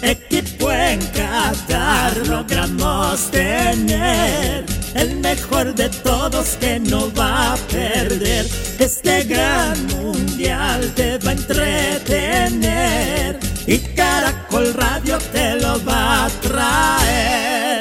equipo 0.03 0.73
en 0.73 1.01
Qatar 1.07 2.27
logramos 2.27 3.31
tener 3.31 4.65
el 4.95 5.17
mejor 5.17 5.75
de 5.75 5.89
todos 5.89 6.57
que 6.61 6.79
no 6.81 7.11
va 7.13 7.55
a 7.55 7.57
perder. 7.57 8.47
Este 8.79 9.25
gran 9.25 9.87
mundial 9.89 10.93
te 10.95 11.19
va 11.19 11.31
a 11.31 11.35
entretener 11.35 13.41
y 13.67 13.79
Caracol 13.79 14.73
Radio 14.75 15.19
te 15.33 15.57
lo 15.57 15.85
va 15.85 16.27
a 16.27 16.29
traer. 16.29 17.80